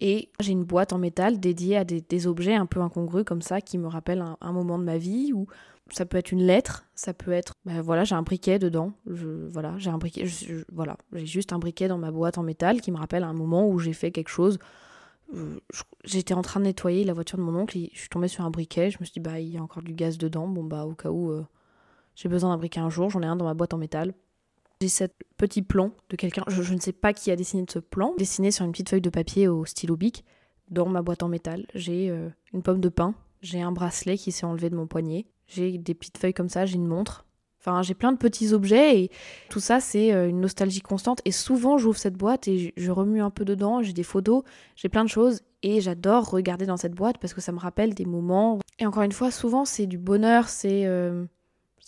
Et 0.00 0.30
j'ai 0.40 0.52
une 0.52 0.64
boîte 0.64 0.92
en 0.92 0.98
métal 0.98 1.38
dédiée 1.38 1.76
à 1.76 1.84
des, 1.84 2.26
objets 2.26 2.54
un 2.54 2.66
peu 2.66 2.80
incongrus 2.80 3.24
comme 3.24 3.42
ça 3.42 3.60
qui 3.60 3.78
me 3.78 3.86
rappellent 3.86 4.24
un, 4.40 4.52
moment 4.52 4.78
de 4.78 4.84
ma 4.84 4.98
vie 4.98 5.32
ou 5.32 5.46
ça 5.90 6.06
peut 6.06 6.16
être 6.16 6.32
une 6.32 6.42
lettre, 6.42 6.86
ça 6.94 7.12
peut 7.12 7.30
être, 7.30 7.54
ben 7.64 7.80
voilà, 7.80 8.04
j'ai 8.04 8.14
un 8.14 8.22
briquet 8.22 8.58
dedans. 8.58 8.92
Voilà, 9.06 9.74
j'ai 9.78 9.90
un 9.90 9.98
briquet, 9.98 10.24
voilà, 10.72 10.96
j'ai 11.12 11.26
juste 11.26 11.52
un 11.52 11.58
briquet 11.58 11.88
dans 11.88 11.98
ma 11.98 12.10
boîte 12.10 12.38
en 12.38 12.42
métal 12.42 12.80
qui 12.80 12.90
me 12.90 12.96
rappelle 12.96 13.22
un 13.22 13.32
moment 13.32 13.68
où 13.68 13.78
j'ai 13.78 13.92
fait 13.92 14.10
quelque 14.10 14.30
chose. 14.30 14.58
Euh, 15.34 15.58
j'étais 16.04 16.34
en 16.34 16.42
train 16.42 16.60
de 16.60 16.66
nettoyer 16.66 17.04
la 17.04 17.12
voiture 17.12 17.38
de 17.38 17.42
mon 17.42 17.54
oncle, 17.56 17.78
je 17.92 17.98
suis 17.98 18.08
tombée 18.08 18.28
sur 18.28 18.44
un 18.44 18.50
briquet, 18.50 18.90
je 18.90 18.98
me 19.00 19.04
suis 19.04 19.14
dit 19.14 19.20
bah 19.20 19.40
il 19.40 19.48
y 19.48 19.56
a 19.56 19.62
encore 19.62 19.82
du 19.82 19.94
gaz 19.94 20.18
dedans, 20.18 20.48
bon 20.48 20.64
bah 20.64 20.84
au 20.84 20.94
cas 20.94 21.10
où 21.10 21.30
euh, 21.30 21.46
j'ai 22.14 22.28
besoin 22.28 22.50
d'un 22.50 22.58
briquet 22.58 22.80
un 22.80 22.90
jour, 22.90 23.10
j'en 23.10 23.22
ai 23.22 23.26
un 23.26 23.36
dans 23.36 23.46
ma 23.46 23.54
boîte 23.54 23.74
en 23.74 23.78
métal. 23.78 24.12
J'ai 24.84 24.90
ce 24.90 25.04
petit 25.38 25.62
plan 25.62 25.92
de 26.10 26.16
quelqu'un, 26.16 26.44
je, 26.46 26.74
ne 26.74 26.78
sais 26.78 26.92
pas 26.92 27.14
qui 27.14 27.30
a 27.30 27.36
dessiné 27.36 27.64
ce 27.72 27.78
plan, 27.78 28.12
dessiné 28.18 28.50
sur 28.50 28.66
une 28.66 28.72
petite 28.72 28.90
feuille 28.90 29.00
de 29.00 29.08
papier 29.08 29.48
au 29.48 29.64
stylo 29.64 29.96
bic 29.96 30.26
dans 30.70 30.86
ma 30.90 31.00
boîte 31.00 31.22
en 31.22 31.28
métal. 31.28 31.64
J'ai 31.74 32.10
euh, 32.10 32.28
une 32.52 32.62
pomme 32.62 32.82
de 32.82 32.90
pain, 32.90 33.14
j'ai 33.40 33.62
un 33.62 33.72
bracelet 33.72 34.18
qui 34.18 34.30
s'est 34.30 34.44
enlevé 34.44 34.68
de 34.68 34.76
mon 34.76 34.86
poignet, 34.86 35.24
j'ai 35.46 35.78
des 35.78 35.94
petites 35.94 36.18
feuilles 36.18 36.34
comme 36.34 36.50
ça, 36.50 36.66
j'ai 36.66 36.74
une 36.74 36.86
montre. 36.86 37.24
Enfin, 37.60 37.80
j'ai 37.80 37.94
plein 37.94 38.12
de 38.12 38.18
petits 38.18 38.52
objets 38.52 39.00
et 39.00 39.10
tout 39.48 39.58
ça, 39.58 39.80
c'est 39.80 40.12
euh, 40.12 40.28
une 40.28 40.42
nostalgie 40.42 40.82
constante. 40.82 41.22
Et 41.24 41.32
souvent, 41.32 41.78
j'ouvre 41.78 41.96
cette 41.96 42.18
boîte 42.18 42.46
et 42.46 42.74
je 42.76 42.90
remue 42.90 43.22
un 43.22 43.30
peu 43.30 43.46
dedans. 43.46 43.80
J'ai 43.80 43.94
des 43.94 44.02
photos, 44.02 44.42
j'ai 44.76 44.90
plein 44.90 45.04
de 45.04 45.08
choses 45.08 45.40
et 45.62 45.80
j'adore 45.80 46.28
regarder 46.28 46.66
dans 46.66 46.76
cette 46.76 46.92
boîte 46.92 47.16
parce 47.16 47.32
que 47.32 47.40
ça 47.40 47.52
me 47.52 47.58
rappelle 47.58 47.94
des 47.94 48.04
moments. 48.04 48.58
Et 48.78 48.84
encore 48.84 49.02
une 49.04 49.12
fois, 49.12 49.30
souvent, 49.30 49.64
c'est 49.64 49.86
du 49.86 49.96
bonheur, 49.96 50.50
c'est 50.50 50.84
euh, 50.84 51.24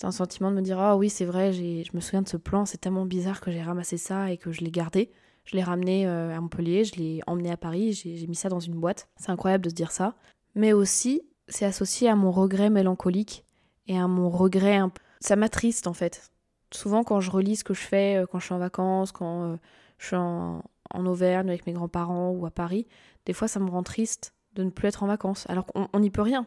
un 0.05 0.11
sentiment 0.11 0.51
de 0.51 0.57
me 0.57 0.63
dire 0.63 0.79
Ah 0.79 0.97
oui, 0.97 1.09
c'est 1.09 1.25
vrai, 1.25 1.53
je 1.53 1.91
me 1.95 2.01
souviens 2.01 2.23
de 2.23 2.29
ce 2.29 2.37
plan, 2.37 2.67
c'est 2.67 2.79
tellement 2.79 3.07
bizarre 3.07 3.41
que 3.41 3.51
j'ai 3.51 3.63
ramassé 3.63 3.97
ça 3.97 4.31
et 4.31 4.37
que 4.37 4.53
je 4.53 4.61
l'ai 4.61 4.71
gardé. 4.71 5.11
Je 5.45 5.57
l'ai 5.57 5.63
ramené 5.63 6.07
euh, 6.07 6.37
à 6.37 6.41
Montpellier, 6.41 6.85
je 6.85 6.97
l'ai 6.97 7.21
emmené 7.27 7.53
à 7.53 7.57
Paris, 7.57 7.93
j'ai 7.93 8.27
mis 8.27 8.35
ça 8.35 8.49
dans 8.49 8.61
une 8.61 8.75
boîte. 8.75 9.09
C'est 9.17 9.31
incroyable 9.31 9.65
de 9.65 9.71
se 9.71 9.75
dire 9.75 9.93
ça. 9.93 10.15
Mais 10.55 10.73
aussi, 10.73 11.23
c'est 11.49 11.65
associé 11.65 12.09
à 12.09 12.17
mon 12.17 12.33
regret 12.33 12.69
mélancolique 12.69 13.45
et 13.87 13.97
à 13.97 14.09
mon 14.09 14.29
regret. 14.29 14.77
Un... 14.77 14.93
Ça 15.21 15.37
m'attriste 15.37 15.87
en 15.87 15.95
fait. 15.95 16.31
Souvent 16.73 17.05
quand 17.05 17.21
je 17.21 17.31
relis 17.31 17.57
ce 17.57 17.65
que 17.65 17.75
je 17.75 17.81
fais 17.81 18.17
euh, 18.17 18.27
quand 18.27 18.41
je 18.41 18.47
suis 18.47 18.55
en 18.55 18.59
vacances, 18.59 19.13
quand 19.13 19.45
euh, 19.45 19.57
je 19.99 20.07
suis 20.07 20.17
en, 20.17 20.63
Auvergne 20.95 21.49
avec 21.49 21.67
mes 21.67 21.75
grands-parents 21.75 22.31
ou 22.31 22.47
à 22.47 22.51
Paris, 22.51 22.87
des 23.27 23.35
fois 23.35 23.49
ça 23.49 23.61
me 23.61 23.69
rend 23.69 23.83
triste 23.83 24.33
de 24.55 24.65
ne 24.65 24.71
plus 24.71 24.89
être 24.89 25.03
en 25.03 25.07
vacances, 25.07 25.45
alors 25.49 25.67
qu'on 25.67 26.01
n'y 26.01 26.11
peut 26.11 26.23
rien. 26.23 26.47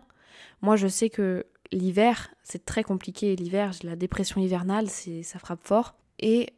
Moi, 0.62 0.76
je 0.76 0.88
sais 0.88 1.10
que 1.10 1.46
l'hiver, 1.72 2.34
c'est 2.44 2.66
très 2.66 2.84
compliqué. 2.84 3.36
L'hiver, 3.36 3.72
la 3.84 3.96
dépression 3.96 4.42
hivernale, 4.42 4.90
ça 4.90 5.40
frappe 5.40 5.64
fort. 5.64 5.96
Et 6.20 6.54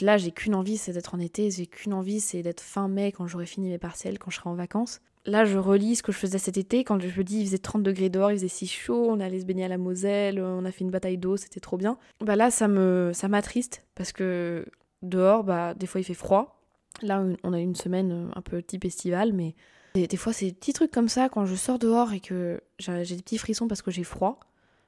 là, 0.00 0.16
j'ai 0.16 0.30
qu'une 0.30 0.54
envie, 0.54 0.76
c'est 0.76 0.92
d'être 0.92 1.14
en 1.14 1.20
été. 1.20 1.50
J'ai 1.50 1.66
qu'une 1.66 1.94
envie, 1.94 2.20
c'est 2.20 2.42
d'être 2.42 2.60
fin 2.60 2.88
mai 2.88 3.12
quand 3.12 3.26
j'aurai 3.26 3.46
fini 3.46 3.68
mes 3.68 3.78
partiels, 3.78 4.18
quand 4.18 4.30
je 4.30 4.36
serai 4.36 4.50
en 4.50 4.54
vacances. 4.54 5.00
Là, 5.26 5.46
je 5.46 5.56
relis 5.56 5.96
ce 5.96 6.02
que 6.02 6.12
je 6.12 6.18
faisais 6.18 6.38
cet 6.38 6.58
été. 6.58 6.84
Quand 6.84 7.00
je 7.00 7.06
me 7.06 7.24
dis, 7.24 7.40
il 7.40 7.46
faisait 7.46 7.58
30 7.58 7.82
degrés 7.82 8.10
dehors, 8.10 8.30
il 8.30 8.36
faisait 8.36 8.48
si 8.48 8.66
chaud, 8.66 9.06
on 9.08 9.20
allait 9.20 9.40
se 9.40 9.46
baigner 9.46 9.64
à 9.64 9.68
la 9.68 9.78
Moselle, 9.78 10.40
on 10.40 10.64
a 10.64 10.70
fait 10.70 10.84
une 10.84 10.90
bataille 10.90 11.16
d'eau, 11.16 11.36
c'était 11.38 11.60
trop 11.60 11.78
bien. 11.78 11.96
Bah 12.20 12.36
là, 12.36 12.50
ça 12.50 12.68
me, 12.68 13.12
ça 13.14 13.28
m'attriste 13.28 13.84
parce 13.94 14.12
que 14.12 14.66
dehors, 15.02 15.42
bah, 15.44 15.72
des 15.74 15.86
fois, 15.86 16.00
il 16.00 16.04
fait 16.04 16.14
froid. 16.14 16.60
Là, 17.00 17.24
on 17.42 17.52
a 17.52 17.58
une 17.58 17.74
semaine 17.74 18.30
un 18.34 18.42
peu 18.42 18.62
type 18.62 18.84
estival, 18.84 19.32
mais 19.32 19.54
des, 19.94 20.16
fois, 20.16 20.32
c'est 20.32 20.46
des 20.46 20.52
petits 20.52 20.72
trucs 20.72 20.90
comme 20.90 21.08
ça, 21.08 21.28
quand 21.28 21.46
je 21.46 21.54
sors 21.54 21.78
dehors 21.78 22.12
et 22.12 22.20
que 22.20 22.60
j'ai 22.78 23.04
des 23.04 23.22
petits 23.22 23.38
frissons 23.38 23.68
parce 23.68 23.80
que 23.80 23.90
j'ai 23.90 24.04
froid, 24.04 24.40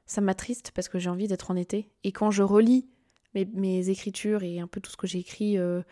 ça 0.07 0.21
m'attriste 0.21 0.71
parce 0.75 0.89
que 0.89 0.99
j'ai 0.99 1.11
envie 1.11 1.29
d'être 1.29 1.51
en 1.51 1.57
été. 1.57 1.91
Et 2.05 2.13
quand 2.13 2.31
je 2.31 2.43
relis 2.43 2.87
mes, 3.35 3.91
écritures 3.91 4.43
et 4.43 4.61
un 4.61 4.67
peu 4.67 4.81
tout 4.81 4.91
ce 4.91 4.97
que 4.97 5.07
j'ai 5.07 5.19
écrit 5.19 5.59
euh, 5.59 5.83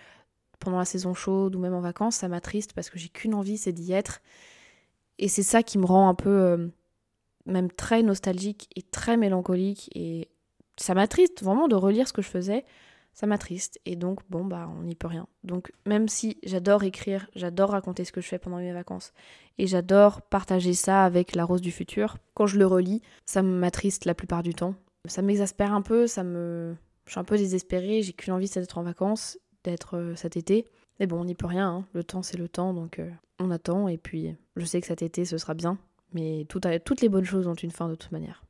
pendant 0.61 0.79
la 0.79 0.85
saison 0.85 1.15
chaude 1.15 1.55
ou 1.57 1.59
même 1.59 1.75
en 1.75 1.81
vacances, 1.81 2.17
ça 2.17 2.29
m'attriste 2.29 2.73
parce 2.73 2.89
que 2.89 2.99
j'ai 2.99 3.09
qu'une 3.09 3.35
envie, 3.35 3.59
c'est 3.59 3.73
d'y 3.73 3.93
être. 3.93 4.23
Et 5.19 5.29
c'est 5.29 5.43
ça 5.43 5.63
qui 5.63 5.79
me 5.79 5.85
rend 5.85 6.09
un 6.09 6.15
peu 6.15 6.31
euh, 6.31 6.69
même 7.47 7.71
très 7.71 8.03
nostalgique 8.03 8.69
et 8.77 8.83
très 8.83 9.17
mélancolique. 9.17 9.91
Et 9.95 10.29
ça 10.77 10.95
m'attriste 10.95 11.43
vraiment 11.43 11.69
de 11.69 11.75
relire 11.75 12.09
ce 12.09 12.13
que 12.13 12.23
je 12.23 12.29
faisais. 12.29 12.65
Ça 13.15 13.27
m'attriste. 13.27 13.81
Et 13.87 13.97
donc, 13.97 14.21
bon, 14.29 14.45
bah, 14.45 14.69
on 14.77 14.83
n'y 14.83 14.97
peut 14.97 15.07
rien. 15.07 15.27
Donc, 15.45 15.73
même 15.87 16.09
si 16.09 16.39
j'adore 16.43 16.83
écrire, 16.83 17.29
j'adore 17.35 17.71
raconter 17.71 18.05
ce 18.05 18.13
que 18.13 18.21
je 18.21 18.29
fais 18.29 18.39
pendant 18.39 18.59
mes 18.59 18.73
vacances, 18.73 19.13
et 19.57 19.67
j'adore 19.67 20.21
partager 20.23 20.75
ça 20.75 21.05
avec 21.05 21.35
la 21.35 21.45
rose 21.45 21.61
du 21.61 21.71
futur, 21.71 22.19
quand 22.35 22.47
je 22.47 22.59
le 22.59 22.67
relis, 22.67 23.03
ça 23.25 23.43
m'attriste 23.43 24.05
la 24.05 24.15
plupart 24.15 24.43
du 24.43 24.53
temps. 24.53 24.75
Ça 25.07 25.23
m'exaspère 25.23 25.73
un 25.73 25.83
peu, 25.83 26.07
ça 26.07 26.25
me 26.25 26.75
je 27.07 27.13
suis 27.13 27.21
un 27.21 27.25
peu 27.25 27.37
désespérée, 27.37 28.03
j'ai 28.03 28.13
qu'une 28.13 28.33
envie, 28.33 28.49
c'est 28.49 28.61
d'être 28.61 28.79
en 28.79 28.83
vacances, 28.83 29.39
d'être 29.63 29.97
euh, 29.97 30.15
cet 30.17 30.37
été. 30.37 30.65
Mais 30.99 31.07
bon, 31.07 31.21
on 31.21 31.25
n'y 31.25 31.35
peut 31.35 31.47
rien, 31.47 31.69
hein. 31.69 31.87
le 31.93 32.03
temps 32.03 32.23
c'est 32.23 32.39
le 32.39 32.49
temps, 32.49 32.73
donc 32.73 32.99
euh, 32.99 33.11
on 33.39 33.51
attend, 33.51 33.89
et 33.89 33.99
puis 33.99 34.35
je 34.57 34.65
sais 34.65 34.81
que 34.81 34.87
cet 34.87 35.03
été 35.03 35.25
ce 35.25 35.39
sera 35.39 35.55
bien, 35.55 35.77
mais 36.13 36.47
toutes 36.49 37.01
les 37.01 37.09
bonnes 37.09 37.25
choses 37.25 37.47
ont 37.47 37.55
une 37.55 37.73
fin 37.73 37.89
de 37.89 37.95
toute 37.95 38.13
manière. 38.13 38.45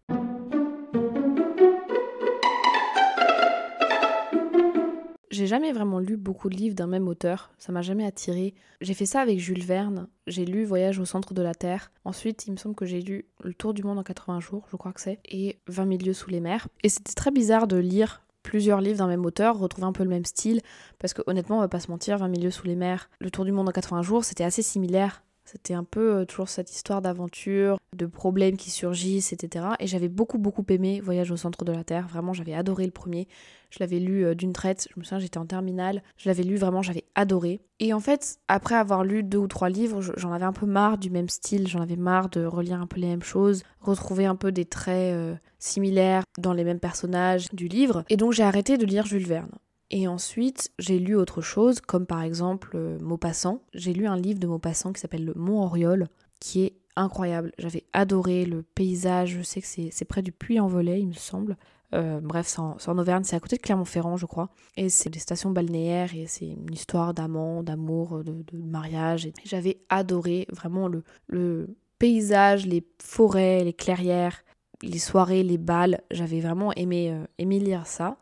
J'ai 5.35 5.49
jamais 5.49 5.73
vraiment 5.73 5.99
lu 5.99 6.17
beaucoup 6.17 6.49
de 6.49 6.55
livres 6.55 6.77
d'un 6.77 6.87
même 6.87 7.09
auteur, 7.09 7.51
ça 7.59 7.73
m'a 7.73 7.83
jamais 7.83 8.07
attiré. 8.07 8.55
J'ai 8.81 8.95
fait 8.95 9.05
ça 9.05 9.21
avec 9.21 9.41
Jules 9.41 9.65
Verne, 9.65 10.07
j'ai 10.29 10.45
lu 10.45 10.65
Voyage 10.65 11.01
au 11.01 11.05
centre 11.05 11.35
de 11.35 11.43
la 11.43 11.57
Terre. 11.57 11.91
Ensuite, 12.05 12.47
il 12.47 12.53
me 12.53 12.57
semble 12.57 12.77
que 12.77 12.87
j'ai 12.87 13.01
lu 13.01 13.27
Le 13.43 13.53
Tour 13.53 13.75
du 13.75 13.83
monde 13.83 13.99
en 13.99 14.05
80 14.05 14.39
jours, 14.39 14.65
je 14.71 14.77
crois 14.77 14.93
que 14.93 15.01
c'est, 15.01 15.19
et 15.25 15.59
20 15.67 15.89
000 15.89 16.03
lieues 16.05 16.13
sous 16.13 16.31
les 16.31 16.39
mers. 16.39 16.69
Et 16.85 16.89
c'était 16.89 17.15
très 17.15 17.33
bizarre 17.33 17.67
de 17.67 17.77
lire 17.77 18.23
plusieurs 18.45 18.81
livres 18.81 18.99
d'un 18.99 19.09
même 19.09 19.27
auteur, 19.27 19.59
retrouver 19.59 19.89
un 19.89 19.93
peu 19.93 20.05
le 20.05 20.09
même 20.09 20.25
style, 20.25 20.61
parce 21.01 21.15
que 21.15 21.23
honnêtement, 21.27 21.57
on 21.57 21.63
va 21.63 21.69
pas 21.69 21.81
se 21.81 21.91
mentir, 21.91 22.17
20 22.19 22.29
milieux 22.29 22.53
sous 22.53 22.69
les 22.69 22.77
mers, 22.77 23.11
Le 23.19 23.33
Tour 23.33 23.45
du 23.45 23.51
monde 23.51 23.69
en 23.69 23.73
80 23.73 24.03
jours, 24.03 24.25
c'était 24.25 24.45
assez 24.45 24.63
similaire. 24.63 25.25
C'était 25.45 25.75
un 25.75 25.85
peu 25.85 26.17
euh, 26.17 26.25
toujours 26.25 26.49
cette 26.49 26.73
histoire 26.73 27.03
d'aventure, 27.03 27.79
de 27.95 28.07
problèmes 28.07 28.57
qui 28.57 28.71
surgissent, 28.71 29.33
etc. 29.33 29.67
Et 29.79 29.87
j'avais 29.87 30.09
beaucoup, 30.09 30.39
beaucoup 30.39 30.65
aimé 30.71 31.01
Voyage 31.01 31.31
au 31.31 31.37
centre 31.37 31.65
de 31.65 31.73
la 31.73 31.85
Terre. 31.85 32.09
Vraiment, 32.09 32.33
j'avais 32.33 32.55
adoré 32.55 32.87
le 32.87 32.93
premier. 32.93 33.29
Je 33.71 33.79
l'avais 33.81 33.99
lu 33.99 34.25
euh, 34.25 34.35
d'une 34.35 34.53
traite. 34.53 34.89
Je 34.95 34.99
me 34.99 35.05
souviens, 35.05 35.19
j'étais 35.19 35.39
en 35.39 35.47
terminale. 35.47 36.03
Je 36.17 36.29
l'avais 36.29 36.45
lu 36.45 36.57
vraiment, 36.57 36.81
j'avais 36.81 37.05
adoré. 37.15 37.61
Et 37.79 37.93
en 37.93 38.01
fait, 38.01 38.39
après 38.49 38.75
avoir 38.75 39.05
lu 39.05 39.23
deux 39.23 39.39
ou 39.39 39.49
trois 39.49 39.69
livres, 39.69 40.01
j'en 40.17 40.33
avais 40.33 40.45
un 40.45 40.53
peu 40.53 40.67
marre 40.67 40.97
du 40.97 41.11
même 41.11 41.29
style. 41.29 41.69
J'en 41.69 41.81
avais 41.81 41.97
marre 41.97 42.31
de 42.31 42.45
relire 42.47 42.81
un 42.81 42.87
peu 42.87 43.01
les 43.01 43.09
mêmes 43.09 43.23
choses, 43.23 43.65
retrouver 43.81 44.25
un 44.25 44.37
peu 44.37 44.51
des 44.51 44.65
traits 44.65 45.15
euh, 45.15 45.35
similaires 45.59 46.23
dans 46.39 46.53
les 46.53 46.65
mêmes 46.65 46.81
personnages 46.81 47.49
du 47.53 47.69
livre. 47.69 48.05
Et 48.09 48.17
donc, 48.17 48.33
j'ai 48.33 48.45
arrêté 48.45 48.79
de 48.79 48.87
lire 48.87 49.07
Jules 49.07 49.27
Verne. 49.27 49.51
Et 49.91 50.09
ensuite, 50.09 50.71
j'ai 50.79 50.99
lu 50.99 51.15
autre 51.15 51.41
chose, 51.41 51.81
comme 51.81 52.07
par 52.07 52.23
exemple 52.23 52.73
euh, 52.75 52.99
Maupassant. 53.01 53.63
J'ai 53.75 53.93
lu 53.93 54.07
un 54.07 54.17
livre 54.17 54.41
de 54.41 54.47
Maupassant 54.47 54.93
qui 54.93 55.01
s'appelle 55.01 55.25
Le 55.25 55.35
Mont 55.35 55.63
Oriole, 55.63 56.09
qui 56.41 56.63
est 56.63 56.77
incroyable. 56.97 57.53
J'avais 57.59 57.85
adoré 57.93 58.45
le 58.45 58.63
paysage. 58.63 59.31
Je 59.39 59.43
sais 59.43 59.61
que 59.61 59.67
c'est 59.67 60.05
près 60.05 60.23
du 60.23 60.33
Puy-en-Velay, 60.33 61.01
il 61.01 61.09
me 61.09 61.13
semble. 61.13 61.57
Euh, 61.95 62.21
bref, 62.21 62.47
c'est 62.49 62.59
en, 62.91 62.99
Auvergne, 62.99 63.23
c'est 63.25 63.37
à 63.37 63.41
côté 63.41 63.57
de 63.57 63.63
Clermont-Ferrand, 63.63 64.17
je 64.17 64.27
crois. 64.27 64.49
Et 64.77 64.89
c'est 64.89 65.11
des 65.11 65.19
stations 65.19 65.51
balnéaires 65.51 66.15
et 66.15 66.27
c'est 66.27 66.47
une 66.47 66.73
histoire 66.73 67.15
d'amant, 67.15 67.63
d'amour, 67.63 68.25
de, 68.25 68.45
mariage. 68.53 69.27
Et 69.27 69.33
j'avais 69.45 69.79
adoré 69.91 70.47
vraiment 70.51 70.89
le, 70.89 71.05
le 71.29 71.77
paysage, 71.99 72.67
les 72.67 72.85
forêts, 73.01 73.63
les 73.63 73.73
clairières, 73.73 74.43
les 74.83 74.99
soirées, 74.99 75.43
les 75.43 75.59
balles. 75.59 76.01
J'avais 76.11 76.41
vraiment 76.41 76.73
aimé, 76.73 77.13
euh, 77.13 77.25
aimé 77.39 77.61
lire 77.61 77.87
ça. 77.87 78.17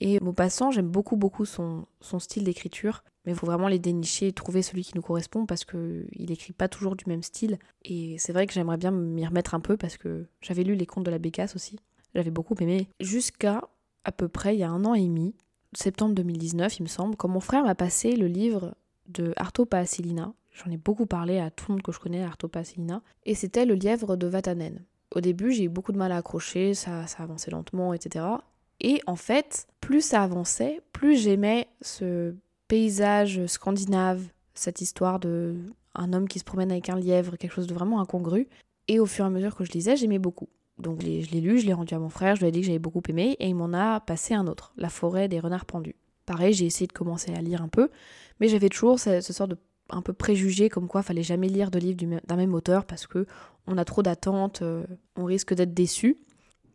Et 0.00 0.20
Maupassant, 0.20 0.70
j'aime 0.70 0.88
beaucoup, 0.88 1.16
beaucoup 1.16 1.44
son, 1.44 1.86
son 2.00 2.18
style 2.18 2.44
d'écriture. 2.44 3.04
Mais 3.24 3.32
il 3.32 3.38
faut 3.38 3.46
vraiment 3.46 3.68
les 3.68 3.78
dénicher 3.78 4.28
et 4.28 4.32
trouver 4.32 4.60
celui 4.60 4.84
qui 4.84 4.94
nous 4.94 5.02
correspond 5.02 5.46
parce 5.46 5.64
qu'il 5.64 6.06
n'écrit 6.18 6.52
pas 6.52 6.68
toujours 6.68 6.94
du 6.94 7.04
même 7.06 7.22
style. 7.22 7.58
Et 7.82 8.16
c'est 8.18 8.32
vrai 8.32 8.46
que 8.46 8.52
j'aimerais 8.52 8.76
bien 8.76 8.90
m'y 8.90 9.26
remettre 9.26 9.54
un 9.54 9.60
peu 9.60 9.76
parce 9.76 9.96
que 9.96 10.26
j'avais 10.42 10.62
lu 10.62 10.74
Les 10.74 10.86
Contes 10.86 11.06
de 11.06 11.10
la 11.10 11.18
Bécasse 11.18 11.56
aussi. 11.56 11.78
J'avais 12.14 12.30
beaucoup 12.30 12.54
aimé. 12.60 12.88
Jusqu'à 13.00 13.62
à 14.04 14.12
peu 14.12 14.28
près 14.28 14.54
il 14.54 14.58
y 14.58 14.64
a 14.64 14.70
un 14.70 14.84
an 14.84 14.94
et 14.94 15.00
demi, 15.00 15.34
septembre 15.72 16.14
2019, 16.14 16.78
il 16.78 16.82
me 16.82 16.88
semble, 16.88 17.16
quand 17.16 17.28
mon 17.28 17.40
frère 17.40 17.64
m'a 17.64 17.74
passé 17.74 18.14
le 18.14 18.26
livre 18.26 18.74
de 19.06 19.32
Arto 19.36 19.64
Paasilina. 19.64 20.32
J'en 20.52 20.70
ai 20.70 20.76
beaucoup 20.76 21.06
parlé 21.06 21.38
à 21.38 21.50
tout 21.50 21.66
le 21.68 21.74
monde 21.74 21.82
que 21.82 21.92
je 21.92 21.98
connais, 21.98 22.22
Arto 22.22 22.46
Paasilina. 22.46 23.02
Et 23.24 23.34
c'était 23.34 23.64
Le 23.64 23.74
Lièvre 23.74 24.16
de 24.16 24.26
Vatanen. 24.26 24.84
Au 25.14 25.20
début, 25.20 25.52
j'ai 25.52 25.64
eu 25.64 25.68
beaucoup 25.68 25.92
de 25.92 25.98
mal 25.98 26.12
à 26.12 26.18
accrocher, 26.18 26.74
ça, 26.74 27.06
ça 27.06 27.22
avançait 27.22 27.50
lentement, 27.50 27.92
etc. 27.94 28.24
Et 28.80 29.00
en 29.06 29.16
fait, 29.16 29.66
plus 29.80 30.02
ça 30.02 30.22
avançait, 30.22 30.80
plus 30.92 31.16
j'aimais 31.16 31.68
ce 31.80 32.34
paysage 32.68 33.46
scandinave, 33.46 34.22
cette 34.54 34.80
histoire 34.80 35.18
de 35.20 35.56
un 35.94 36.12
homme 36.12 36.26
qui 36.26 36.38
se 36.38 36.44
promène 36.44 36.72
avec 36.72 36.88
un 36.88 36.98
lièvre, 36.98 37.36
quelque 37.36 37.52
chose 37.52 37.66
de 37.66 37.74
vraiment 37.74 38.00
incongru. 38.00 38.48
Et 38.88 38.98
au 38.98 39.06
fur 39.06 39.24
et 39.24 39.28
à 39.28 39.30
mesure 39.30 39.54
que 39.54 39.64
je 39.64 39.72
lisais, 39.72 39.96
j'aimais 39.96 40.18
beaucoup. 40.18 40.48
Donc 40.78 41.02
je 41.02 41.06
l'ai 41.06 41.40
lu, 41.40 41.58
je 41.58 41.66
l'ai 41.66 41.72
rendu 41.72 41.94
à 41.94 41.98
mon 41.98 42.08
frère, 42.08 42.34
je 42.34 42.40
lui 42.40 42.48
ai 42.48 42.50
dit 42.50 42.60
que 42.60 42.66
j'avais 42.66 42.80
beaucoup 42.80 43.02
aimé, 43.08 43.36
et 43.38 43.48
il 43.48 43.54
m'en 43.54 43.72
a 43.72 44.00
passé 44.00 44.34
un 44.34 44.48
autre, 44.48 44.72
La 44.76 44.88
forêt 44.88 45.28
des 45.28 45.38
renards 45.38 45.66
pendus. 45.66 45.94
Pareil, 46.26 46.52
j'ai 46.52 46.66
essayé 46.66 46.86
de 46.88 46.92
commencer 46.92 47.32
à 47.32 47.40
lire 47.40 47.62
un 47.62 47.68
peu, 47.68 47.90
mais 48.40 48.48
j'avais 48.48 48.68
toujours 48.68 48.98
ce, 48.98 49.20
ce, 49.20 49.32
sort 49.32 49.46
de 49.46 49.56
un 49.90 50.02
peu 50.02 50.12
préjugé 50.12 50.68
comme 50.68 50.88
quoi 50.88 51.02
fallait 51.02 51.22
jamais 51.22 51.48
lire 51.48 51.70
de 51.70 51.78
livres 51.78 51.98
d'un 52.26 52.36
même 52.36 52.54
auteur 52.54 52.86
parce 52.86 53.06
que 53.06 53.26
on 53.66 53.76
a 53.78 53.84
trop 53.84 54.02
d'attentes, 54.02 54.62
euh, 54.62 54.84
on 55.16 55.24
risque 55.24 55.54
d'être 55.54 55.74
déçu. 55.74 56.18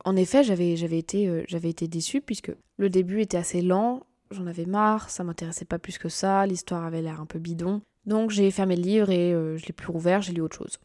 En 0.05 0.15
effet, 0.15 0.43
j'avais 0.43 0.71
été, 0.71 1.27
euh, 1.27 1.43
déçue 1.87 2.21
puisque 2.21 2.51
le 2.77 2.89
début 2.89 3.21
était 3.21 3.37
assez 3.37 3.61
lent, 3.61 4.01
j'en 4.31 4.47
avais 4.47 4.65
marre, 4.65 5.09
ça 5.09 5.23
m'intéressait 5.23 5.65
pas 5.65 5.79
plus 5.79 5.97
que 5.97 6.09
ça, 6.09 6.45
l'histoire 6.45 6.85
avait 6.85 7.01
l'air 7.01 7.19
un 7.19 7.25
peu 7.25 7.39
bidon. 7.39 7.81
Donc 8.05 8.31
j'ai 8.31 8.49
fermé 8.51 8.75
le 8.75 8.81
livre 8.81 9.09
et 9.09 9.33
euh, 9.33 9.57
je 9.57 9.65
l'ai 9.65 9.73
plus 9.73 9.91
rouvert, 9.91 10.21
j'ai 10.21 10.33
lu 10.33 10.41
autre 10.41 10.57
chose. 10.57 10.79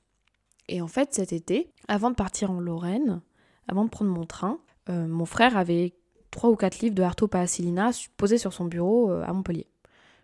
Et 0.68 0.80
en 0.80 0.88
fait, 0.88 1.14
cet 1.14 1.32
été, 1.32 1.70
avant 1.88 2.10
de 2.10 2.16
partir 2.16 2.50
en 2.50 2.58
Lorraine, 2.58 3.20
avant 3.68 3.84
de 3.84 3.90
prendre 3.90 4.10
mon 4.10 4.24
train, 4.24 4.58
euh, 4.88 5.06
mon 5.06 5.26
frère 5.26 5.56
avait 5.56 5.94
trois 6.30 6.50
ou 6.50 6.56
quatre 6.56 6.80
livres 6.80 6.94
de 6.94 7.02
Arto 7.02 7.28
Paasilina 7.28 7.90
posés 8.16 8.38
sur 8.38 8.52
son 8.52 8.64
bureau 8.64 9.10
à 9.10 9.32
Montpellier. 9.32 9.68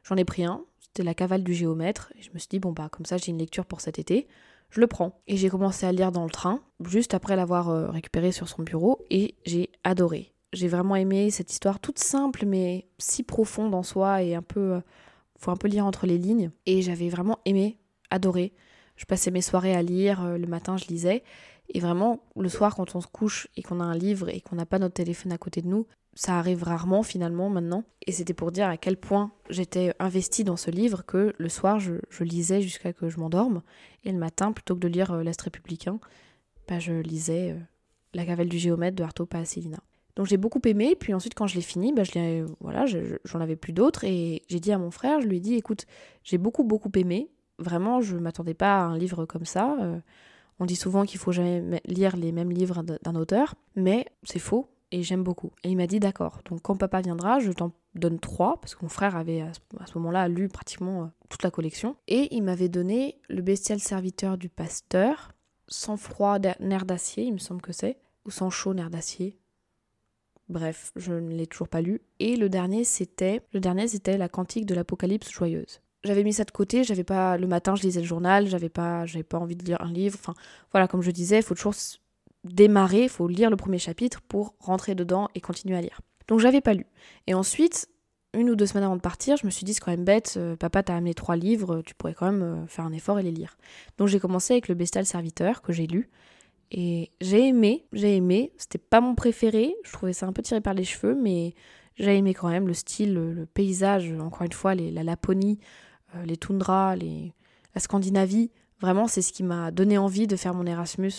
J'en 0.02 0.16
ai 0.16 0.24
pris 0.24 0.44
un, 0.44 0.64
c'était 0.80 1.04
La 1.04 1.14
cavale 1.14 1.44
du 1.44 1.54
géomètre, 1.54 2.12
et 2.18 2.22
je 2.22 2.30
me 2.32 2.38
suis 2.38 2.48
dit, 2.48 2.58
bon 2.58 2.72
bah 2.72 2.88
comme 2.90 3.06
ça 3.06 3.16
j'ai 3.16 3.30
une 3.30 3.38
lecture 3.38 3.66
pour 3.66 3.80
cet 3.80 3.98
été 3.98 4.26
je 4.70 4.80
le 4.80 4.86
prends. 4.86 5.20
Et 5.26 5.36
j'ai 5.36 5.48
commencé 5.48 5.86
à 5.86 5.92
lire 5.92 6.12
dans 6.12 6.24
le 6.24 6.30
train, 6.30 6.60
juste 6.84 7.14
après 7.14 7.36
l'avoir 7.36 7.68
euh, 7.68 7.90
récupéré 7.90 8.32
sur 8.32 8.48
son 8.48 8.62
bureau, 8.62 9.04
et 9.10 9.34
j'ai 9.44 9.70
adoré. 9.84 10.32
J'ai 10.52 10.68
vraiment 10.68 10.96
aimé 10.96 11.30
cette 11.30 11.52
histoire 11.52 11.80
toute 11.80 11.98
simple, 11.98 12.44
mais 12.46 12.88
si 12.98 13.22
profonde 13.22 13.74
en 13.74 13.82
soi, 13.82 14.22
et 14.22 14.34
un 14.34 14.42
peu... 14.42 14.74
Euh, 14.74 14.80
faut 15.38 15.50
un 15.50 15.56
peu 15.56 15.68
lire 15.68 15.86
entre 15.86 16.06
les 16.06 16.18
lignes. 16.18 16.50
Et 16.66 16.82
j'avais 16.82 17.08
vraiment 17.08 17.38
aimé, 17.46 17.78
adoré. 18.10 18.52
Je 18.96 19.06
passais 19.06 19.30
mes 19.30 19.40
soirées 19.40 19.74
à 19.74 19.80
lire, 19.80 20.22
euh, 20.22 20.36
le 20.36 20.46
matin 20.46 20.76
je 20.76 20.84
lisais, 20.86 21.22
et 21.72 21.80
vraiment, 21.80 22.20
le 22.36 22.48
soir, 22.48 22.74
quand 22.74 22.94
on 22.96 23.00
se 23.00 23.06
couche 23.06 23.48
et 23.56 23.62
qu'on 23.62 23.80
a 23.80 23.84
un 23.84 23.96
livre 23.96 24.28
et 24.28 24.40
qu'on 24.40 24.56
n'a 24.56 24.66
pas 24.66 24.78
notre 24.78 24.94
téléphone 24.94 25.32
à 25.32 25.38
côté 25.38 25.62
de 25.62 25.68
nous, 25.68 25.86
ça 26.14 26.38
arrive 26.38 26.62
rarement 26.62 27.02
finalement 27.02 27.48
maintenant. 27.50 27.84
Et 28.06 28.12
c'était 28.12 28.34
pour 28.34 28.52
dire 28.52 28.68
à 28.68 28.76
quel 28.76 28.96
point 28.96 29.32
j'étais 29.48 29.94
investie 29.98 30.44
dans 30.44 30.56
ce 30.56 30.70
livre 30.70 31.04
que 31.04 31.34
le 31.38 31.48
soir, 31.48 31.78
je, 31.78 31.94
lisais 32.22 32.60
jusqu'à 32.62 32.92
que 32.92 33.08
je 33.08 33.18
m'endorme. 33.18 33.62
Et 34.04 34.12
le 34.12 34.18
matin, 34.18 34.52
plutôt 34.52 34.74
que 34.74 34.80
de 34.80 34.88
lire 34.88 35.12
euh, 35.12 35.22
L'Est 35.22 35.40
républicain, 35.40 36.00
bah, 36.68 36.78
je 36.78 36.92
lisais 36.92 37.52
euh, 37.52 37.58
La 38.14 38.24
cavale 38.24 38.48
du 38.48 38.58
géomètre 38.58 38.96
de 38.96 39.02
Arto 39.02 39.26
Paasilina. 39.26 39.78
Donc 40.16 40.26
j'ai 40.26 40.36
beaucoup 40.36 40.60
aimé, 40.64 40.96
puis 40.98 41.14
ensuite 41.14 41.34
quand 41.34 41.46
je 41.46 41.54
l'ai 41.54 41.60
fini, 41.60 41.92
bah, 41.92 42.02
je 42.02 42.44
voilà, 42.60 42.84
j'en 42.86 43.40
avais 43.40 43.56
plus 43.56 43.72
d'autres, 43.72 44.04
et 44.04 44.42
j'ai 44.48 44.60
dit 44.60 44.72
à 44.72 44.78
mon 44.78 44.90
frère, 44.90 45.20
je 45.20 45.26
lui 45.26 45.36
ai 45.36 45.40
dit, 45.40 45.54
écoute, 45.54 45.86
j'ai 46.24 46.36
beaucoup 46.36 46.64
beaucoup 46.64 46.90
aimé, 46.96 47.30
vraiment, 47.58 48.00
je 48.00 48.16
m'attendais 48.16 48.54
pas 48.54 48.80
à 48.80 48.82
un 48.82 48.98
livre 48.98 49.24
comme 49.24 49.44
ça, 49.44 49.76
euh, 49.80 49.98
on 50.58 50.66
dit 50.66 50.76
souvent 50.76 51.04
qu'il 51.04 51.18
faut 51.18 51.32
jamais 51.32 51.80
lire 51.86 52.16
les 52.16 52.32
mêmes 52.32 52.50
livres 52.50 52.82
d'un 52.82 53.14
auteur, 53.14 53.54
mais 53.76 54.04
c'est 54.24 54.38
faux. 54.40 54.68
Et 54.92 55.02
j'aime 55.02 55.22
beaucoup. 55.22 55.52
Et 55.62 55.70
il 55.70 55.76
m'a 55.76 55.86
dit 55.86 56.00
d'accord, 56.00 56.40
donc 56.48 56.62
quand 56.62 56.76
papa 56.76 57.00
viendra, 57.00 57.38
je 57.38 57.52
t'en 57.52 57.72
donne 57.94 58.18
trois, 58.18 58.60
parce 58.60 58.74
que 58.74 58.84
mon 58.84 58.88
frère 58.88 59.16
avait 59.16 59.40
à 59.40 59.52
ce 59.86 59.98
moment-là 59.98 60.28
lu 60.28 60.48
pratiquement 60.48 61.02
euh, 61.02 61.06
toute 61.28 61.42
la 61.42 61.50
collection. 61.50 61.96
Et 62.08 62.34
il 62.34 62.42
m'avait 62.42 62.68
donné 62.68 63.20
Le 63.28 63.42
bestial 63.42 63.80
serviteur 63.80 64.38
du 64.38 64.48
pasteur, 64.48 65.32
Sans 65.68 65.96
froid, 65.96 66.38
nerf 66.60 66.84
d'acier, 66.84 67.24
il 67.24 67.32
me 67.32 67.38
semble 67.38 67.62
que 67.62 67.72
c'est, 67.72 67.98
ou 68.24 68.30
Sans 68.30 68.50
chaud, 68.50 68.74
nerf 68.74 68.90
d'acier. 68.90 69.38
Bref, 70.48 70.92
je 70.96 71.12
ne 71.12 71.32
l'ai 71.32 71.46
toujours 71.46 71.68
pas 71.68 71.80
lu. 71.80 72.02
Et 72.18 72.36
le 72.36 72.48
dernier, 72.48 72.82
c'était 72.82 73.40
le 73.52 73.60
dernier, 73.60 73.86
c'était 73.86 74.18
la 74.18 74.28
cantique 74.28 74.66
de 74.66 74.74
l'Apocalypse 74.74 75.30
joyeuse. 75.30 75.80
J'avais 76.02 76.24
mis 76.24 76.32
ça 76.32 76.44
de 76.44 76.50
côté, 76.50 76.82
j'avais 76.82 77.04
pas 77.04 77.36
le 77.36 77.46
matin, 77.46 77.76
je 77.76 77.82
lisais 77.82 78.00
le 78.00 78.06
journal, 78.06 78.46
j'avais 78.48 78.70
pas 78.70 79.04
j'avais 79.06 79.22
pas 79.22 79.38
envie 79.38 79.54
de 79.54 79.64
lire 79.64 79.80
un 79.82 79.92
livre. 79.92 80.18
Enfin, 80.18 80.34
voilà, 80.72 80.88
comme 80.88 81.02
je 81.02 81.10
disais, 81.10 81.36
il 81.36 81.42
faut 81.42 81.54
toujours 81.54 81.74
démarrer, 82.44 83.04
il 83.04 83.08
faut 83.08 83.28
lire 83.28 83.50
le 83.50 83.56
premier 83.56 83.78
chapitre 83.78 84.20
pour 84.22 84.54
rentrer 84.58 84.94
dedans 84.94 85.28
et 85.34 85.40
continuer 85.40 85.76
à 85.76 85.80
lire. 85.80 86.00
Donc 86.28 86.40
j'avais 86.40 86.60
pas 86.60 86.74
lu. 86.74 86.86
Et 87.26 87.34
ensuite, 87.34 87.88
une 88.34 88.50
ou 88.50 88.56
deux 88.56 88.66
semaines 88.66 88.84
avant 88.84 88.96
de 88.96 89.00
partir, 89.00 89.36
je 89.36 89.44
me 89.44 89.50
suis 89.50 89.64
dit 89.64 89.74
c'est 89.74 89.80
quand 89.80 89.90
même 89.90 90.04
bête, 90.04 90.34
euh, 90.36 90.56
papa 90.56 90.82
t'a 90.82 90.94
amené 90.94 91.14
trois 91.14 91.36
livres, 91.36 91.82
tu 91.84 91.94
pourrais 91.94 92.14
quand 92.14 92.30
même 92.30 92.42
euh, 92.42 92.66
faire 92.66 92.84
un 92.84 92.92
effort 92.92 93.18
et 93.18 93.22
les 93.22 93.32
lire. 93.32 93.56
Donc 93.98 94.08
j'ai 94.08 94.20
commencé 94.20 94.54
avec 94.54 94.68
le 94.68 94.74
Bestial 94.74 95.04
Serviteur 95.04 95.62
que 95.62 95.72
j'ai 95.72 95.86
lu. 95.86 96.08
Et 96.72 97.10
j'ai 97.20 97.48
aimé, 97.48 97.84
j'ai 97.92 98.16
aimé. 98.16 98.52
C'était 98.56 98.78
pas 98.78 99.00
mon 99.00 99.16
préféré, 99.16 99.74
je 99.84 99.92
trouvais 99.92 100.12
ça 100.12 100.26
un 100.26 100.32
peu 100.32 100.42
tiré 100.42 100.60
par 100.60 100.74
les 100.74 100.84
cheveux, 100.84 101.16
mais 101.16 101.54
j'ai 101.96 102.16
aimé 102.16 102.32
quand 102.32 102.48
même 102.48 102.68
le 102.68 102.74
style, 102.74 103.14
le, 103.14 103.46
paysage, 103.46 104.12
encore 104.20 104.42
une 104.42 104.52
fois, 104.52 104.76
la 104.76 105.02
Laponie, 105.02 105.58
euh, 106.14 106.24
les 106.24 106.36
toundras, 106.36 106.94
les, 106.94 107.34
la 107.74 107.80
Scandinavie. 107.80 108.52
Vraiment, 108.80 109.08
c'est 109.08 109.22
ce 109.22 109.32
qui 109.32 109.42
m'a 109.42 109.72
donné 109.72 109.98
envie 109.98 110.28
de 110.28 110.36
faire 110.36 110.54
mon 110.54 110.64
Erasmus 110.64 111.12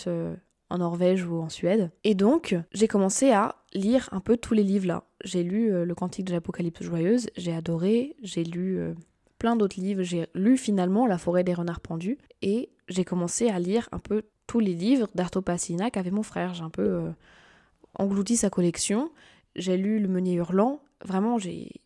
en 0.72 0.78
Norvège 0.78 1.26
ou 1.26 1.36
en 1.36 1.50
Suède. 1.50 1.90
Et 2.02 2.14
donc, 2.14 2.56
j'ai 2.72 2.88
commencé 2.88 3.30
à 3.30 3.56
lire 3.74 4.08
un 4.10 4.20
peu 4.20 4.38
tous 4.38 4.54
les 4.54 4.62
livres 4.62 4.86
là. 4.86 5.04
J'ai 5.22 5.42
lu 5.42 5.70
euh, 5.70 5.84
Le 5.84 5.94
Cantique 5.94 6.24
de 6.24 6.32
l'Apocalypse 6.32 6.82
joyeuse, 6.82 7.28
j'ai 7.36 7.54
adoré, 7.54 8.16
j'ai 8.22 8.42
lu 8.42 8.78
euh, 8.78 8.94
plein 9.38 9.54
d'autres 9.54 9.78
livres, 9.78 10.02
j'ai 10.02 10.26
lu 10.34 10.56
finalement 10.56 11.06
La 11.06 11.18
forêt 11.18 11.44
des 11.44 11.52
renards 11.52 11.80
pendus 11.80 12.16
et 12.40 12.70
j'ai 12.88 13.04
commencé 13.04 13.48
à 13.48 13.58
lire 13.58 13.88
un 13.92 13.98
peu 13.98 14.22
tous 14.46 14.60
les 14.60 14.72
livres 14.72 15.08
d'Arto 15.14 15.42
Passina 15.42 15.90
qu'avait 15.90 16.10
mon 16.10 16.22
frère. 16.22 16.54
J'ai 16.54 16.64
un 16.64 16.70
peu 16.70 16.82
euh, 16.82 17.10
englouti 17.94 18.36
sa 18.36 18.48
collection. 18.48 19.10
J'ai 19.54 19.76
lu 19.76 19.98
Le 19.98 20.08
Meunier 20.08 20.36
Hurlant. 20.36 20.80
Vraiment, 21.04 21.36
j'ai 21.36 21.81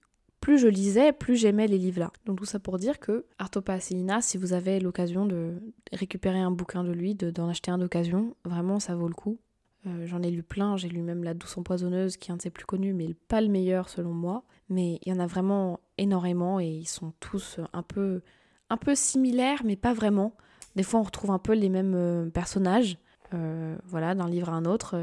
plus 0.46 0.58
je 0.58 0.68
lisais, 0.68 1.12
plus 1.12 1.34
j'aimais 1.34 1.66
les 1.66 1.76
livres-là. 1.76 2.12
Donc 2.24 2.38
tout 2.38 2.44
ça 2.44 2.60
pour 2.60 2.78
dire 2.78 3.00
que 3.00 3.26
Artopa 3.36 3.72
Asselina, 3.72 4.22
si 4.22 4.38
vous 4.38 4.52
avez 4.52 4.78
l'occasion 4.78 5.26
de 5.26 5.54
récupérer 5.92 6.38
un 6.38 6.52
bouquin 6.52 6.84
de 6.84 6.92
lui, 6.92 7.16
d'en 7.16 7.48
acheter 7.48 7.72
un 7.72 7.78
d'occasion, 7.78 8.36
vraiment 8.44 8.78
ça 8.78 8.94
vaut 8.94 9.08
le 9.08 9.14
coup. 9.14 9.40
Euh, 9.88 10.06
j'en 10.06 10.22
ai 10.22 10.30
lu 10.30 10.44
plein, 10.44 10.76
j'ai 10.76 10.88
lu 10.88 11.02
même 11.02 11.24
La 11.24 11.34
douce 11.34 11.58
empoisonneuse, 11.58 12.16
qui 12.16 12.30
est 12.30 12.32
un 12.32 12.36
de 12.36 12.42
ses 12.42 12.50
plus 12.50 12.64
connus, 12.64 12.94
mais 12.94 13.14
pas 13.26 13.40
le 13.40 13.48
meilleur 13.48 13.88
selon 13.88 14.12
moi. 14.12 14.44
Mais 14.68 15.00
il 15.04 15.12
y 15.12 15.12
en 15.12 15.18
a 15.18 15.26
vraiment 15.26 15.80
énormément 15.98 16.60
et 16.60 16.68
ils 16.68 16.86
sont 16.86 17.12
tous 17.18 17.58
un 17.72 17.82
peu, 17.82 18.22
un 18.70 18.76
peu 18.76 18.94
similaires, 18.94 19.62
mais 19.64 19.74
pas 19.74 19.94
vraiment. 19.94 20.36
Des 20.76 20.84
fois 20.84 21.00
on 21.00 21.02
retrouve 21.02 21.32
un 21.32 21.40
peu 21.40 21.54
les 21.54 21.70
mêmes 21.70 21.96
euh, 21.96 22.30
personnages, 22.30 22.98
euh, 23.34 23.76
voilà, 23.84 24.14
d'un 24.14 24.28
livre 24.28 24.50
à 24.50 24.52
un 24.52 24.64
autre. 24.64 24.94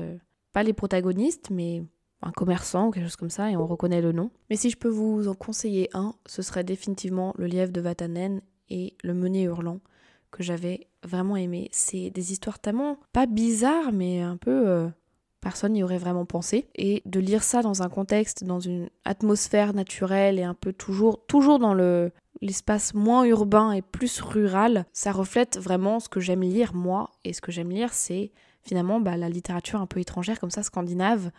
pas 0.53 0.63
les 0.63 0.71
protagonistes, 0.71 1.49
mais 1.49 1.83
un 2.25 2.31
commerçant 2.31 2.87
ou 2.87 2.91
quelque 2.91 3.05
chose 3.05 3.15
comme 3.15 3.29
ça 3.29 3.51
et 3.51 3.57
on 3.57 3.65
reconnaît 3.65 4.01
le 4.01 4.11
nom. 4.11 4.31
Mais 4.49 4.55
si 4.55 4.69
je 4.69 4.77
peux 4.77 4.89
vous 4.89 5.27
en 5.27 5.33
conseiller 5.33 5.89
un, 5.93 6.15
ce 6.25 6.41
serait 6.41 6.63
définitivement 6.63 7.33
le 7.37 7.45
lièvre 7.45 7.71
de 7.71 7.81
Vatanen 7.81 8.41
et 8.69 8.95
le 9.03 9.13
meunier 9.13 9.43
hurlant 9.43 9.79
que 10.31 10.43
j'avais 10.43 10.87
vraiment 11.03 11.37
aimé. 11.37 11.69
C'est 11.71 12.09
des 12.09 12.31
histoires 12.31 12.59
tellement 12.59 12.97
pas 13.11 13.25
bizarres 13.25 13.91
mais 13.91 14.21
un 14.21 14.37
peu 14.37 14.67
euh, 14.67 14.89
personne 15.41 15.73
n'y 15.73 15.83
aurait 15.83 15.97
vraiment 15.97 16.25
pensé 16.25 16.67
et 16.75 17.03
de 17.05 17.19
lire 17.19 17.43
ça 17.43 17.61
dans 17.61 17.83
un 17.83 17.89
contexte 17.89 18.43
dans 18.43 18.59
une 18.59 18.89
atmosphère 19.05 19.73
naturelle 19.73 20.39
et 20.39 20.43
un 20.43 20.53
peu 20.53 20.73
toujours 20.73 21.25
toujours 21.27 21.59
dans 21.59 21.73
le 21.73 22.11
l'espace 22.41 22.93
moins 22.93 23.23
urbain 23.23 23.71
et 23.71 23.81
plus 23.81 24.19
rural, 24.19 24.85
ça 24.91 25.13
reflète 25.13 25.57
vraiment 25.57 26.01
ce 26.01 26.09
que 26.09 26.19
j'aime 26.19 26.41
lire 26.41 26.73
moi 26.73 27.11
et 27.23 27.31
ce 27.31 27.41
que 27.41 27.51
j'aime 27.51 27.69
lire 27.69 27.93
c'est 27.93 28.31
finalement 28.63 28.99
bah, 28.99 29.17
la 29.17 29.29
littérature 29.29 29.81
un 29.81 29.85
peu 29.85 29.99
étrangère 29.99 30.39
comme 30.39 30.51
ça 30.51 30.63
scandinave 30.63 31.31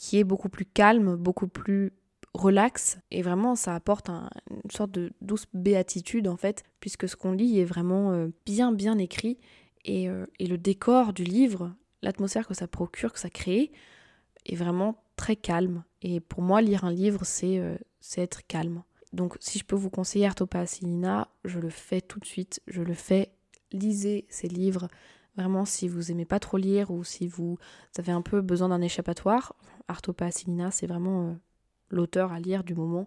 qui 0.00 0.18
est 0.18 0.24
beaucoup 0.24 0.48
plus 0.48 0.64
calme, 0.64 1.14
beaucoup 1.14 1.46
plus 1.46 1.92
relax. 2.32 2.98
Et 3.10 3.20
vraiment 3.20 3.54
ça 3.54 3.74
apporte 3.74 4.08
une 4.08 4.70
sorte 4.70 4.90
de 4.92 5.12
douce 5.20 5.44
béatitude 5.52 6.26
en 6.26 6.38
fait 6.38 6.64
puisque 6.80 7.06
ce 7.06 7.16
qu'on 7.16 7.32
lit 7.32 7.60
est 7.60 7.66
vraiment 7.66 8.12
euh, 8.12 8.28
bien 8.46 8.72
bien 8.72 8.96
écrit. 8.96 9.36
Euh, 9.90 10.26
et, 10.38 10.46
le 10.46 10.56
décor 10.56 11.12
du 11.12 11.24
livre, 11.24 11.74
l'atmosphère 12.00 12.48
que 12.48 12.54
ça 12.54 12.66
procure, 12.66 13.12
que 13.12 13.18
ça 13.18 13.28
crée 13.28 13.72
est 14.46 14.56
vraiment 14.56 15.02
très 15.16 15.36
calme. 15.36 15.84
Et 16.00 16.20
pour 16.20 16.40
moi 16.40 16.62
lire 16.62 16.86
un 16.86 16.92
livre 16.92 17.26
c'est 17.26 17.58
euh, 17.58 17.76
être 18.16 18.46
calme. 18.46 18.82
Donc 19.12 19.36
si 19.38 19.58
je 19.58 19.64
peux 19.64 19.76
vous 19.76 19.90
conseiller 19.90 20.24
Artopa 20.24 20.60
Asilina, 20.60 21.28
je 21.44 21.58
le 21.58 21.68
fais 21.68 22.00
tout 22.00 22.20
de 22.20 22.24
suite, 22.24 22.62
je 22.68 22.80
le 22.80 22.94
fais, 22.94 23.32
lisez 23.70 24.24
ces 24.30 24.48
livres, 24.48 24.88
Vraiment, 25.36 25.64
si 25.64 25.88
vous 25.88 26.10
aimez 26.10 26.24
pas 26.24 26.40
trop 26.40 26.56
lire 26.56 26.90
ou 26.90 27.04
si 27.04 27.26
vous 27.28 27.56
avez 27.98 28.12
un 28.12 28.22
peu 28.22 28.40
besoin 28.40 28.68
d'un 28.68 28.82
échappatoire, 28.82 29.54
Artopa 29.90 30.26
Asilina, 30.26 30.70
c'est 30.70 30.86
vraiment 30.86 31.28
euh, 31.28 31.32
l'auteur 31.90 32.32
à 32.32 32.40
lire 32.40 32.64
du 32.64 32.74
moment. 32.74 33.06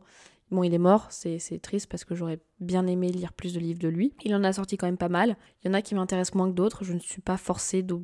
Bon, 0.52 0.62
il 0.62 0.74
est 0.74 0.80
mort, 0.80 1.08
c'est 1.10 1.40
triste 1.64 1.90
parce 1.90 2.06
que 2.06 2.14
j'aurais 2.14 2.40
bien 2.60 2.86
aimé 2.86 3.10
lire 3.10 3.34
plus 3.34 3.54
de 3.56 3.60
livres 3.60 3.80
de 3.80 3.88
lui. 3.88 4.14
Il 4.24 4.36
en 4.36 4.44
a 4.44 4.54
sorti 4.54 4.78
quand 4.78 4.86
même 4.86 4.98
pas 4.98 5.10
mal. 5.10 5.36
Il 5.64 5.68
y 5.68 5.72
en 5.72 5.74
a 5.74 5.82
qui 5.82 5.96
m'intéressent 5.96 6.36
moins 6.36 6.48
que 6.48 6.56
d'autres. 6.56 6.84
Je 6.84 6.94
ne 6.94 7.00
suis 7.00 7.22
pas 7.22 7.38
forcée 7.38 7.82
de, 7.82 7.98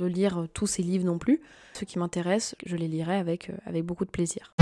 lire 0.00 0.38
euh, 0.38 0.46
tous 0.48 0.66
ses 0.66 0.82
livres 0.82 1.04
non 1.04 1.18
plus. 1.18 1.40
Ceux 1.74 1.86
qui 1.86 2.00
m'intéressent, 2.00 2.56
je 2.66 2.76
les 2.76 2.88
lirai 2.88 3.16
avec, 3.16 3.50
euh, 3.50 3.82
beaucoup 3.82 4.04
de 4.04 4.10
plaisir. 4.10 4.54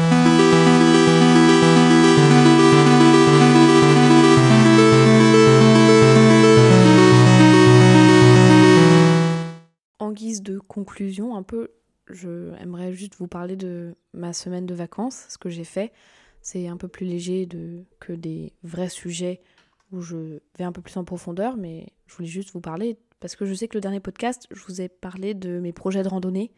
guise 10.13 10.43
de 10.43 10.59
conclusion, 10.59 11.35
un 11.35 11.43
peu, 11.43 11.71
je 12.09 12.55
aimerais 12.61 12.92
juste 12.92 13.16
vous 13.16 13.28
parler 13.28 13.57
de 13.57 13.94
ma 14.12 14.32
semaine 14.32 14.66
de 14.66 14.74
vacances, 14.74 15.26
ce 15.28 15.38
que 15.38 15.48
j'ai 15.48 15.64
fait. 15.64 15.92
C'est 16.40 16.66
un 16.68 16.76
peu 16.76 16.88
plus 16.88 17.07
léger 17.07 17.48
que 18.00 18.12
des 18.12 18.53
vrais 18.62 18.88
sujets 18.88 19.40
où 19.92 20.00
je 20.00 20.40
vais 20.59 20.64
un 20.64 20.72
peu 20.72 20.82
plus 20.82 20.96
en 20.96 21.05
profondeur, 21.05 21.57
mais 21.57 21.92
je 22.07 22.16
voulais 22.16 22.28
juste 22.28 22.53
vous 22.53 22.61
parler 22.61 22.98
parce 23.20 23.36
que 23.36 23.44
je 23.44 23.55
sais 23.55 23.68
que 23.68 23.76
le 23.76 23.80
dernier 23.80 24.00
podcast, 24.00 24.48
je 24.50 24.64
vous 24.64 24.80
ai 24.80 24.88
parlé 24.88 25.34
de 25.34 25.61
mes 25.61 25.72
projets 25.72 26.03
de 26.03 26.09
randonnée, 26.09 26.50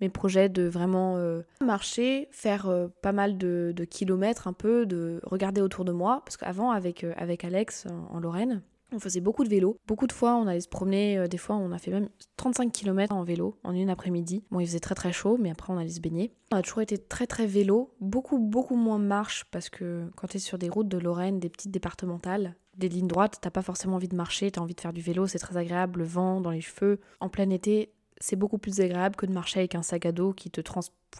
mes 0.00 0.08
projets 0.08 0.48
de 0.48 0.64
vraiment 0.64 1.16
euh, 1.16 1.42
marcher, 1.64 2.28
faire 2.32 2.68
euh, 2.68 2.88
pas 3.02 3.12
mal 3.12 3.38
de, 3.38 3.72
kilomètres 3.88 4.48
un 4.48 4.52
peu, 4.52 4.84
de 4.84 5.20
regarder 5.22 5.60
autour 5.60 5.84
de 5.84 5.92
moi. 5.92 6.22
Parce 6.24 6.36
qu'avant, 6.36 6.72
avec, 6.72 7.04
euh, 7.04 7.12
avec 7.16 7.44
Alex 7.44 7.86
en 8.10 8.18
Lorraine, 8.18 8.62
on 8.92 8.98
faisait 8.98 9.20
beaucoup 9.20 9.44
de 9.44 9.48
vélo. 9.48 9.78
Beaucoup 9.86 10.06
de 10.06 10.12
fois, 10.12 10.36
on 10.36 10.46
allait 10.46 10.60
se 10.60 10.68
promener. 10.68 11.18
Euh, 11.18 11.26
des 11.26 11.38
fois, 11.38 11.56
on 11.56 11.72
a 11.72 11.78
fait 11.78 11.90
même 11.90 12.08
35 12.36 12.72
km 12.72 13.14
en 13.14 13.22
vélo 13.22 13.58
en 13.64 13.74
une 13.74 13.90
après-midi. 13.90 14.44
Bon, 14.50 14.60
il 14.60 14.66
faisait 14.66 14.80
très 14.80 14.94
très 14.94 15.12
chaud, 15.12 15.36
mais 15.38 15.50
après, 15.50 15.72
on 15.72 15.78
allait 15.78 15.88
se 15.88 16.00
baigner. 16.00 16.32
On 16.52 16.56
a 16.56 16.62
toujours 16.62 16.80
été 16.80 16.98
très 16.98 17.26
très 17.26 17.46
vélo. 17.46 17.94
Beaucoup, 18.00 18.38
beaucoup 18.38 18.76
moins 18.76 18.98
marche 18.98 19.44
parce 19.50 19.68
que 19.68 20.10
quand 20.16 20.28
tu 20.28 20.38
es 20.38 20.40
sur 20.40 20.58
des 20.58 20.68
routes 20.68 20.88
de 20.88 20.98
Lorraine, 20.98 21.38
des 21.38 21.48
petites 21.48 21.70
départementales, 21.70 22.56
des 22.76 22.88
lignes 22.88 23.08
droites, 23.08 23.38
t'as 23.40 23.50
pas 23.50 23.62
forcément 23.62 23.96
envie 23.96 24.08
de 24.08 24.16
marcher, 24.16 24.50
t'as 24.50 24.60
envie 24.60 24.74
de 24.74 24.80
faire 24.80 24.92
du 24.92 25.00
vélo, 25.00 25.26
c'est 25.26 25.38
très 25.38 25.56
agréable, 25.56 26.00
le 26.00 26.04
vent 26.06 26.40
dans 26.40 26.50
les 26.50 26.60
cheveux. 26.60 27.00
En 27.20 27.28
plein 27.28 27.50
été, 27.50 27.92
c'est 28.20 28.36
beaucoup 28.36 28.58
plus 28.58 28.80
agréable 28.80 29.16
que 29.16 29.26
de 29.26 29.32
marcher 29.32 29.60
avec 29.60 29.74
un 29.74 29.82
sac 29.82 30.06
à 30.06 30.12
dos 30.12 30.32
qui 30.32 30.50
te, 30.50 30.60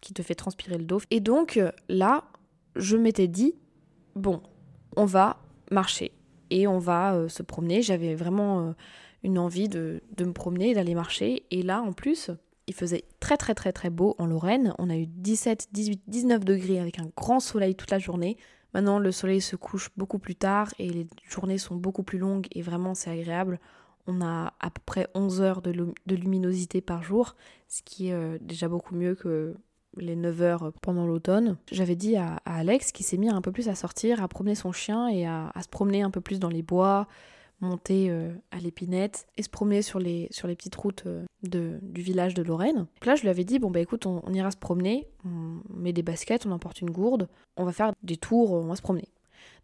qui 0.01 0.15
te 0.15 0.23
fait 0.23 0.35
transpirer 0.35 0.79
le 0.79 0.85
dos. 0.85 1.01
Et 1.11 1.21
donc 1.21 1.61
là, 1.89 2.25
je 2.77 2.97
m'étais 2.97 3.29
dit, 3.29 3.55
bon, 4.15 4.41
on 4.97 5.05
va 5.05 5.39
marcher 5.71 6.13
et 6.51 6.67
on 6.67 6.79
va 6.79 7.15
euh, 7.15 7.29
se 7.29 7.43
promener. 7.43 7.83
J'avais 7.83 8.15
vraiment 8.15 8.61
euh, 8.61 8.73
une 9.23 9.39
envie 9.39 9.69
de, 9.69 10.03
me 10.19 10.33
promener, 10.33 10.75
d'aller 10.75 10.95
marcher. 10.95 11.45
Et 11.51 11.63
là, 11.63 11.83
en 11.83 11.93
plus, 11.93 12.31
il 12.67 12.75
faisait 12.75 13.05
très 13.21 13.37
très 13.37 13.55
très 13.55 13.73
très 13.73 13.91
beau 13.91 14.15
en 14.19 14.27
Lorraine. 14.27 14.75
On 14.79 14.91
a 14.91 14.97
eu 14.97 15.07
17, 15.07 15.69
18, 15.73 16.03
19 16.07 16.45
degrés 16.45 16.79
avec 16.79 16.99
un 16.99 17.11
grand 17.17 17.41
soleil 17.41 17.75
toute 17.75 17.91
la 17.91 17.99
journée. 17.99 18.37
Maintenant, 18.75 18.99
le 18.99 19.13
soleil 19.13 19.41
se 19.41 19.57
couche 19.57 19.91
beaucoup 19.97 20.19
plus 20.19 20.35
tard 20.35 20.73
et 20.79 20.91
les 20.91 21.07
journées 21.29 21.59
sont 21.59 21.77
beaucoup 21.77 22.03
plus 22.03 22.19
longues 22.19 22.47
et 22.53 22.63
vraiment 22.63 22.95
c'est 22.95 23.11
agréable. 23.11 23.59
On 24.07 24.21
a 24.21 24.55
à 24.61 24.71
peu 24.71 24.81
près 24.85 25.07
11 25.15 25.41
heures 25.41 25.63
de, 25.63 25.73
luminosité 26.07 26.81
par 26.81 27.03
jour, 27.03 27.35
ce 27.67 27.83
qui 27.83 28.09
est 28.09 28.13
euh, 28.13 28.39
déjà 28.41 28.69
beaucoup 28.69 28.95
mieux 28.95 29.15
que 29.15 29.55
les 29.97 30.17
9 30.17 30.43
heures 30.43 30.73
pendant 30.83 31.07
l'automne, 31.07 31.57
j'avais 31.73 31.97
dit 31.97 32.17
à, 32.17 32.41
Alex 32.45 32.93
qui 32.93 33.03
s'est 33.03 33.17
mis 33.17 33.29
un 33.29 33.41
peu 33.41 33.53
plus 33.53 33.69
à 33.69 33.75
sortir, 33.75 34.23
à 34.23 34.29
promener 34.29 34.55
son 34.55 34.73
chien 34.73 35.09
et 35.09 35.27
à, 35.27 35.53
se 35.61 35.69
promener 35.69 36.03
un 36.03 36.11
peu 36.11 36.21
plus 36.21 36.39
dans 36.39 36.49
les 36.49 36.63
bois, 36.63 37.09
monter 37.61 38.09
euh, 38.11 38.33
à 38.51 38.59
l'épinette 38.59 39.27
et 39.37 39.43
se 39.43 39.49
promener 39.49 39.83
sur 39.83 39.99
les, 39.99 40.29
sur 40.31 40.47
les 40.47 40.55
petites 40.55 40.77
routes 40.77 41.05
euh, 41.07 41.25
de, 41.43 41.79
du 41.83 42.03
village 42.03 42.35
de 42.35 42.43
Lorraine. 42.43 42.77
Donc 42.77 43.07
là, 43.07 43.17
je 43.17 43.23
lui 43.23 43.29
avais 43.29 43.45
dit, 43.45 43.59
bon 43.59 43.71
bah 43.71 43.81
écoute, 43.81 44.07
on, 44.07 44.23
ira 44.33 44.51
se 44.51 44.57
promener, 44.57 45.09
on 45.25 45.61
met 45.75 45.93
des 45.93 46.03
baskets, 46.03 46.47
on 46.47 46.53
emporte 46.53 46.81
une 46.81 46.91
gourde, 46.91 47.29
on 47.57 47.65
va 47.65 47.73
faire 47.73 47.93
des 48.03 48.17
tours, 48.17 48.53
on 48.53 48.67
va 48.67 48.77
se 48.77 48.83
promener. 48.83 49.09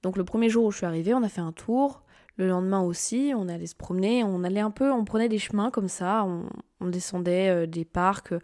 Donc 0.02 0.16
le 0.16 0.24
premier 0.24 0.48
jour 0.48 0.64
où 0.64 0.70
je 0.70 0.78
suis 0.78 0.86
arrivée, 0.86 1.14
on 1.14 1.22
a 1.22 1.28
fait 1.28 1.40
un 1.40 1.52
tour. 1.52 2.02
Le 2.36 2.48
lendemain 2.48 2.80
aussi, 2.80 3.32
on 3.36 3.48
allait 3.48 3.66
se 3.66 3.76
promener, 3.76 4.24
on 4.24 4.42
allait 4.42 4.60
un 4.60 4.72
peu, 4.72 4.90
on 4.90 5.04
prenait 5.04 5.28
des 5.28 5.38
chemins 5.38 5.70
comme 5.70 5.88
ça, 5.88 6.26
on, 6.26 6.88
descendait 6.88 7.48
euh, 7.48 7.66
des 7.66 7.84
parcs 7.84 8.34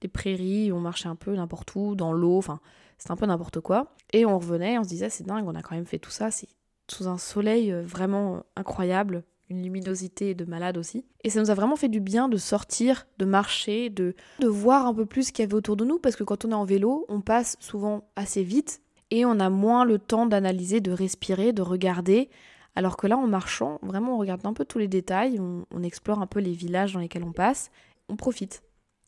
des 0.00 0.08
prairies, 0.08 0.72
on 0.72 0.80
marchait 0.80 1.08
un 1.08 1.16
peu 1.16 1.34
n'importe 1.34 1.74
où, 1.74 1.94
dans 1.94 2.12
l'eau, 2.12 2.38
enfin, 2.38 2.60
c'était 2.98 3.12
un 3.12 3.16
peu 3.16 3.26
n'importe 3.26 3.60
quoi. 3.60 3.94
Et 4.12 4.26
on 4.26 4.38
revenait, 4.38 4.78
on 4.78 4.84
se 4.84 4.88
disait, 4.88 5.10
c'est 5.10 5.24
dingue, 5.24 5.46
on 5.46 5.54
a 5.54 5.62
quand 5.62 5.74
même 5.74 5.86
fait 5.86 5.98
tout 5.98 6.10
ça, 6.10 6.30
c'est 6.30 6.48
sous 6.90 7.06
un 7.06 7.18
soleil 7.18 7.72
euh, 7.72 7.82
vraiment 7.82 8.44
incroyable, 8.56 9.24
une 9.50 9.62
luminosité 9.62 10.34
de 10.34 10.44
malade 10.44 10.78
aussi. 10.78 11.04
Et 11.24 11.30
ça 11.30 11.40
nous 11.40 11.50
a 11.50 11.54
vraiment 11.54 11.76
fait 11.76 11.88
du 11.88 12.00
bien 12.00 12.28
de 12.28 12.36
sortir, 12.36 13.06
de 13.18 13.24
marcher, 13.24 13.90
de, 13.90 14.14
de 14.40 14.48
voir 14.48 14.86
un 14.86 14.94
peu 14.94 15.06
plus 15.06 15.24
ce 15.24 15.32
qu'il 15.32 15.42
y 15.42 15.46
avait 15.46 15.54
autour 15.54 15.76
de 15.76 15.84
nous, 15.84 15.98
parce 15.98 16.16
que 16.16 16.24
quand 16.24 16.44
on 16.44 16.50
est 16.50 16.54
en 16.54 16.64
vélo, 16.64 17.06
on 17.08 17.20
passe 17.20 17.56
souvent 17.60 18.08
assez 18.16 18.42
vite 18.42 18.80
et 19.10 19.24
on 19.24 19.40
a 19.40 19.50
moins 19.50 19.84
le 19.84 19.98
temps 19.98 20.26
d'analyser, 20.26 20.80
de 20.80 20.90
respirer, 20.90 21.52
de 21.52 21.62
regarder. 21.62 22.28
Alors 22.74 22.96
que 22.96 23.06
là, 23.06 23.16
en 23.16 23.26
marchant, 23.26 23.78
vraiment, 23.82 24.14
on 24.14 24.18
regarde 24.18 24.44
un 24.46 24.52
peu 24.52 24.64
tous 24.64 24.78
les 24.78 24.88
détails, 24.88 25.40
on, 25.40 25.82
explore 25.82 26.20
un 26.20 26.26
peu 26.26 26.40
les 26.40 26.52
villages 26.52 26.92
dans 26.92 27.00
lesquels 27.00 27.24
on 27.24 27.32
passe, 27.32 27.70
on 28.08 28.16
profite. 28.16 28.62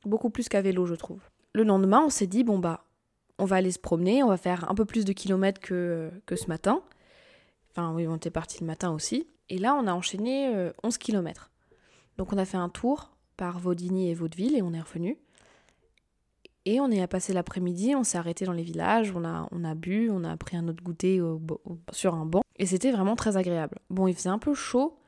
Beaucoup 0.05 0.31
plus 0.31 0.49
qu'à 0.49 0.63
vélo, 0.63 0.87
je 0.87 0.95
trouve. 0.95 1.21
Le 1.53 1.63
lendemain, 1.63 2.03
on 2.05 2.11
s'est 2.11 2.27
dit, 2.27 2.45
bon 2.45 2.59
bah, 2.59 2.85
on 3.39 3.45
va 3.45 3.57
aller 3.57 3.73
se 3.73 3.79
promener, 3.79 4.23
on 4.23 4.29
va 4.29 4.37
faire 4.37 4.71
un 4.71 4.75
peu 4.75 4.85
plus 4.85 5.05
de 5.05 5.13
kilomètres 5.13 5.61
que, 5.61 6.11
que 6.27 6.37
ce 6.37 6.47
matin. 6.47 6.83
Enfin, 7.71 7.95
oui, 7.95 8.07
on 8.07 8.17
était 8.17 8.31
parti 8.31 8.59
le 8.61 8.67
matin 8.67 8.93
aussi. 8.93 9.27
Et 9.49 9.59
là, 9.59 9.75
on 9.75 9.87
a 9.87 9.93
enchaîné 9.93 10.49
11 10.83 10.95
euh, 10.95 10.99
km. 10.99 11.51
Donc, 12.19 12.33
on 12.33 12.39
a 12.39 12.45
fait 12.45 12.57
un 12.57 12.69
tour 12.69 13.11
par 13.37 13.59
Vaudigny 13.59 14.11
et 14.11 14.15
Vaudeville 14.15 14.57
et 14.57 14.63
on 14.63 14.73
est 14.73 14.81
revenu. 14.81 15.19
Et 16.67 16.79
on 16.79 16.91
est 16.91 17.05
passé 17.07 17.33
l'après-midi, 17.33 17.95
on 17.97 18.05
s'est 18.05 18.19
arrêté 18.19 18.45
dans 18.45 18.53
les 18.53 18.63
villages, 18.63 19.13
on 19.17 19.25
a, 19.25 19.49
on 19.51 19.65
a 19.65 19.75
bu, 19.75 20.11
on 20.11 20.25
a 20.25 20.37
pris 20.37 20.59
un 20.59 20.69
autre 20.69 20.85
goûter 20.85 21.21
sur 21.91 22.15
un 22.15 22.27
banc. 22.27 22.43
Et 22.57 22.67
c'était 22.67 22.93
vraiment 22.93 23.17
très 23.17 23.39
agréable. 23.39 23.79
Bon, 23.89 24.07
il 24.07 24.15
faisait 24.15 24.29
un 24.29 24.39
peu 24.39 24.53
chaud, 24.53 24.99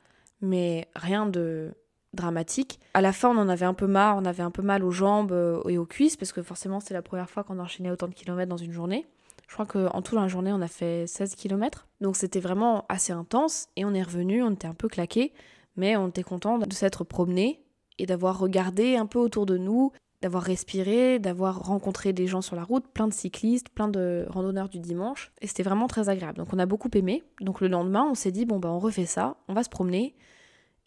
mais 0.41 0.87
rien 0.95 1.27
de 1.27 1.75
dramatique. 2.13 2.79
À 2.93 3.01
la 3.01 3.11
fin, 3.11 3.29
on 3.29 3.37
en 3.39 3.49
avait 3.49 3.65
un 3.65 3.73
peu 3.73 3.87
marre, 3.87 4.17
on 4.17 4.25
avait 4.25 4.43
un 4.43 4.51
peu 4.51 4.61
mal 4.61 4.83
aux 4.83 4.91
jambes 4.91 5.31
euh, 5.31 5.61
et 5.67 5.77
aux 5.77 5.85
cuisses, 5.85 6.15
parce 6.15 6.31
que 6.31 6.41
forcément, 6.41 6.79
c'était 6.79 6.93
la 6.93 7.01
première 7.01 7.29
fois 7.29 7.43
qu'on 7.43 7.59
enchaînait 7.59 7.91
autant 7.91 8.07
de 8.07 8.13
kilomètres 8.13 8.49
dans 8.49 8.57
une 8.57 8.71
journée. 8.71 9.05
Je 9.47 9.53
crois 9.53 9.65
qu'en 9.65 10.01
tout, 10.01 10.15
la 10.15 10.27
journée, 10.27 10.51
on 10.51 10.61
a 10.61 10.67
fait 10.67 11.05
16 11.05 11.35
km. 11.35 11.87
Donc 12.01 12.15
c'était 12.15 12.39
vraiment 12.39 12.85
assez 12.89 13.13
intense. 13.13 13.67
Et 13.75 13.85
on 13.85 13.93
est 13.93 14.01
revenu, 14.01 14.41
on 14.41 14.51
était 14.51 14.67
un 14.67 14.73
peu 14.73 14.87
claqué, 14.87 15.31
mais 15.75 15.95
on 15.95 16.07
était 16.07 16.23
content 16.23 16.57
de 16.57 16.73
s'être 16.73 17.03
promené 17.03 17.61
et 17.99 18.05
d'avoir 18.05 18.39
regardé 18.39 18.95
un 18.95 19.05
peu 19.05 19.19
autour 19.19 19.45
de 19.45 19.57
nous, 19.57 19.91
d'avoir 20.23 20.41
respiré, 20.41 21.19
d'avoir 21.19 21.65
rencontré 21.65 22.13
des 22.13 22.27
gens 22.27 22.41
sur 22.41 22.55
la 22.55 22.63
route, 22.63 22.87
plein 22.87 23.07
de 23.07 23.13
cyclistes, 23.13 23.69
plein 23.69 23.89
de 23.89 24.25
randonneurs 24.29 24.69
du 24.69 24.79
dimanche. 24.79 25.31
Et 25.41 25.47
c'était 25.47 25.63
vraiment 25.63 25.87
très 25.87 26.09
agréable. 26.09 26.37
Donc 26.37 26.47
on 26.53 26.59
a 26.59 26.65
beaucoup 26.65 26.89
aimé. 26.95 27.23
Donc 27.41 27.61
le 27.61 27.67
lendemain, 27.67 28.07
on 28.09 28.15
s'est 28.15 28.31
dit, 28.31 28.45
bon, 28.45 28.57
bah 28.57 28.69
on 28.69 28.79
refait 28.79 29.05
ça, 29.05 29.35
on 29.47 29.53
va 29.53 29.63
se 29.63 29.69
promener. 29.69 30.15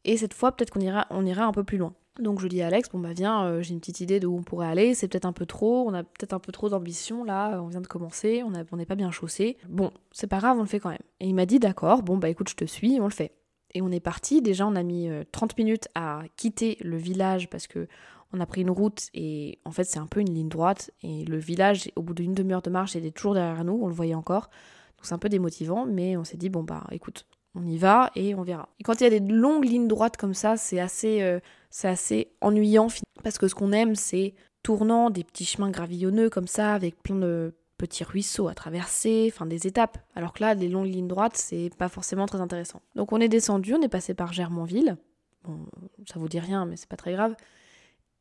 Et 0.06 0.16
cette 0.16 0.32
fois, 0.34 0.52
peut-être 0.52 0.70
qu'on 0.70 0.80
ira, 0.80 1.06
on 1.10 1.26
ira 1.26 1.44
un 1.44 1.52
peu 1.52 1.64
plus 1.64 1.76
loin. 1.76 1.92
Donc 2.20 2.40
je 2.40 2.46
dis 2.46 2.62
à 2.62 2.68
Alex, 2.68 2.88
bon 2.88 2.98
bah 2.98 3.12
viens, 3.12 3.44
euh, 3.44 3.60
j'ai 3.60 3.74
une 3.74 3.80
petite 3.80 4.00
idée 4.00 4.20
de 4.20 4.26
où 4.26 4.38
on 4.38 4.42
pourrait 4.42 4.68
aller, 4.68 4.94
c'est 4.94 5.06
peut-être 5.06 5.26
un 5.26 5.32
peu 5.32 5.44
trop, 5.44 5.86
on 5.86 5.92
a 5.92 6.02
peut-être 6.02 6.32
un 6.32 6.38
peu 6.38 6.50
trop 6.50 6.70
d'ambition 6.70 7.24
là, 7.24 7.60
on 7.60 7.66
vient 7.66 7.82
de 7.82 7.86
commencer, 7.86 8.42
on 8.42 8.76
n'est 8.76 8.86
pas 8.86 8.94
bien 8.94 9.10
chaussé. 9.10 9.58
Bon, 9.68 9.90
c'est 10.12 10.26
pas 10.26 10.38
grave, 10.38 10.56
on 10.56 10.62
le 10.62 10.66
fait 10.66 10.80
quand 10.80 10.88
même. 10.88 10.98
Et 11.20 11.26
il 11.26 11.34
m'a 11.34 11.44
dit 11.44 11.58
d'accord, 11.58 12.02
bon 12.02 12.16
bah 12.16 12.30
écoute, 12.30 12.48
je 12.48 12.54
te 12.54 12.64
suis, 12.64 12.98
on 13.00 13.04
le 13.04 13.10
fait. 13.10 13.32
Et 13.74 13.82
on 13.82 13.90
est 13.90 14.00
parti, 14.00 14.40
déjà 14.40 14.66
on 14.66 14.76
a 14.76 14.82
mis 14.82 15.10
30 15.32 15.50
euh, 15.50 15.54
minutes 15.58 15.88
à 15.94 16.22
quitter 16.36 16.78
le 16.80 16.96
village 16.96 17.50
parce 17.50 17.66
que 17.66 17.86
on 18.32 18.40
a 18.40 18.46
pris 18.46 18.62
une 18.62 18.70
route 18.70 19.08
et 19.12 19.58
en 19.64 19.70
fait 19.70 19.84
c'est 19.84 19.98
un 19.98 20.06
peu 20.06 20.20
une 20.20 20.32
ligne 20.32 20.48
droite 20.48 20.90
et 21.02 21.24
le 21.24 21.36
village 21.36 21.90
au 21.96 22.02
bout 22.02 22.14
d'une 22.14 22.34
demi-heure 22.34 22.62
de 22.62 22.70
marche 22.70 22.94
il 22.94 22.98
était 22.98 23.10
toujours 23.10 23.34
derrière 23.34 23.64
nous, 23.64 23.78
on 23.82 23.88
le 23.88 23.94
voyait 23.94 24.14
encore. 24.14 24.48
Donc 24.96 25.04
c'est 25.04 25.14
un 25.14 25.18
peu 25.18 25.28
démotivant 25.28 25.84
mais 25.84 26.16
on 26.16 26.24
s'est 26.24 26.38
dit 26.38 26.48
bon 26.48 26.62
bah 26.62 26.84
écoute, 26.90 27.26
on 27.56 27.66
y 27.66 27.78
va 27.78 28.10
et 28.14 28.34
on 28.34 28.42
verra. 28.42 28.68
Et 28.78 28.84
quand 28.84 29.00
il 29.00 29.04
y 29.04 29.06
a 29.06 29.10
des 29.10 29.20
longues 29.20 29.64
lignes 29.64 29.88
droites 29.88 30.16
comme 30.16 30.34
ça, 30.34 30.56
c'est 30.56 30.78
assez, 30.78 31.22
euh, 31.22 31.40
c'est 31.70 31.88
assez 31.88 32.32
ennuyant 32.40 32.88
parce 33.24 33.38
que 33.38 33.48
ce 33.48 33.54
qu'on 33.54 33.72
aime 33.72 33.94
c'est 33.94 34.34
tournant 34.62 35.10
des 35.10 35.24
petits 35.24 35.44
chemins 35.44 35.70
gravillonneux 35.70 36.28
comme 36.28 36.46
ça 36.46 36.74
avec 36.74 37.02
plein 37.02 37.16
de 37.16 37.54
petits 37.78 38.04
ruisseaux 38.04 38.48
à 38.48 38.54
traverser, 38.54 39.30
enfin 39.32 39.46
des 39.46 39.66
étapes. 39.66 39.98
Alors 40.14 40.32
que 40.32 40.42
là, 40.42 40.54
les 40.54 40.68
longues 40.68 40.86
lignes 40.86 41.08
droites, 41.08 41.36
c'est 41.36 41.70
pas 41.76 41.88
forcément 41.88 42.26
très 42.26 42.40
intéressant. 42.40 42.80
Donc 42.94 43.12
on 43.12 43.20
est 43.20 43.28
descendu, 43.28 43.74
on 43.74 43.82
est 43.82 43.88
passé 43.88 44.14
par 44.14 44.32
Germainville. 44.32 44.96
Bon, 45.44 45.66
ça 46.06 46.18
vous 46.18 46.28
dit 46.28 46.40
rien, 46.40 46.66
mais 46.66 46.76
c'est 46.76 46.88
pas 46.88 46.96
très 46.96 47.12
grave. 47.12 47.34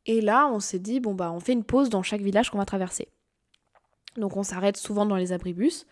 Et 0.06 0.20
là, 0.20 0.48
on 0.48 0.60
s'est 0.60 0.78
dit, 0.78 1.00
bon, 1.00 1.14
bah, 1.14 1.32
on 1.32 1.40
fait 1.40 1.52
une 1.52 1.64
pause 1.64 1.90
dans 1.90 2.02
chaque 2.02 2.20
village 2.20 2.50
qu'on 2.50 2.58
va 2.58 2.64
traverser. 2.64 3.08
Donc, 4.16 4.36
on 4.36 4.44
s'arrête 4.44 4.76
souvent 4.76 5.04
dans 5.04 5.16
les 5.16 5.32
abribus 5.32 5.84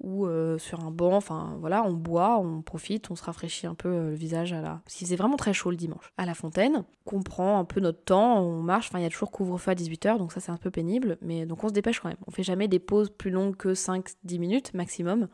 ou 0.00 0.26
euh, 0.26 0.58
sur 0.58 0.80
un 0.84 0.90
banc, 0.90 1.14
enfin 1.14 1.56
voilà, 1.60 1.84
on 1.84 1.92
boit, 1.92 2.38
on 2.38 2.62
profite, 2.62 3.10
on 3.10 3.16
se 3.16 3.22
rafraîchit 3.22 3.66
un 3.66 3.74
peu 3.74 3.88
euh, 3.88 4.10
le 4.10 4.14
visage 4.14 4.52
à 4.52 4.60
la. 4.60 4.80
Parce 4.84 4.94
qu'il 4.94 5.06
faisait 5.06 5.16
vraiment 5.16 5.36
très 5.36 5.52
chaud 5.52 5.70
le 5.70 5.76
dimanche. 5.76 6.12
À 6.16 6.26
la 6.26 6.34
fontaine, 6.34 6.84
qu'on 7.04 7.22
prend 7.22 7.58
un 7.58 7.64
peu 7.64 7.80
notre 7.80 8.02
temps, 8.02 8.40
on 8.40 8.62
marche, 8.62 8.88
enfin 8.88 8.98
il 8.98 9.02
y 9.02 9.06
a 9.06 9.10
toujours 9.10 9.30
couvre-feu 9.30 9.72
à 9.72 9.74
18h, 9.74 10.18
donc 10.18 10.32
ça 10.32 10.40
c'est 10.40 10.52
un 10.52 10.56
peu 10.56 10.70
pénible, 10.70 11.18
mais 11.20 11.46
donc 11.46 11.62
on 11.64 11.68
se 11.68 11.74
dépêche 11.74 12.00
quand 12.00 12.08
même. 12.08 12.18
On 12.26 12.30
fait 12.30 12.42
jamais 12.42 12.68
des 12.68 12.78
pauses 12.78 13.10
plus 13.10 13.30
longues 13.30 13.56
que 13.56 13.74
5-10 13.74 14.38
minutes 14.38 14.74
maximum. 14.74 15.28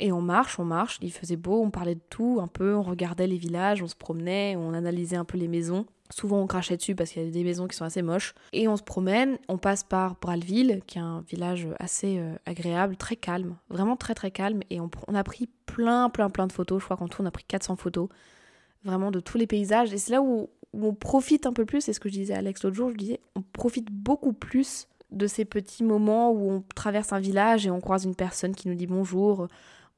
Et 0.00 0.12
on 0.12 0.22
marche, 0.22 0.58
on 0.58 0.64
marche, 0.64 0.98
il 1.02 1.12
faisait 1.12 1.36
beau, 1.36 1.62
on 1.62 1.70
parlait 1.70 1.94
de 1.94 2.00
tout 2.08 2.38
un 2.42 2.46
peu, 2.46 2.74
on 2.74 2.82
regardait 2.82 3.26
les 3.26 3.36
villages, 3.36 3.82
on 3.82 3.86
se 3.86 3.94
promenait, 3.94 4.56
on 4.56 4.72
analysait 4.72 5.16
un 5.16 5.26
peu 5.26 5.36
les 5.36 5.46
maisons. 5.46 5.84
Souvent 6.08 6.40
on 6.40 6.46
crachait 6.46 6.78
dessus 6.78 6.94
parce 6.94 7.10
qu'il 7.10 7.22
y 7.22 7.28
a 7.28 7.30
des 7.30 7.44
maisons 7.44 7.68
qui 7.68 7.76
sont 7.76 7.84
assez 7.84 8.00
moches. 8.00 8.34
Et 8.54 8.66
on 8.66 8.78
se 8.78 8.82
promène, 8.82 9.38
on 9.48 9.58
passe 9.58 9.84
par 9.84 10.16
Bralville, 10.16 10.80
qui 10.86 10.96
est 10.96 11.02
un 11.02 11.20
village 11.28 11.68
assez 11.78 12.18
euh, 12.18 12.34
agréable, 12.46 12.96
très 12.96 13.14
calme, 13.14 13.56
vraiment 13.68 13.94
très 13.94 14.14
très 14.14 14.30
calme. 14.30 14.60
Et 14.70 14.80
on, 14.80 14.90
a 15.14 15.22
pris 15.22 15.48
plein 15.66 16.08
plein 16.08 16.30
plein 16.30 16.46
de 16.46 16.52
photos, 16.52 16.80
je 16.80 16.86
crois 16.86 16.96
qu'en 16.96 17.06
tout 17.06 17.22
on 17.22 17.26
a 17.26 17.30
pris 17.30 17.44
400 17.44 17.76
photos, 17.76 18.08
vraiment 18.84 19.10
de 19.10 19.20
tous 19.20 19.36
les 19.36 19.46
paysages. 19.46 19.92
Et 19.92 19.98
c'est 19.98 20.12
là 20.12 20.22
où, 20.22 20.48
on 20.72 20.94
profite 20.94 21.46
un 21.46 21.52
peu 21.52 21.66
plus, 21.66 21.82
c'est 21.82 21.92
ce 21.92 22.00
que 22.00 22.08
je 22.08 22.14
disais 22.14 22.32
à 22.34 22.38
Alex 22.38 22.62
l'autre 22.62 22.76
jour, 22.76 22.90
je 22.90 22.96
disais, 22.96 23.20
on 23.34 23.42
profite 23.42 23.90
beaucoup 23.90 24.32
plus 24.32 24.86
de 25.10 25.26
ces 25.26 25.44
petits 25.44 25.82
moments 25.82 26.30
où 26.30 26.50
on 26.50 26.64
traverse 26.74 27.12
un 27.12 27.18
village 27.18 27.66
et 27.66 27.70
on 27.70 27.80
croise 27.80 28.04
une 28.04 28.14
personne 28.14 28.54
qui 28.54 28.68
nous 28.68 28.76
dit 28.76 28.86
bonjour, 28.86 29.48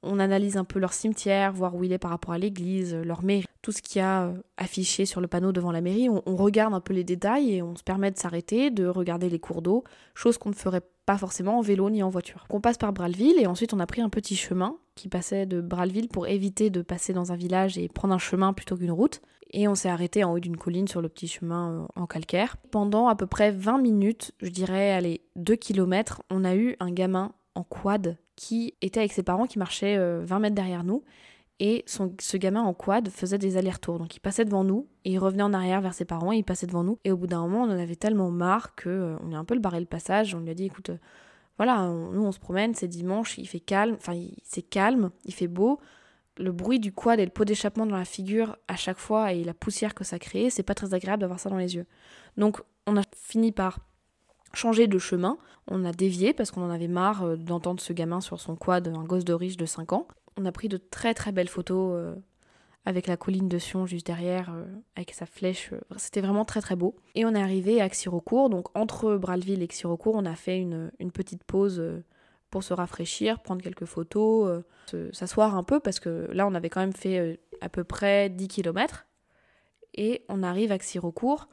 on 0.03 0.18
analyse 0.18 0.57
un 0.57 0.64
peu 0.64 0.78
leur 0.78 0.92
cimetière, 0.92 1.53
voir 1.53 1.74
où 1.74 1.84
il 1.84 1.92
est 1.92 1.98
par 1.98 2.11
rapport 2.11 2.32
à 2.32 2.38
l'église, 2.38 2.94
leur 2.94 3.22
mairie, 3.22 3.46
tout 3.62 3.72
ce 3.72 3.80
qu'il 3.80 4.00
y 4.00 4.03
a 4.03 4.24
euh, 4.24 4.34
affiché 4.57 5.07
sur 5.07 5.20
le 5.20 5.28
panneau 5.28 5.53
devant 5.53 5.72
la 5.72 5.80
mairie. 5.80 6.09
On, 6.09 6.36
regarde 6.36 6.74
un 6.74 6.80
peu 6.80 6.92
les 6.92 7.05
détails 7.05 7.55
et 7.55 7.62
on 7.62 7.76
se 7.76 7.84
permet 7.84 8.11
de 8.11 8.18
s'arrêter, 8.18 8.70
de 8.70 8.86
regarder 8.86 9.28
les 9.28 9.38
cours 9.38 9.62
d'eau, 9.62 9.84
chose 10.14 10.38
qu'on 10.38 10.50
ne 10.50 10.55
ferait 10.55 10.82
pas 11.07 11.18
forcément 11.18 11.59
en 11.59 11.62
vélo 11.62 11.88
ni 11.90 12.03
en 12.03 12.09
voiture. 12.09 12.46
On 12.50 12.61
passe 12.61 12.78
par 12.78 12.92
Bralville 12.92 13.38
et 13.38 13.46
ensuite 13.46 13.72
on 13.72 13.80
a 13.80 13.86
pris 13.86 14.00
un 14.00 14.09
petit 14.09 14.36
chemin 14.36 14.76
qui 14.94 15.09
passait 15.09 15.46
de 15.46 15.61
Bralville 15.61 16.09
pour 16.09 16.26
éviter 16.26 16.70
de 16.70 16.82
passer 16.82 17.12
dans 17.12 17.32
un 17.32 17.36
village 17.36 17.78
et 17.78 17.88
prendre 17.88 18.14
un 18.14 18.18
chemin 18.18 18.53
plutôt 18.53 18.76
qu'une 18.76 18.90
route. 18.90 19.20
Et 19.55 19.68
on 19.68 19.74
s'est 19.74 19.90
arrêté 19.90 20.24
en 20.24 20.32
haut 20.32 20.40
d'une 20.40 20.57
colline 20.57 20.88
sur 20.88 21.03
le 21.03 21.09
petit 21.09 21.28
chemin 21.28 21.72
euh, 21.72 21.86
en 22.00 22.07
calcaire. 22.07 22.57
Pendant 22.70 23.09
à 23.09 23.14
peu 23.14 23.26
près 23.26 23.50
20 23.50 23.78
minutes, 23.78 24.32
je 24.40 24.48
dirais, 24.48 24.92
allez, 24.92 25.20
2 25.36 25.57
km, 25.57 26.22
on 26.30 26.44
a 26.44 26.57
eu 26.57 26.76
un 26.80 26.90
gamin 26.90 27.32
en 27.55 27.64
quad 27.64 28.18
qui 28.36 28.74
était 28.80 29.00
avec 29.00 29.12
ses 29.12 29.22
parents 29.22 29.46
qui 29.46 29.59
marchaient 29.59 29.96
20 29.96 30.03
euh, 30.03 30.38
mètres 30.38 30.55
derrière 30.55 30.84
nous. 30.84 31.05
Et 31.61 31.84
son, 31.86 32.14
ce 32.18 32.36
gamin 32.36 32.62
en 32.62 32.74
quad 32.74 33.09
faisait 33.09 33.38
des 33.38 33.57
allers-retours. 33.57 33.98
Donc 33.98 34.16
il 34.16 34.20
passait 34.20 34.44
devant 34.44 34.64
nous 34.64 34.88
et 35.05 35.12
il 35.12 35.18
revenait 35.18 35.42
en 35.42 35.53
arrière 35.53 35.80
vers 35.80 35.94
ses 35.94 36.05
parents 36.05 36.32
et 36.32 36.38
il 36.38 36.44
passait 36.44 36.66
devant 36.66 36.82
nous. 36.82 36.98
Et 37.05 37.12
au 37.12 37.16
bout 37.16 37.26
d'un 37.26 37.40
moment, 37.42 37.62
on 37.62 37.70
en 37.70 37.78
avait 37.78 37.94
tellement 37.94 38.30
marre 38.30 38.74
qu'on 38.74 38.90
euh, 38.90 39.16
on 39.22 39.32
a 39.32 39.36
un 39.36 39.44
peu 39.44 39.55
le 39.55 39.61
barré 39.61 39.78
le 39.78 39.86
passage. 39.86 40.34
On 40.34 40.40
lui 40.40 40.50
a 40.50 40.55
dit 40.55 40.64
écoute, 40.64 40.90
euh, 40.90 40.98
voilà, 41.59 41.86
nous 41.86 42.24
on 42.24 42.32
se 42.32 42.40
promène, 42.40 42.74
c'est 42.74 42.88
dimanche, 42.88 43.38
il 43.38 43.46
fait 43.46 43.61
calme, 43.61 43.94
enfin 43.94 44.18
c'est 44.42 44.62
calme, 44.62 45.11
il 45.24 45.34
fait 45.34 45.46
beau. 45.46 45.78
Le 46.38 46.50
bruit 46.50 46.80
du 46.80 46.92
quad 46.92 47.20
et 47.20 47.24
le 47.24 47.30
pot 47.30 47.44
d'échappement 47.44 47.84
dans 47.84 47.98
la 47.98 48.07
figure 48.07 48.57
à 48.66 48.74
chaque 48.74 48.98
fois 48.98 49.34
et 49.34 49.44
la 49.44 49.53
poussière 49.53 49.94
que 49.94 50.03
ça 50.03 50.18
crée, 50.18 50.48
c'est 50.48 50.62
pas 50.62 50.74
très 50.74 50.94
agréable 50.94 51.20
d'avoir 51.20 51.38
ça 51.38 51.50
dans 51.50 51.59
les 51.59 51.76
yeux. 51.76 51.86
Donc 52.38 52.62
on 52.86 52.96
a 52.96 53.03
fini 53.14 53.53
par 53.53 53.80
changer 54.55 54.86
de 54.86 54.98
chemin. 54.98 55.38
On 55.68 55.84
a 55.84 55.92
dévié 55.92 56.32
parce 56.32 56.50
qu'on 56.50 56.62
en 56.62 56.70
avait 56.70 56.88
marre 56.88 57.24
euh, 57.24 57.36
d'entendre 57.36 57.80
ce 57.80 57.92
gamin 57.92 58.20
sur 58.20 58.40
son 58.40 58.57
quad, 58.57 58.88
un 58.88 59.05
gosse 59.05 59.24
de 59.24 59.32
riche 59.32 59.57
de 59.57 59.66
5 59.66 59.92
ans. 59.92 60.09
On 60.36 60.44
a 60.46 60.53
pris 60.53 60.68
de 60.68 60.76
très 60.76 61.14
très 61.14 61.32
belles 61.32 61.48
photos 61.48 61.92
euh, 61.94 62.14
avec 62.84 63.07
la 63.07 63.16
colline 63.16 63.48
de 63.48 63.59
Sion 63.59 63.86
juste 63.86 64.07
derrière, 64.07 64.53
euh, 64.55 64.64
avec 64.96 65.12
sa 65.14 65.26
flèche. 65.26 65.70
C'était 65.96 66.20
vraiment 66.20 66.44
très 66.44 66.61
très 66.61 66.76
beau. 66.76 66.96
Et 67.14 67.24
on 67.24 67.34
est 67.34 67.42
arrivé 67.42 67.80
à 67.80 67.88
Xirocourt, 67.88 68.50
donc 68.50 68.66
entre 68.76 69.16
Bralville 69.16 69.62
et 69.62 69.68
Xirocourt, 69.68 70.14
on 70.16 70.26
a 70.26 70.34
fait 70.34 70.59
une, 70.59 70.90
petite 71.12 71.44
pause 71.44 71.82
pour 72.50 72.64
se 72.64 72.74
rafraîchir, 72.74 73.40
prendre 73.40 73.62
quelques 73.62 73.84
photos, 73.84 74.62
s'asseoir 75.12 75.57
un 75.57 75.62
peu 75.62 75.80
parce 75.80 76.00
que 76.00 76.28
là 76.32 76.46
on 76.46 76.55
avait 76.55 76.68
quand 76.68 76.80
même 76.80 76.92
fait 76.92 77.40
à 77.61 77.68
peu 77.68 77.84
près 77.84 78.28
10 78.28 78.48
km. 78.48 79.07
Et 79.94 80.24
on 80.28 80.42
arrive 80.42 80.72
à 80.72 80.78
Xirocourt 80.78 81.48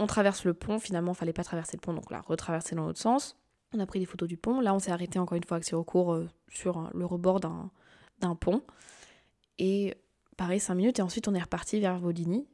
on 0.00 0.06
traverse 0.06 0.44
le 0.44 0.54
pont, 0.54 0.78
finalement, 0.78 1.14
fallait 1.14 1.32
pas 1.32 1.44
traverser 1.44 1.76
le 1.76 1.80
pont, 1.80 1.92
donc 1.92 2.10
là, 2.10 2.22
retraverser 2.26 2.74
dans 2.74 2.86
l'autre 2.86 2.98
sens. 2.98 3.36
On 3.72 3.78
a 3.78 3.86
pris 3.86 4.00
des 4.00 4.06
photos 4.06 4.28
du 4.28 4.36
pont. 4.36 4.60
Là, 4.60 4.74
on 4.74 4.78
s'est 4.78 4.90
arrêté 4.90 5.18
encore 5.18 5.36
une 5.36 5.44
fois 5.44 5.58
avec 5.58 5.68
recours 5.68 6.14
euh, 6.14 6.28
sur 6.48 6.90
le 6.92 7.04
rebord 7.04 7.38
d'un 7.38 8.34
pont. 8.34 8.62
Et 9.58 9.94
pareil, 10.36 10.58
5 10.58 10.74
minutes, 10.74 10.98
et 10.98 11.02
ensuite 11.02 11.28
on 11.28 11.34
est 11.34 11.42
reparti 11.42 11.80
vers 11.80 11.98
Vaudigny. 11.98 12.46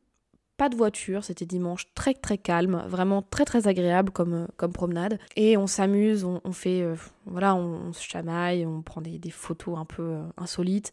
Pas 0.56 0.68
de 0.68 0.76
voiture, 0.76 1.22
c'était 1.22 1.46
dimanche, 1.46 1.86
très 1.94 2.14
très 2.14 2.38
calme, 2.38 2.82
vraiment 2.88 3.22
très 3.22 3.44
très 3.44 3.68
agréable 3.68 4.10
comme, 4.10 4.46
euh, 4.62 4.68
promenade. 4.68 5.18
Et 5.36 5.56
on 5.56 5.66
s'amuse, 5.66 6.24
on, 6.24 6.52
fait, 6.52 6.82
euh, 6.82 6.96
voilà, 7.26 7.54
on, 7.54 7.92
se 7.92 8.02
chamaille, 8.02 8.66
on 8.66 8.82
prend 8.82 9.00
des, 9.00 9.30
photos 9.30 9.78
un 9.78 9.84
peu 9.84 10.18
insolites. 10.36 10.92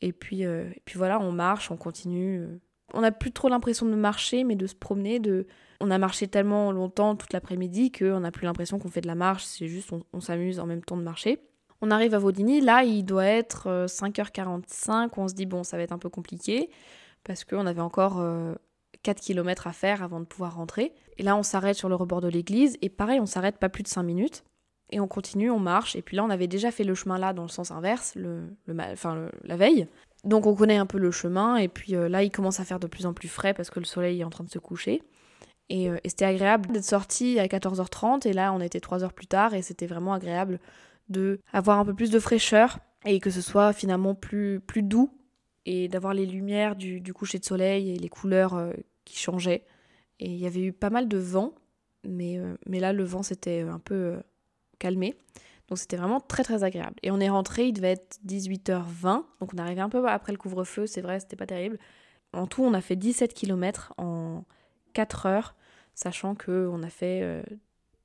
Et 0.00 0.12
puis, 0.12 0.42
et 0.42 0.82
puis 0.84 0.98
voilà, 0.98 1.20
on 1.20 1.30
marche, 1.30 1.70
on 1.70 1.76
continue 1.76 2.44
On 2.92 3.02
n'a 3.02 3.12
plus 3.12 3.30
trop 3.30 3.48
l'impression 3.48 3.86
de 3.86 3.94
marcher, 3.94 4.42
mais 4.42 4.56
de 4.56 4.66
se 4.66 4.74
promener. 4.74 5.20
De... 5.20 5.46
On 5.84 5.90
a 5.90 5.98
marché 5.98 6.28
tellement 6.28 6.70
longtemps 6.70 7.16
toute 7.16 7.32
l'après-midi 7.32 7.90
qu'on 7.90 8.20
n'a 8.20 8.30
plus 8.30 8.44
l'impression 8.44 8.78
qu'on 8.78 8.88
fait 8.88 9.00
de 9.00 9.08
la 9.08 9.16
marche, 9.16 9.42
c'est 9.42 9.66
juste 9.66 9.90
on, 10.12 10.20
s'amuse 10.20 10.60
en 10.60 10.66
même 10.66 10.84
temps 10.84 10.96
de 10.96 11.02
marcher. 11.02 11.40
On 11.80 11.90
arrive 11.90 12.14
à 12.14 12.20
Vaudigny, 12.20 12.60
là 12.60 12.84
il 12.84 13.02
doit 13.02 13.26
être 13.26 13.86
5h45, 13.86 14.90
euh, 14.92 15.08
on 15.16 15.26
se 15.26 15.34
dit 15.34 15.44
bon 15.44 15.64
ça 15.64 15.76
va 15.76 15.82
être 15.82 15.90
un 15.90 15.98
peu 15.98 16.08
compliqué 16.08 16.70
parce 17.24 17.44
qu'on 17.44 17.66
avait 17.66 17.80
encore 17.80 18.22
4 19.02 19.18
euh, 19.18 19.20
km 19.20 19.66
à 19.66 19.72
faire 19.72 20.04
avant 20.04 20.20
de 20.20 20.24
pouvoir 20.24 20.54
rentrer. 20.54 20.92
Et 21.18 21.24
là 21.24 21.36
on 21.36 21.42
s'arrête 21.42 21.74
sur 21.74 21.88
le 21.88 21.96
rebord 21.96 22.20
de 22.20 22.28
l'église 22.28 22.78
et 22.80 22.88
pareil 22.88 23.18
on 23.18 23.26
s'arrête 23.26 23.58
pas 23.58 23.68
plus 23.68 23.82
de 23.82 23.88
5 23.88 24.04
minutes 24.04 24.44
et 24.92 25.00
on 25.00 25.08
continue, 25.08 25.50
on 25.50 25.58
marche. 25.58 25.96
Et 25.96 26.02
puis 26.02 26.16
là, 26.16 26.22
on 26.22 26.30
avait 26.30 26.46
déjà 26.46 26.70
fait 26.70 26.84
le 26.84 26.94
chemin 26.94 27.18
là 27.18 27.32
dans 27.32 27.42
le 27.42 27.48
sens 27.48 27.70
inverse, 27.70 28.14
le, 28.14 28.42
enfin, 28.78 29.28
la 29.42 29.56
veille. 29.56 29.88
Donc 30.22 30.46
on 30.46 30.54
connaît 30.54 30.76
un 30.76 30.86
peu 30.86 30.98
le 30.98 31.10
chemin. 31.10 31.56
Et 31.56 31.68
puis 31.68 31.96
euh, 31.96 32.08
là, 32.08 32.22
il 32.22 32.30
commence 32.30 32.60
à 32.60 32.64
faire 32.64 32.78
de 32.78 32.86
plus 32.86 33.06
en 33.06 33.14
plus 33.14 33.28
frais 33.28 33.54
parce 33.54 33.70
que 33.70 33.80
le 33.80 33.86
soleil 33.86 34.20
est 34.20 34.24
en 34.24 34.30
train 34.30 34.44
de 34.44 34.50
se 34.50 34.58
coucher. 34.58 35.02
Et, 35.72 35.88
euh, 35.88 35.96
c'était 36.04 36.26
agréable 36.26 36.70
d'être 36.70 36.84
sorti 36.84 37.38
à 37.38 37.46
14h30. 37.46 38.28
Et 38.28 38.34
là, 38.34 38.52
on 38.52 38.60
était 38.60 38.78
3 38.78 39.02
heures 39.04 39.14
plus 39.14 39.26
tard. 39.26 39.54
Et 39.54 39.62
c'était 39.62 39.86
vraiment 39.86 40.12
agréable 40.12 40.60
de 41.08 41.40
avoir 41.52 41.78
un 41.78 41.84
peu 41.84 41.94
plus 41.94 42.10
de 42.10 42.18
fraîcheur 42.18 42.78
et 43.04 43.18
que 43.20 43.30
ce 43.30 43.40
soit 43.40 43.72
finalement 43.72 44.14
plus, 44.14 44.60
plus 44.60 44.82
doux 44.82 45.10
et 45.64 45.88
d'avoir 45.88 46.14
les 46.14 46.26
lumières 46.26 46.76
du, 46.76 47.02
coucher 47.14 47.38
de 47.38 47.44
soleil 47.44 47.90
et 47.90 47.96
les 47.96 48.08
couleurs 48.08 48.54
euh, 48.54 48.72
qui 49.04 49.18
changeaient. 49.18 49.64
Et 50.20 50.26
il 50.26 50.36
y 50.36 50.46
avait 50.46 50.60
eu 50.60 50.72
pas 50.72 50.90
mal 50.90 51.08
de 51.08 51.18
vent, 51.18 51.54
mais, 52.06 52.38
mais 52.66 52.78
là 52.78 52.92
le 52.92 53.02
vent 53.02 53.24
c'était 53.24 53.62
un 53.62 53.80
peu 53.80 54.20
calmé. 54.78 55.16
Donc 55.68 55.78
c'était 55.78 55.96
vraiment 55.96 56.20
très 56.20 56.44
très 56.44 56.62
agréable. 56.62 56.96
Et 57.02 57.10
on 57.10 57.18
est 57.18 57.28
rentré, 57.30 57.66
il 57.66 57.72
devait 57.72 57.92
être 57.92 58.18
18h20, 58.26 59.24
donc 59.40 59.54
on 59.54 59.58
arrivait 59.58 59.80
un 59.80 59.88
peu 59.88 60.06
après 60.06 60.30
le 60.30 60.38
couvre-feu, 60.38 60.86
c'est 60.86 61.00
vrai, 61.00 61.18
c'était 61.18 61.34
pas 61.34 61.46
terrible. 61.46 61.78
En 62.32 62.46
tout, 62.46 62.62
on 62.62 62.74
a 62.74 62.80
fait 62.80 62.94
17 62.94 63.34
km 63.34 63.92
en 63.98 64.44
4 64.92 65.26
heures, 65.26 65.56
sachant 65.94 66.34
qu'on 66.34 66.82
a 66.82 66.88
fait 66.88 67.44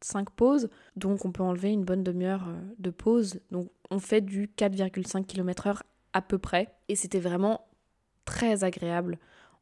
5 0.01 0.19
euh, 0.19 0.31
pauses, 0.35 0.69
donc 0.95 1.25
on 1.25 1.31
peut 1.31 1.43
enlever 1.43 1.71
une 1.71 1.83
bonne 1.83 2.03
demi-heure 2.03 2.47
euh, 2.47 2.59
de 2.79 2.89
pause. 2.89 3.39
Donc 3.51 3.69
on 3.89 3.99
fait 3.99 4.21
du 4.21 4.47
4,5 4.47 5.25
km/h 5.25 5.81
à 6.13 6.21
peu 6.21 6.38
près, 6.38 6.73
et 6.89 6.95
c'était 6.95 7.19
vraiment 7.19 7.67
très 8.25 8.63
agréable. 8.63 9.17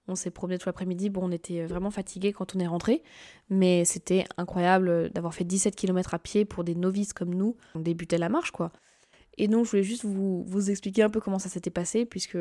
On 0.07 0.13
s'est 0.13 0.30
promené 0.30 0.59
tout 0.59 0.69
l'après-midi. 0.69 1.09
Bon, 1.09 1.21
on 1.23 1.32
était 1.32 1.61
euh, 1.61 1.67
vraiment 1.67 1.89
fatigués 1.89 2.32
quand 2.32 2.55
on 2.55 2.59
est 2.59 2.67
rentré, 2.67 3.03
mais 3.49 3.86
c'était 3.86 4.26
incroyable 4.38 5.09
d'avoir 5.09 5.34
fait 5.34 5.43
17 5.43 5.76
km 5.76 6.13
à 6.13 6.19
pied 6.19 6.45
pour 6.45 6.63
des 6.63 6.76
novices 6.76 7.13
comme 7.13 7.34
nous. 7.34 7.57
On 7.73 7.80
débutait 7.80 8.17
la 8.17 8.30
marche, 8.30 8.51
quoi. 8.51 8.71
Et 9.38 9.47
donc, 9.47 9.65
je 9.65 9.71
voulais 9.71 9.83
juste 9.83 10.05
vous, 10.05 10.43
vous 10.45 10.69
expliquer 10.69 11.03
un 11.03 11.09
peu 11.09 11.19
comment 11.19 11.39
ça 11.39 11.49
s'était 11.49 11.69
passé, 11.69 12.05
puisque 12.05 12.38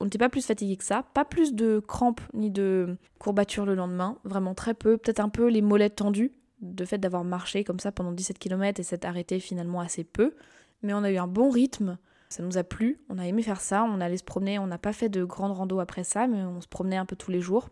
on 0.00 0.04
n'était 0.04 0.18
pas 0.18 0.28
plus 0.28 0.46
fatigué 0.46 0.76
que 0.76 0.84
ça. 0.84 1.02
Pas 1.14 1.24
plus 1.24 1.54
de 1.54 1.80
crampes 1.80 2.20
ni 2.34 2.50
de 2.50 2.96
courbatures 3.18 3.66
le 3.66 3.74
lendemain. 3.74 4.18
Vraiment 4.24 4.54
très 4.54 4.74
peu. 4.74 4.96
Peut-être 4.96 5.20
un 5.20 5.28
peu 5.28 5.48
les 5.48 5.62
mollets 5.62 5.90
tendus, 5.90 6.32
de 6.60 6.84
fait 6.84 6.98
d'avoir 6.98 7.24
marché 7.24 7.64
comme 7.64 7.80
ça 7.80 7.92
pendant 7.92 8.12
17 8.12 8.38
km 8.38 8.80
et 8.80 8.82
s'être 8.82 9.04
arrêté 9.04 9.40
finalement 9.40 9.80
assez 9.80 10.04
peu. 10.04 10.34
Mais 10.82 10.94
on 10.94 11.02
a 11.02 11.10
eu 11.10 11.16
un 11.16 11.26
bon 11.26 11.50
rythme. 11.50 11.98
Ça 12.28 12.42
nous 12.42 12.58
a 12.58 12.64
plu, 12.64 13.00
on 13.08 13.18
a 13.18 13.26
aimé 13.26 13.42
faire 13.42 13.60
ça, 13.60 13.84
on 13.84 14.00
allait 14.00 14.16
se 14.16 14.24
promener, 14.24 14.58
on 14.58 14.66
n'a 14.66 14.78
pas 14.78 14.92
fait 14.92 15.08
de 15.08 15.24
grandes 15.24 15.52
rando 15.52 15.78
après 15.78 16.02
ça, 16.02 16.26
mais 16.26 16.42
on 16.42 16.60
se 16.60 16.66
promenait 16.66 16.96
un 16.96 17.06
peu 17.06 17.14
tous 17.14 17.30
les 17.30 17.40
jours. 17.40 17.70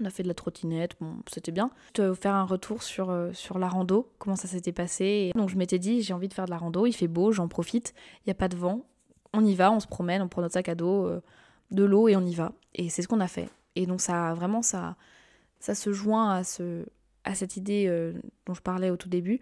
On 0.00 0.04
a 0.06 0.10
fait 0.10 0.22
de 0.22 0.28
la 0.28 0.34
trottinette, 0.34 0.96
bon, 1.00 1.16
c'était 1.30 1.52
bien. 1.52 1.70
Je 1.96 2.02
vous 2.02 2.14
faire 2.14 2.34
un 2.34 2.44
retour 2.44 2.82
sur, 2.82 3.10
euh, 3.10 3.32
sur 3.32 3.58
la 3.58 3.68
rando, 3.68 4.10
comment 4.18 4.36
ça 4.36 4.48
s'était 4.48 4.72
passé. 4.72 5.30
donc 5.34 5.50
je 5.50 5.56
m'étais 5.56 5.78
dit, 5.78 6.02
j'ai 6.02 6.14
envie 6.14 6.28
de 6.28 6.34
faire 6.34 6.46
de 6.46 6.50
la 6.50 6.56
rando, 6.56 6.86
il 6.86 6.92
fait 6.92 7.08
beau, 7.08 7.32
j'en 7.32 7.48
profite, 7.48 7.94
il 8.20 8.28
n'y 8.28 8.30
a 8.30 8.34
pas 8.34 8.48
de 8.48 8.56
vent. 8.56 8.86
On 9.32 9.44
y 9.44 9.54
va, 9.54 9.70
on 9.70 9.78
se 9.78 9.86
promène, 9.86 10.22
on 10.22 10.28
prend 10.28 10.42
notre 10.42 10.54
sac 10.54 10.68
à 10.68 10.74
dos, 10.74 11.06
euh, 11.06 11.22
de 11.70 11.84
l'eau 11.84 12.08
et 12.08 12.16
on 12.16 12.22
y 12.22 12.34
va. 12.34 12.52
Et 12.74 12.88
c'est 12.88 13.02
ce 13.02 13.08
qu'on 13.08 13.20
a 13.20 13.28
fait. 13.28 13.48
Et 13.76 13.86
donc 13.86 14.00
ça, 14.00 14.34
vraiment, 14.34 14.62
ça, 14.62 14.96
ça 15.60 15.74
se 15.74 15.92
joint 15.92 16.34
à, 16.34 16.44
ce, 16.44 16.86
à 17.24 17.34
cette 17.34 17.56
idée 17.56 17.86
euh, 17.88 18.12
dont 18.46 18.54
je 18.54 18.62
parlais 18.62 18.90
au 18.90 18.96
tout 18.96 19.08
début, 19.08 19.40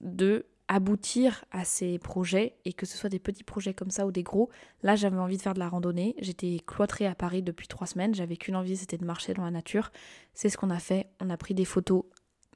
de 0.00 0.46
aboutir 0.72 1.44
à 1.50 1.66
ces 1.66 1.98
projets 1.98 2.56
et 2.64 2.72
que 2.72 2.86
ce 2.86 2.96
soit 2.96 3.10
des 3.10 3.18
petits 3.18 3.44
projets 3.44 3.74
comme 3.74 3.90
ça 3.90 4.06
ou 4.06 4.10
des 4.10 4.22
gros. 4.22 4.48
Là, 4.82 4.96
j'avais 4.96 5.18
envie 5.18 5.36
de 5.36 5.42
faire 5.42 5.52
de 5.52 5.58
la 5.58 5.68
randonnée. 5.68 6.14
J'étais 6.18 6.60
cloîtrée 6.66 7.06
à 7.06 7.14
Paris 7.14 7.42
depuis 7.42 7.68
trois 7.68 7.86
semaines. 7.86 8.14
J'avais 8.14 8.38
qu'une 8.38 8.56
envie, 8.56 8.78
c'était 8.78 8.96
de 8.96 9.04
marcher 9.04 9.34
dans 9.34 9.44
la 9.44 9.50
nature. 9.50 9.92
C'est 10.32 10.48
ce 10.48 10.56
qu'on 10.56 10.70
a 10.70 10.78
fait. 10.78 11.10
On 11.20 11.28
a 11.28 11.36
pris 11.36 11.52
des 11.52 11.66
photos 11.66 12.04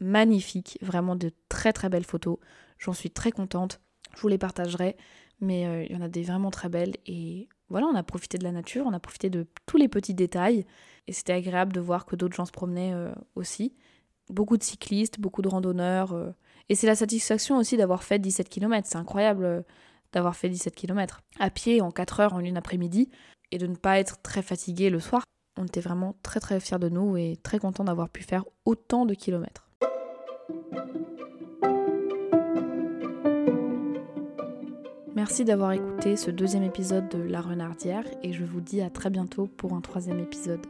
magnifiques, 0.01 0.79
vraiment 0.81 1.15
de 1.15 1.31
très 1.51 1.75
très 1.75 1.91
belles 1.91 2.07
photos. 2.07 2.39
J'en 2.79 2.95
suis 2.95 3.11
très 3.11 3.33
contente. 3.33 3.81
Je 4.15 4.23
vous 4.23 4.29
les 4.29 4.39
partagerai, 4.39 4.97
mais 5.43 5.67
euh, 5.67 5.85
il 5.85 5.93
y 5.93 5.97
en 5.97 6.01
a 6.01 6.09
des 6.09 6.23
vraiment 6.23 6.51
très 6.51 6.71
belles. 6.71 6.95
Et 7.05 7.49
voilà, 7.69 7.87
on 7.87 7.95
a 7.95 8.03
profité 8.03 8.39
de 8.39 8.45
la 8.45 8.53
nature, 8.53 8.87
on 8.87 8.95
a 8.95 9.01
profité 9.01 9.29
de 9.29 9.47
tous 9.67 9.77
les 9.77 9.89
petits 9.89 10.15
détails. 10.15 10.65
Et 11.07 11.13
c'était 11.13 11.35
agréable 11.35 11.75
de 11.75 11.81
voir 11.81 12.07
que 12.07 12.17
d'autres 12.17 12.35
gens 12.35 12.47
se 12.47 12.53
promenaient 12.53 12.95
euh, 12.95 13.13
aussi. 13.35 13.75
Beaucoup 14.31 14.57
de 14.57 14.63
cyclistes, 14.63 15.21
beaucoup 15.21 15.43
de 15.43 15.49
randonneurs. 15.49 16.15
Euh, 16.15 16.31
et 16.69 16.75
c'est 16.75 16.87
la 16.87 16.97
satisfaction 16.97 17.57
aussi 17.57 17.77
d'avoir 17.77 18.03
fait 18.03 18.19
17 18.19 18.49
km. 18.49 18.87
C'est 18.89 18.99
incroyable 18.99 19.45
euh, 19.45 19.63
d'avoir 20.13 20.37
fait 20.37 20.49
17 20.49 20.75
km 20.75 21.21
à 21.39 21.51
pied 21.51 21.81
en 21.81 21.91
4 21.91 22.21
heures 22.21 22.35
en 22.35 22.41
une 22.41 22.57
après-midi 22.57 23.09
et 23.53 23.59
de 23.59 23.67
ne 23.67 23.77
pas 23.77 23.99
être 23.99 24.21
très 24.23 24.43
fatigué 24.43 24.91
le 24.91 25.01
soir. 25.01 25.23
On 25.59 25.65
était 25.65 25.81
vraiment 25.81 26.17
très 26.23 26.41
très 26.41 26.61
fiers 26.61 26.79
de 26.79 26.89
nous 26.89 27.17
et 27.17 27.39
très 27.43 27.59
contents 27.59 27.85
d'avoir 27.85 28.09
pu 28.09 28.23
faire 28.23 28.45
autant 28.65 29.07
de 29.07 29.15
kilomètres. 29.15 29.69
Merci 35.15 35.45
d'avoir 35.45 35.73
écouté 35.73 36.17
ce 36.17 36.31
deuxième 36.31 36.63
épisode 36.63 37.09
de 37.09 37.19
La 37.19 37.41
Renardière 37.41 38.05
et 38.23 38.33
je 38.33 38.45
vous 38.45 38.61
dis 38.61 38.83
à 38.83 38.91
très 38.91 39.11
bientôt 39.11 39.47
pour 39.47 39.73
un 39.73 39.81
troisième 39.81 40.21
épisode. 40.21 40.65